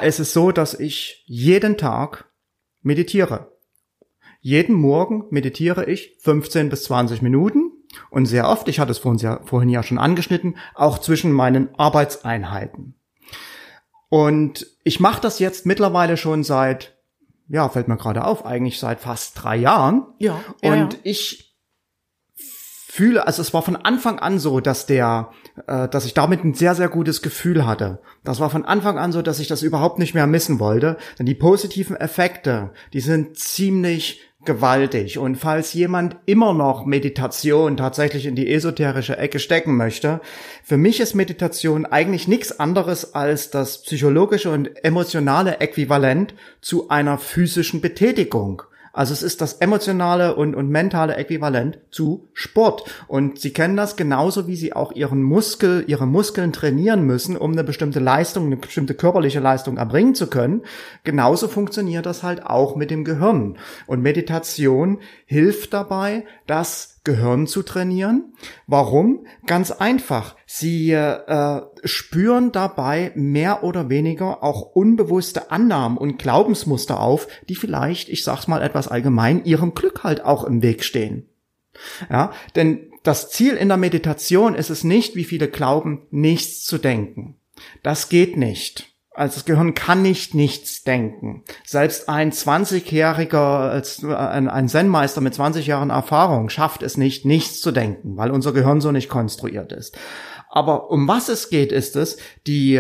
Es 0.02 0.20
ist 0.20 0.34
so, 0.34 0.52
dass 0.52 0.74
ich 0.74 1.24
jeden 1.26 1.78
Tag 1.78 2.30
meditiere. 2.82 3.54
Jeden 4.42 4.76
Morgen 4.76 5.26
meditiere 5.30 5.86
ich 5.86 6.18
15 6.22 6.70
bis 6.70 6.84
20 6.84 7.22
Minuten 7.22 7.72
und 8.10 8.26
sehr 8.26 8.48
oft, 8.48 8.68
ich 8.68 8.80
hatte 8.80 8.92
es 8.92 8.98
vorhin 8.98 9.70
ja 9.70 9.84
schon 9.84 9.98
angeschnitten, 9.98 10.58
auch 10.76 11.00
zwischen 11.00 11.32
meinen 11.32 11.70
Arbeitseinheiten. 11.76 12.96
Und 14.10 14.68
ich 14.84 15.00
mache 15.00 15.22
das 15.22 15.40
jetzt 15.40 15.66
mittlerweile 15.66 16.18
schon 16.18 16.44
seit, 16.44 16.99
ja, 17.50 17.68
fällt 17.68 17.88
mir 17.88 17.98
gerade 17.98 18.24
auf, 18.24 18.46
eigentlich 18.46 18.80
seit 18.80 19.00
fast 19.00 19.44
drei 19.44 19.58
Jahren. 19.58 20.06
Ja. 20.20 20.40
Und 20.62 20.64
ja, 20.64 20.76
ja. 20.76 20.90
ich 21.04 21.50
fühle, 22.92 23.26
also 23.26 23.42
es 23.42 23.54
war 23.54 23.62
von 23.62 23.76
Anfang 23.76 24.20
an 24.20 24.40
so, 24.40 24.60
dass 24.60 24.86
der, 24.86 25.32
äh, 25.68 25.88
dass 25.88 26.06
ich 26.06 26.14
damit 26.14 26.44
ein 26.44 26.54
sehr, 26.54 26.76
sehr 26.76 26.90
gutes 26.90 27.22
Gefühl 27.22 27.66
hatte. 27.66 28.02
Das 28.24 28.40
war 28.40 28.50
von 28.50 28.66
Anfang 28.66 28.98
an 28.98 29.12
so, 29.12 29.22
dass 29.22 29.40
ich 29.40 29.48
das 29.48 29.64
überhaupt 29.64 30.00
nicht 30.00 30.14
mehr 30.14 30.28
missen 30.28 30.60
wollte. 30.60 30.98
Denn 31.18 31.26
die 31.26 31.36
positiven 31.36 31.96
Effekte, 31.96 32.72
die 32.94 33.00
sind 33.00 33.38
ziemlich 33.38 34.22
gewaltig. 34.46 35.18
Und 35.18 35.36
falls 35.36 35.74
jemand 35.74 36.16
immer 36.26 36.54
noch 36.54 36.86
Meditation 36.86 37.78
tatsächlich 37.78 38.26
in 38.26 38.36
die 38.36 38.52
esoterische 38.52 39.18
Ecke 39.18 39.40
stecken 39.40 39.76
möchte, 39.76 40.22
für 40.64 40.78
mich 40.78 41.00
ist 41.00 41.14
Meditation 41.14 41.86
eigentlich 41.86 42.28
nichts 42.28 42.60
anderes 42.60 43.14
als 43.14 43.52
das 43.52 43.82
psychologische 43.84 44.52
und 44.52 44.84
emotionale 44.84 45.60
Äquivalent 45.60 46.34
zu 46.62 46.90
einer 46.90 47.18
physischen 47.18 47.82
Betätigung. 47.82 48.64
Also 49.00 49.14
es 49.14 49.24
ist 49.24 49.40
das 49.40 49.54
emotionale 49.54 50.36
und, 50.36 50.56
und 50.56 50.70
mentale 50.70 51.16
Äquivalent 51.16 51.80
zu 51.90 52.28
Sport. 52.34 52.84
Und 53.08 53.40
Sie 53.40 53.54
kennen 53.54 53.78
das 53.78 53.96
genauso, 53.96 54.46
wie 54.46 54.58
Sie 54.58 54.74
auch 54.74 54.92
Ihren 54.92 55.24
Muskel, 55.24 55.86
Ihre 55.88 56.06
Muskeln 56.06 56.52
trainieren 56.52 57.04
müssen, 57.04 57.38
um 57.38 57.54
eine 57.54 57.64
bestimmte 57.64 58.02
Leistung, 58.02 58.48
eine 58.48 58.58
bestimmte 58.58 58.96
körperliche 58.96 59.40
Leistung 59.40 59.78
erbringen 59.78 60.16
zu 60.16 60.28
können. 60.28 60.64
Genauso 61.06 61.48
funktioniert 61.48 62.06
das 62.06 62.24
halt 62.24 62.46
auch 62.46 62.76
mit 62.76 62.92
dem 62.92 63.06
Gehirn. 63.06 63.58
Und 63.88 64.02
Meditation 64.02 65.00
hilft 65.26 65.74
dabei, 65.74 66.26
das 66.46 67.00
Gehirn 67.06 67.48
zu 67.48 67.64
trainieren. 67.64 68.34
Warum? 68.68 69.26
Ganz 69.46 69.72
einfach. 69.72 70.36
Sie 70.46 70.92
äh, 70.92 71.62
spüren 71.84 72.52
dabei 72.52 73.12
mehr 73.16 73.64
oder 73.64 73.90
weniger 73.90 74.44
auch 74.44 74.62
unbewusste 74.62 75.52
Annahmen 75.52 75.98
und 75.98 76.18
Glaubensmuster 76.18 77.00
auf, 77.00 77.28
die 77.48 77.56
vielleicht, 77.56 78.10
ich 78.10 78.24
sag's 78.24 78.48
mal 78.48 78.62
etwas 78.62 78.88
allgemein, 78.88 79.46
ihrem 79.46 79.74
Glück 79.74 80.04
halt 80.04 80.24
auch 80.24 80.44
im 80.44 80.62
Weg 80.62 80.84
stehen. 80.84 81.30
Ja, 82.10 82.32
denn 82.56 82.92
das 83.04 83.30
Ziel 83.30 83.56
in 83.56 83.70
der 83.70 83.78
Meditation 83.78 84.56
ist 84.56 84.70
es 84.70 84.84
nicht, 84.84 85.16
wie 85.16 85.24
viele 85.24 85.48
glauben, 85.48 86.08
nichts 86.12 86.66
zu 86.66 86.78
denken. 86.78 87.38
Das 87.84 88.10
geht 88.10 88.38
nicht. 88.38 88.90
Also 89.20 89.36
das 89.36 89.46
Gehirn 89.46 89.74
kann 89.74 90.02
nicht 90.02 90.34
nichts 90.34 90.84
denken. 90.84 91.44
Selbst 91.66 92.08
ein 92.08 92.32
20-jähriger, 92.32 94.16
ein, 94.16 94.68
Zen-Meister 94.70 95.20
mit 95.20 95.34
20 95.34 95.68
Jahren 95.68 95.90
Erfahrung 95.90 96.50
schafft 96.50 96.84
es 96.84 96.96
nicht, 96.96 97.26
nichts 97.26 97.60
zu 97.60 97.72
denken, 97.72 98.16
weil 98.16 98.32
unser 98.32 98.54
Gehirn 98.54 98.80
so 98.80 98.94
nicht 98.94 99.10
konstruiert 99.10 99.74
ist. 99.74 99.98
Aber 100.50 100.90
um 100.90 101.08
was 101.08 101.30
es 101.30 101.50
geht, 101.50 101.72
ist 101.72 101.96
es, 101.96 102.18
die 102.48 102.76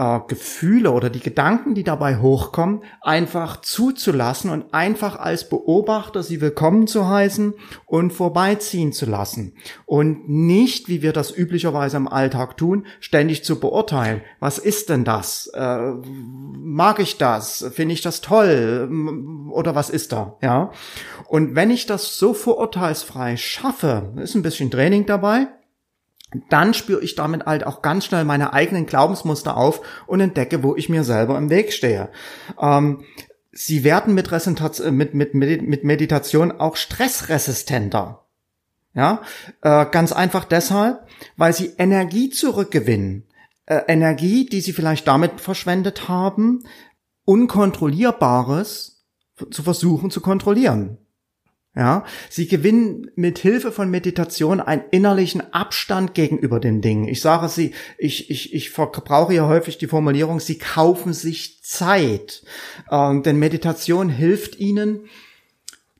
äh, 0.00 0.20
Gefühle 0.28 0.92
oder 0.92 1.10
die 1.10 1.20
Gedanken, 1.20 1.74
die 1.74 1.84
dabei 1.84 2.16
hochkommen, 2.18 2.82
einfach 3.02 3.60
zuzulassen 3.60 4.50
und 4.50 4.72
einfach 4.72 5.18
als 5.18 5.48
Beobachter 5.48 6.22
sie 6.22 6.40
willkommen 6.40 6.86
zu 6.86 7.08
heißen 7.08 7.52
und 7.84 8.12
vorbeiziehen 8.12 8.92
zu 8.92 9.04
lassen. 9.04 9.54
Und 9.84 10.30
nicht, 10.30 10.88
wie 10.88 11.02
wir 11.02 11.12
das 11.12 11.36
üblicherweise 11.36 11.98
im 11.98 12.08
Alltag 12.08 12.56
tun, 12.56 12.86
ständig 13.00 13.44
zu 13.44 13.60
beurteilen. 13.60 14.22
Was 14.38 14.56
ist 14.56 14.88
denn 14.88 15.04
das? 15.04 15.50
Äh, 15.52 15.92
mag 16.56 17.00
ich 17.00 17.18
das? 17.18 17.66
Finde 17.74 17.92
ich 17.92 18.00
das 18.00 18.22
toll? 18.22 18.88
Oder 19.52 19.74
was 19.74 19.90
ist 19.90 20.12
da? 20.12 20.38
Ja. 20.40 20.70
Und 21.28 21.54
wenn 21.54 21.70
ich 21.70 21.84
das 21.84 22.16
so 22.16 22.32
vorurteilsfrei 22.32 23.36
schaffe, 23.36 24.14
ist 24.16 24.34
ein 24.34 24.42
bisschen 24.42 24.70
Training 24.70 25.04
dabei, 25.04 25.48
dann 26.48 26.74
spüre 26.74 27.02
ich 27.02 27.14
damit 27.14 27.46
halt 27.46 27.66
auch 27.66 27.82
ganz 27.82 28.04
schnell 28.04 28.24
meine 28.24 28.52
eigenen 28.52 28.86
Glaubensmuster 28.86 29.56
auf 29.56 29.80
und 30.06 30.20
entdecke, 30.20 30.62
wo 30.62 30.76
ich 30.76 30.88
mir 30.88 31.04
selber 31.04 31.36
im 31.36 31.50
Weg 31.50 31.72
stehe. 31.72 32.10
Ähm, 32.60 33.04
sie 33.52 33.84
werden 33.84 34.14
mit, 34.14 34.30
mit, 35.14 35.14
mit, 35.14 35.34
mit 35.34 35.84
Meditation 35.84 36.52
auch 36.52 36.76
stressresistenter. 36.76 38.26
Ja, 38.92 39.22
äh, 39.62 39.86
ganz 39.86 40.12
einfach 40.12 40.44
deshalb, 40.44 41.06
weil 41.36 41.52
sie 41.52 41.74
Energie 41.78 42.30
zurückgewinnen. 42.30 43.24
Äh, 43.66 43.82
Energie, 43.86 44.46
die 44.46 44.60
sie 44.60 44.72
vielleicht 44.72 45.06
damit 45.06 45.40
verschwendet 45.40 46.08
haben, 46.08 46.64
Unkontrollierbares 47.24 49.04
zu 49.50 49.62
versuchen 49.62 50.10
zu 50.10 50.20
kontrollieren. 50.20 50.98
Ja, 51.76 52.04
sie 52.28 52.48
gewinnen 52.48 53.12
mit 53.14 53.38
Hilfe 53.38 53.70
von 53.70 53.88
Meditation 53.90 54.60
einen 54.60 54.82
innerlichen 54.90 55.52
Abstand 55.54 56.14
gegenüber 56.14 56.58
den 56.58 56.80
Dingen. 56.80 57.06
Ich 57.06 57.20
sage 57.20 57.48
sie, 57.48 57.74
ich, 57.96 58.28
ich, 58.28 58.52
ich 58.52 58.70
verbrauche 58.70 59.32
hier 59.32 59.46
häufig 59.46 59.78
die 59.78 59.86
Formulierung, 59.86 60.40
sie 60.40 60.58
kaufen 60.58 61.12
sich 61.12 61.62
Zeit. 61.62 62.42
Ähm, 62.90 63.22
denn 63.22 63.38
Meditation 63.38 64.08
hilft 64.08 64.58
ihnen, 64.58 65.08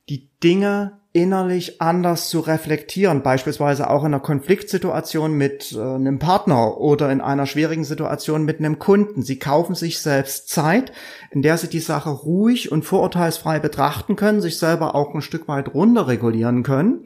die 0.09 0.27
Dinge 0.43 1.00
innerlich 1.13 1.81
anders 1.81 2.29
zu 2.29 2.39
reflektieren, 2.39 3.21
beispielsweise 3.21 3.89
auch 3.89 4.01
in 4.01 4.13
einer 4.13 4.21
Konfliktsituation 4.21 5.33
mit 5.33 5.73
äh, 5.73 5.81
einem 5.81 6.19
Partner 6.19 6.77
oder 6.77 7.11
in 7.11 7.19
einer 7.19 7.45
schwierigen 7.45 7.83
Situation 7.83 8.45
mit 8.45 8.59
einem 8.59 8.79
Kunden. 8.79 9.21
Sie 9.21 9.37
kaufen 9.37 9.75
sich 9.75 9.99
selbst 9.99 10.47
Zeit, 10.47 10.93
in 11.29 11.41
der 11.41 11.57
sie 11.57 11.67
die 11.67 11.79
Sache 11.79 12.09
ruhig 12.09 12.71
und 12.71 12.85
vorurteilsfrei 12.85 13.59
betrachten 13.59 14.15
können, 14.15 14.41
sich 14.41 14.57
selber 14.57 14.95
auch 14.95 15.13
ein 15.13 15.21
Stück 15.21 15.49
weit 15.49 15.73
runterregulieren 15.73 16.63
können 16.63 17.05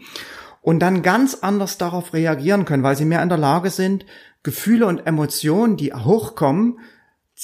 und 0.61 0.79
dann 0.79 1.01
ganz 1.01 1.39
anders 1.41 1.77
darauf 1.79 2.13
reagieren 2.13 2.65
können, 2.65 2.83
weil 2.83 2.95
sie 2.95 3.05
mehr 3.05 3.23
in 3.23 3.29
der 3.29 3.37
Lage 3.39 3.71
sind, 3.71 4.05
Gefühle 4.43 4.85
und 4.85 5.07
Emotionen, 5.07 5.77
die 5.77 5.93
hochkommen, 5.93 6.77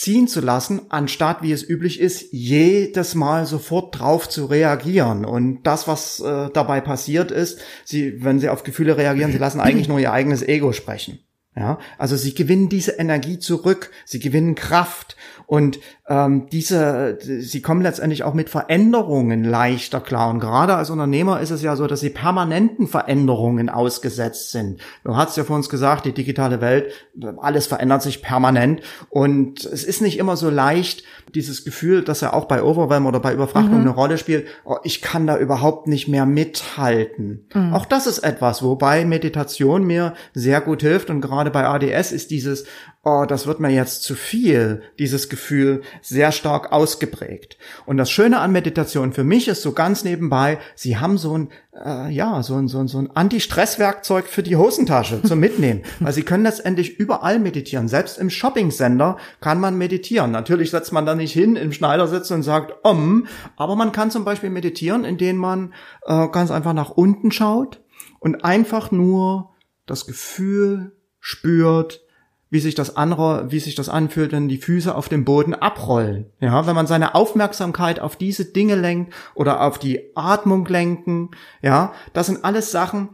ziehen 0.01 0.27
zu 0.27 0.41
lassen, 0.41 0.81
anstatt 0.89 1.43
wie 1.43 1.51
es 1.51 1.67
üblich 1.67 1.99
ist, 1.99 2.29
jedes 2.31 3.13
Mal 3.13 3.45
sofort 3.45 3.99
drauf 3.99 4.27
zu 4.27 4.47
reagieren. 4.47 5.25
Und 5.25 5.61
das, 5.61 5.87
was 5.87 6.19
äh, 6.19 6.49
dabei 6.51 6.81
passiert 6.81 7.29
ist, 7.29 7.59
sie, 7.85 8.23
wenn 8.23 8.39
sie 8.39 8.49
auf 8.49 8.63
Gefühle 8.63 8.97
reagieren, 8.97 9.31
sie 9.31 9.37
lassen 9.37 9.59
eigentlich 9.59 9.87
nur 9.87 9.99
ihr 9.99 10.11
eigenes 10.11 10.41
Ego 10.41 10.73
sprechen. 10.73 11.19
Ja, 11.55 11.77
also 11.99 12.15
sie 12.15 12.33
gewinnen 12.33 12.67
diese 12.67 12.93
Energie 12.93 13.37
zurück, 13.37 13.91
sie 14.05 14.19
gewinnen 14.19 14.55
Kraft 14.55 15.17
Und 15.51 15.81
ähm, 16.07 16.47
diese, 16.49 17.17
sie 17.19 17.61
kommen 17.61 17.81
letztendlich 17.81 18.23
auch 18.23 18.33
mit 18.33 18.49
Veränderungen 18.49 19.43
leichter 19.43 19.99
klar. 19.99 20.29
Und 20.29 20.39
gerade 20.39 20.75
als 20.75 20.89
Unternehmer 20.89 21.41
ist 21.41 21.49
es 21.49 21.61
ja 21.61 21.75
so, 21.75 21.87
dass 21.87 21.99
sie 21.99 22.09
permanenten 22.09 22.87
Veränderungen 22.87 23.67
ausgesetzt 23.67 24.51
sind. 24.51 24.79
Du 25.03 25.17
hast 25.17 25.35
ja 25.35 25.43
vor 25.43 25.57
uns 25.57 25.67
gesagt, 25.67 26.05
die 26.05 26.13
digitale 26.13 26.61
Welt, 26.61 26.93
alles 27.41 27.67
verändert 27.67 28.01
sich 28.01 28.21
permanent. 28.21 28.79
Und 29.09 29.65
es 29.65 29.83
ist 29.83 30.01
nicht 30.01 30.17
immer 30.19 30.37
so 30.37 30.49
leicht, 30.49 31.03
dieses 31.35 31.65
Gefühl, 31.65 32.01
dass 32.01 32.21
ja 32.21 32.31
auch 32.31 32.45
bei 32.45 32.63
Overwhelm 32.63 33.05
oder 33.05 33.19
bei 33.19 33.33
Überfrachtung 33.33 33.75
mhm. 33.75 33.81
eine 33.81 33.89
Rolle 33.89 34.17
spielt, 34.17 34.47
oh, 34.63 34.77
ich 34.83 35.01
kann 35.01 35.27
da 35.27 35.37
überhaupt 35.37 35.85
nicht 35.85 36.07
mehr 36.07 36.25
mithalten. 36.25 37.45
Mhm. 37.53 37.73
Auch 37.73 37.85
das 37.85 38.07
ist 38.07 38.19
etwas, 38.19 38.63
wobei 38.63 39.03
Meditation 39.03 39.83
mir 39.83 40.13
sehr 40.33 40.61
gut 40.61 40.81
hilft. 40.81 41.09
Und 41.09 41.19
gerade 41.19 41.51
bei 41.51 41.65
ADS 41.65 42.13
ist 42.13 42.31
dieses, 42.31 42.65
oh, 43.03 43.25
das 43.27 43.47
wird 43.47 43.59
mir 43.59 43.69
jetzt 43.69 44.03
zu 44.03 44.13
viel, 44.13 44.83
dieses 44.99 45.27
Gefühl 45.27 45.81
sehr 46.01 46.31
stark 46.31 46.71
ausgeprägt. 46.71 47.57
Und 47.87 47.97
das 47.97 48.11
Schöne 48.11 48.39
an 48.39 48.51
Meditation 48.51 49.11
für 49.11 49.23
mich 49.23 49.47
ist 49.47 49.63
so 49.63 49.71
ganz 49.71 50.03
nebenbei, 50.03 50.59
sie 50.75 50.97
haben 50.97 51.17
so 51.17 51.35
ein, 51.35 51.49
äh, 51.73 52.11
ja, 52.11 52.43
so 52.43 52.55
ein, 52.55 52.67
so 52.67 52.77
ein, 52.77 52.87
so 52.87 52.99
ein 52.99 53.09
Anti-Stress-Werkzeug 53.09 54.27
für 54.27 54.43
die 54.43 54.55
Hosentasche 54.55 55.23
zum 55.23 55.39
Mitnehmen. 55.41 55.81
Weil 55.99 56.13
sie 56.13 56.21
können 56.21 56.43
letztendlich 56.43 56.99
überall 56.99 57.39
meditieren. 57.39 57.87
Selbst 57.87 58.19
im 58.19 58.29
Shopping-Sender 58.29 59.17
kann 59.39 59.59
man 59.59 59.79
meditieren. 59.79 60.29
Natürlich 60.29 60.69
setzt 60.69 60.93
man 60.93 61.07
da 61.07 61.15
nicht 61.15 61.33
hin 61.33 61.55
im 61.55 61.73
Schneidersitz 61.73 62.29
und 62.29 62.43
sagt, 62.43 62.85
um, 62.85 63.25
aber 63.57 63.75
man 63.75 63.91
kann 63.91 64.11
zum 64.11 64.25
Beispiel 64.25 64.51
meditieren, 64.51 65.05
indem 65.05 65.37
man 65.37 65.73
äh, 66.05 66.27
ganz 66.27 66.51
einfach 66.51 66.73
nach 66.73 66.91
unten 66.91 67.31
schaut 67.31 67.81
und 68.19 68.45
einfach 68.45 68.91
nur 68.91 69.55
das 69.87 70.05
Gefühl 70.05 70.91
spürt, 71.19 72.01
wie 72.51 72.59
sich 72.59 72.75
das 72.75 72.95
andere, 72.97 73.49
wie 73.49 73.59
sich 73.59 73.75
das 73.75 73.89
anfühlt, 73.89 74.33
wenn 74.33 74.49
die 74.49 74.57
Füße 74.57 74.93
auf 74.93 75.09
dem 75.09 75.25
Boden 75.25 75.55
abrollen. 75.55 76.25
Ja, 76.41 76.67
wenn 76.67 76.75
man 76.75 76.85
seine 76.85 77.15
Aufmerksamkeit 77.15 77.99
auf 78.01 78.17
diese 78.17 78.45
Dinge 78.45 78.75
lenkt 78.75 79.13
oder 79.33 79.61
auf 79.61 79.79
die 79.79 80.11
Atmung 80.15 80.65
lenken. 80.65 81.31
Ja, 81.61 81.93
das 82.11 82.27
sind 82.27 82.43
alles 82.43 82.69
Sachen, 82.69 83.09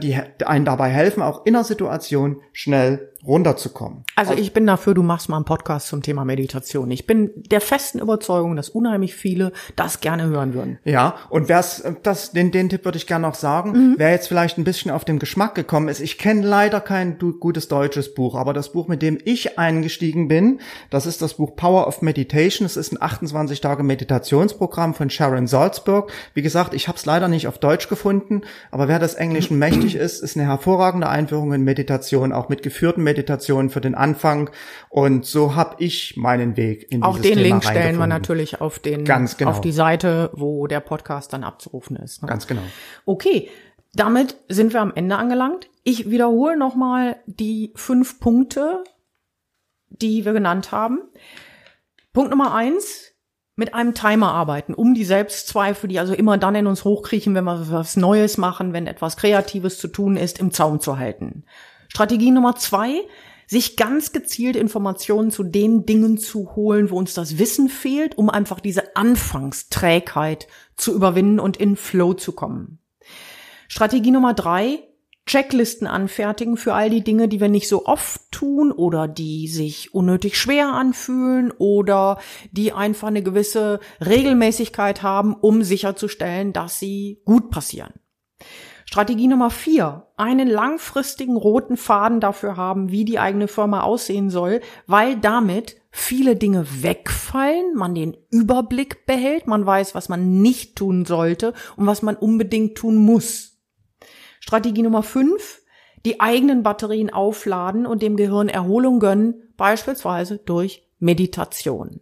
die 0.00 0.16
einen 0.44 0.64
dabei 0.64 0.88
helfen, 0.88 1.22
auch 1.22 1.46
in 1.46 1.54
einer 1.54 1.64
Situation 1.64 2.40
schnell 2.52 3.12
runterzukommen. 3.26 4.04
Also 4.14 4.32
ich 4.32 4.52
bin 4.52 4.66
dafür, 4.66 4.94
du 4.94 5.02
machst 5.02 5.28
mal 5.28 5.36
einen 5.36 5.44
Podcast 5.44 5.88
zum 5.88 6.02
Thema 6.02 6.24
Meditation. 6.24 6.90
Ich 6.90 7.06
bin 7.06 7.30
der 7.34 7.60
festen 7.60 7.98
Überzeugung, 7.98 8.54
dass 8.54 8.68
unheimlich 8.68 9.14
viele 9.14 9.52
das 9.74 10.00
gerne 10.00 10.26
hören 10.26 10.54
würden. 10.54 10.78
Ja, 10.84 11.16
und 11.28 11.48
wer's, 11.48 11.82
das, 12.04 12.30
den, 12.30 12.52
den 12.52 12.68
Tipp 12.68 12.84
würde 12.84 12.96
ich 12.96 13.08
gerne 13.08 13.26
noch 13.26 13.34
sagen, 13.34 13.72
mhm. 13.72 13.94
wer 13.98 14.10
jetzt 14.10 14.28
vielleicht 14.28 14.56
ein 14.56 14.64
bisschen 14.64 14.92
auf 14.92 15.04
den 15.04 15.18
Geschmack 15.18 15.56
gekommen 15.56 15.88
ist, 15.88 16.00
ich 16.00 16.16
kenne 16.18 16.46
leider 16.46 16.80
kein 16.80 17.18
gutes 17.18 17.66
deutsches 17.66 18.14
Buch, 18.14 18.36
aber 18.36 18.52
das 18.52 18.72
Buch, 18.72 18.86
mit 18.86 19.02
dem 19.02 19.18
ich 19.24 19.58
eingestiegen 19.58 20.28
bin, 20.28 20.60
das 20.90 21.06
ist 21.06 21.20
das 21.20 21.34
Buch 21.34 21.56
Power 21.56 21.88
of 21.88 22.02
Meditation. 22.02 22.66
Es 22.66 22.76
ist 22.76 22.92
ein 22.92 23.02
28 23.02 23.60
Tage 23.60 23.82
Meditationsprogramm 23.82 24.94
von 24.94 25.10
Sharon 25.10 25.48
Salzberg. 25.48 26.12
Wie 26.34 26.42
gesagt, 26.42 26.72
ich 26.72 26.86
habe 26.86 26.98
es 26.98 27.04
leider 27.04 27.26
nicht 27.26 27.48
auf 27.48 27.58
Deutsch 27.58 27.88
gefunden, 27.88 28.42
aber 28.70 28.86
wer 28.86 29.00
das 29.00 29.14
Englischen 29.14 29.58
mächtig 29.70 29.94
ist, 29.94 30.22
ist 30.22 30.36
eine 30.36 30.46
hervorragende 30.46 31.08
Einführung 31.08 31.52
in 31.52 31.62
Meditation, 31.62 32.32
auch 32.32 32.48
mit 32.48 32.62
geführten 32.62 33.02
Meditation 33.02 33.70
für 33.70 33.80
den 33.80 33.94
Anfang. 33.94 34.50
Und 34.88 35.26
so 35.26 35.54
habe 35.54 35.76
ich 35.78 36.16
meinen 36.16 36.56
Weg 36.56 36.90
in 36.90 37.02
Auch 37.02 37.18
den 37.18 37.34
Thema 37.34 37.42
Link 37.42 37.64
stellen 37.64 37.98
wir 37.98 38.06
natürlich 38.06 38.60
auf 38.60 38.78
den 38.78 39.04
genau. 39.04 39.50
auf 39.50 39.60
die 39.60 39.72
Seite, 39.72 40.30
wo 40.34 40.66
der 40.66 40.80
Podcast 40.80 41.32
dann 41.32 41.44
abzurufen 41.44 41.96
ist. 41.96 42.22
Ne? 42.22 42.28
Ganz 42.28 42.46
genau. 42.46 42.62
Okay, 43.04 43.48
damit 43.94 44.36
sind 44.48 44.72
wir 44.72 44.80
am 44.80 44.92
Ende 44.94 45.16
angelangt. 45.16 45.68
Ich 45.84 46.10
wiederhole 46.10 46.56
nochmal 46.56 47.16
die 47.26 47.72
fünf 47.74 48.20
Punkte, 48.20 48.84
die 49.88 50.24
wir 50.24 50.32
genannt 50.32 50.72
haben. 50.72 51.00
Punkt 52.12 52.30
Nummer 52.30 52.54
eins, 52.54 53.12
mit 53.58 53.74
einem 53.74 53.92
Timer 53.92 54.32
arbeiten, 54.32 54.72
um 54.72 54.94
die 54.94 55.04
Selbstzweifel, 55.04 55.88
die 55.88 55.98
also 55.98 56.14
immer 56.14 56.38
dann 56.38 56.54
in 56.54 56.68
uns 56.68 56.84
hochkriechen, 56.84 57.34
wenn 57.34 57.42
wir 57.42 57.70
was 57.72 57.96
Neues 57.96 58.38
machen, 58.38 58.72
wenn 58.72 58.86
etwas 58.86 59.16
Kreatives 59.16 59.78
zu 59.78 59.88
tun 59.88 60.16
ist, 60.16 60.38
im 60.38 60.52
Zaum 60.52 60.78
zu 60.78 60.96
halten. 60.98 61.44
Strategie 61.88 62.30
Nummer 62.30 62.54
zwei, 62.54 63.00
sich 63.48 63.76
ganz 63.76 64.12
gezielt 64.12 64.54
Informationen 64.54 65.32
zu 65.32 65.42
den 65.42 65.86
Dingen 65.86 66.18
zu 66.18 66.54
holen, 66.54 66.90
wo 66.90 66.96
uns 66.96 67.14
das 67.14 67.38
Wissen 67.38 67.68
fehlt, 67.68 68.16
um 68.16 68.30
einfach 68.30 68.60
diese 68.60 68.94
Anfangsträgheit 68.94 70.46
zu 70.76 70.94
überwinden 70.94 71.40
und 71.40 71.56
in 71.56 71.74
Flow 71.74 72.14
zu 72.14 72.32
kommen. 72.32 72.78
Strategie 73.66 74.12
Nummer 74.12 74.34
drei, 74.34 74.87
Checklisten 75.28 75.86
anfertigen 75.86 76.56
für 76.56 76.72
all 76.74 76.88
die 76.88 77.04
Dinge, 77.04 77.28
die 77.28 77.38
wir 77.40 77.48
nicht 77.48 77.68
so 77.68 77.84
oft 77.84 78.20
tun 78.32 78.72
oder 78.72 79.06
die 79.06 79.46
sich 79.46 79.94
unnötig 79.94 80.38
schwer 80.38 80.72
anfühlen 80.72 81.52
oder 81.58 82.18
die 82.50 82.72
einfach 82.72 83.08
eine 83.08 83.22
gewisse 83.22 83.78
Regelmäßigkeit 84.04 85.02
haben, 85.02 85.34
um 85.34 85.62
sicherzustellen, 85.62 86.54
dass 86.54 86.80
sie 86.80 87.20
gut 87.26 87.50
passieren. 87.50 87.92
Strategie 88.86 89.28
Nummer 89.28 89.50
vier, 89.50 90.06
einen 90.16 90.48
langfristigen 90.48 91.36
roten 91.36 91.76
Faden 91.76 92.20
dafür 92.20 92.56
haben, 92.56 92.90
wie 92.90 93.04
die 93.04 93.18
eigene 93.18 93.46
Firma 93.46 93.82
aussehen 93.82 94.30
soll, 94.30 94.62
weil 94.86 95.16
damit 95.16 95.76
viele 95.90 96.36
Dinge 96.36 96.66
wegfallen, 96.82 97.74
man 97.74 97.94
den 97.94 98.16
Überblick 98.30 99.04
behält, 99.04 99.46
man 99.46 99.66
weiß, 99.66 99.94
was 99.94 100.08
man 100.08 100.40
nicht 100.40 100.76
tun 100.76 101.04
sollte 101.04 101.52
und 101.76 101.86
was 101.86 102.00
man 102.00 102.16
unbedingt 102.16 102.78
tun 102.78 102.96
muss. 102.96 103.57
Strategie 104.40 104.82
Nummer 104.82 105.02
fünf, 105.02 105.62
die 106.04 106.20
eigenen 106.20 106.62
Batterien 106.62 107.10
aufladen 107.10 107.86
und 107.86 108.02
dem 108.02 108.16
Gehirn 108.16 108.48
Erholung 108.48 109.00
gönnen, 109.00 109.52
beispielsweise 109.56 110.38
durch 110.38 110.86
Meditation. 110.98 112.00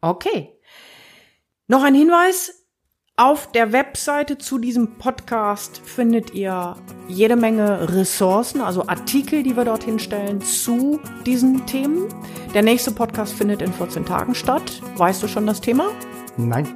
Okay. 0.00 0.58
Noch 1.66 1.82
ein 1.82 1.94
Hinweis, 1.94 2.64
auf 3.16 3.52
der 3.52 3.72
Webseite 3.72 4.38
zu 4.38 4.58
diesem 4.58 4.98
Podcast 4.98 5.80
findet 5.84 6.34
ihr 6.34 6.76
jede 7.06 7.36
Menge 7.36 7.94
Ressourcen, 7.94 8.60
also 8.60 8.88
Artikel, 8.88 9.44
die 9.44 9.56
wir 9.56 9.64
dorthin 9.64 10.00
stellen 10.00 10.40
zu 10.40 10.98
diesen 11.24 11.64
Themen. 11.64 12.12
Der 12.54 12.62
nächste 12.62 12.90
Podcast 12.90 13.34
findet 13.34 13.62
in 13.62 13.72
14 13.72 14.04
Tagen 14.04 14.34
statt. 14.34 14.82
Weißt 14.96 15.22
du 15.22 15.28
schon 15.28 15.46
das 15.46 15.60
Thema? 15.60 15.90
Nein. 16.36 16.66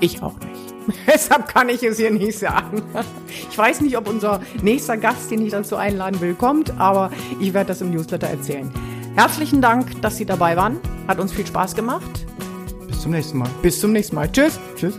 Ich 0.00 0.22
auch 0.22 0.38
nicht. 0.40 0.51
Deshalb 1.06 1.48
kann 1.48 1.68
ich 1.68 1.82
es 1.82 1.98
hier 1.98 2.10
nicht 2.10 2.38
sagen. 2.38 2.82
Ich 3.50 3.56
weiß 3.56 3.80
nicht, 3.80 3.96
ob 3.96 4.08
unser 4.08 4.40
nächster 4.62 4.96
Gast, 4.96 5.30
den 5.30 5.44
ich 5.44 5.52
dazu 5.52 5.76
einladen 5.76 6.20
will, 6.20 6.34
kommt, 6.34 6.78
aber 6.78 7.10
ich 7.40 7.54
werde 7.54 7.68
das 7.68 7.80
im 7.80 7.90
Newsletter 7.90 8.28
erzählen. 8.28 8.70
Herzlichen 9.14 9.60
Dank, 9.60 10.00
dass 10.00 10.16
Sie 10.16 10.24
dabei 10.24 10.56
waren. 10.56 10.78
Hat 11.06 11.20
uns 11.20 11.32
viel 11.32 11.46
Spaß 11.46 11.74
gemacht. 11.74 12.26
Bis 12.88 13.00
zum 13.00 13.12
nächsten 13.12 13.38
Mal. 13.38 13.48
Bis 13.60 13.80
zum 13.80 13.92
nächsten 13.92 14.16
Mal. 14.16 14.30
Tschüss. 14.30 14.58
Tschüss. 14.76 14.98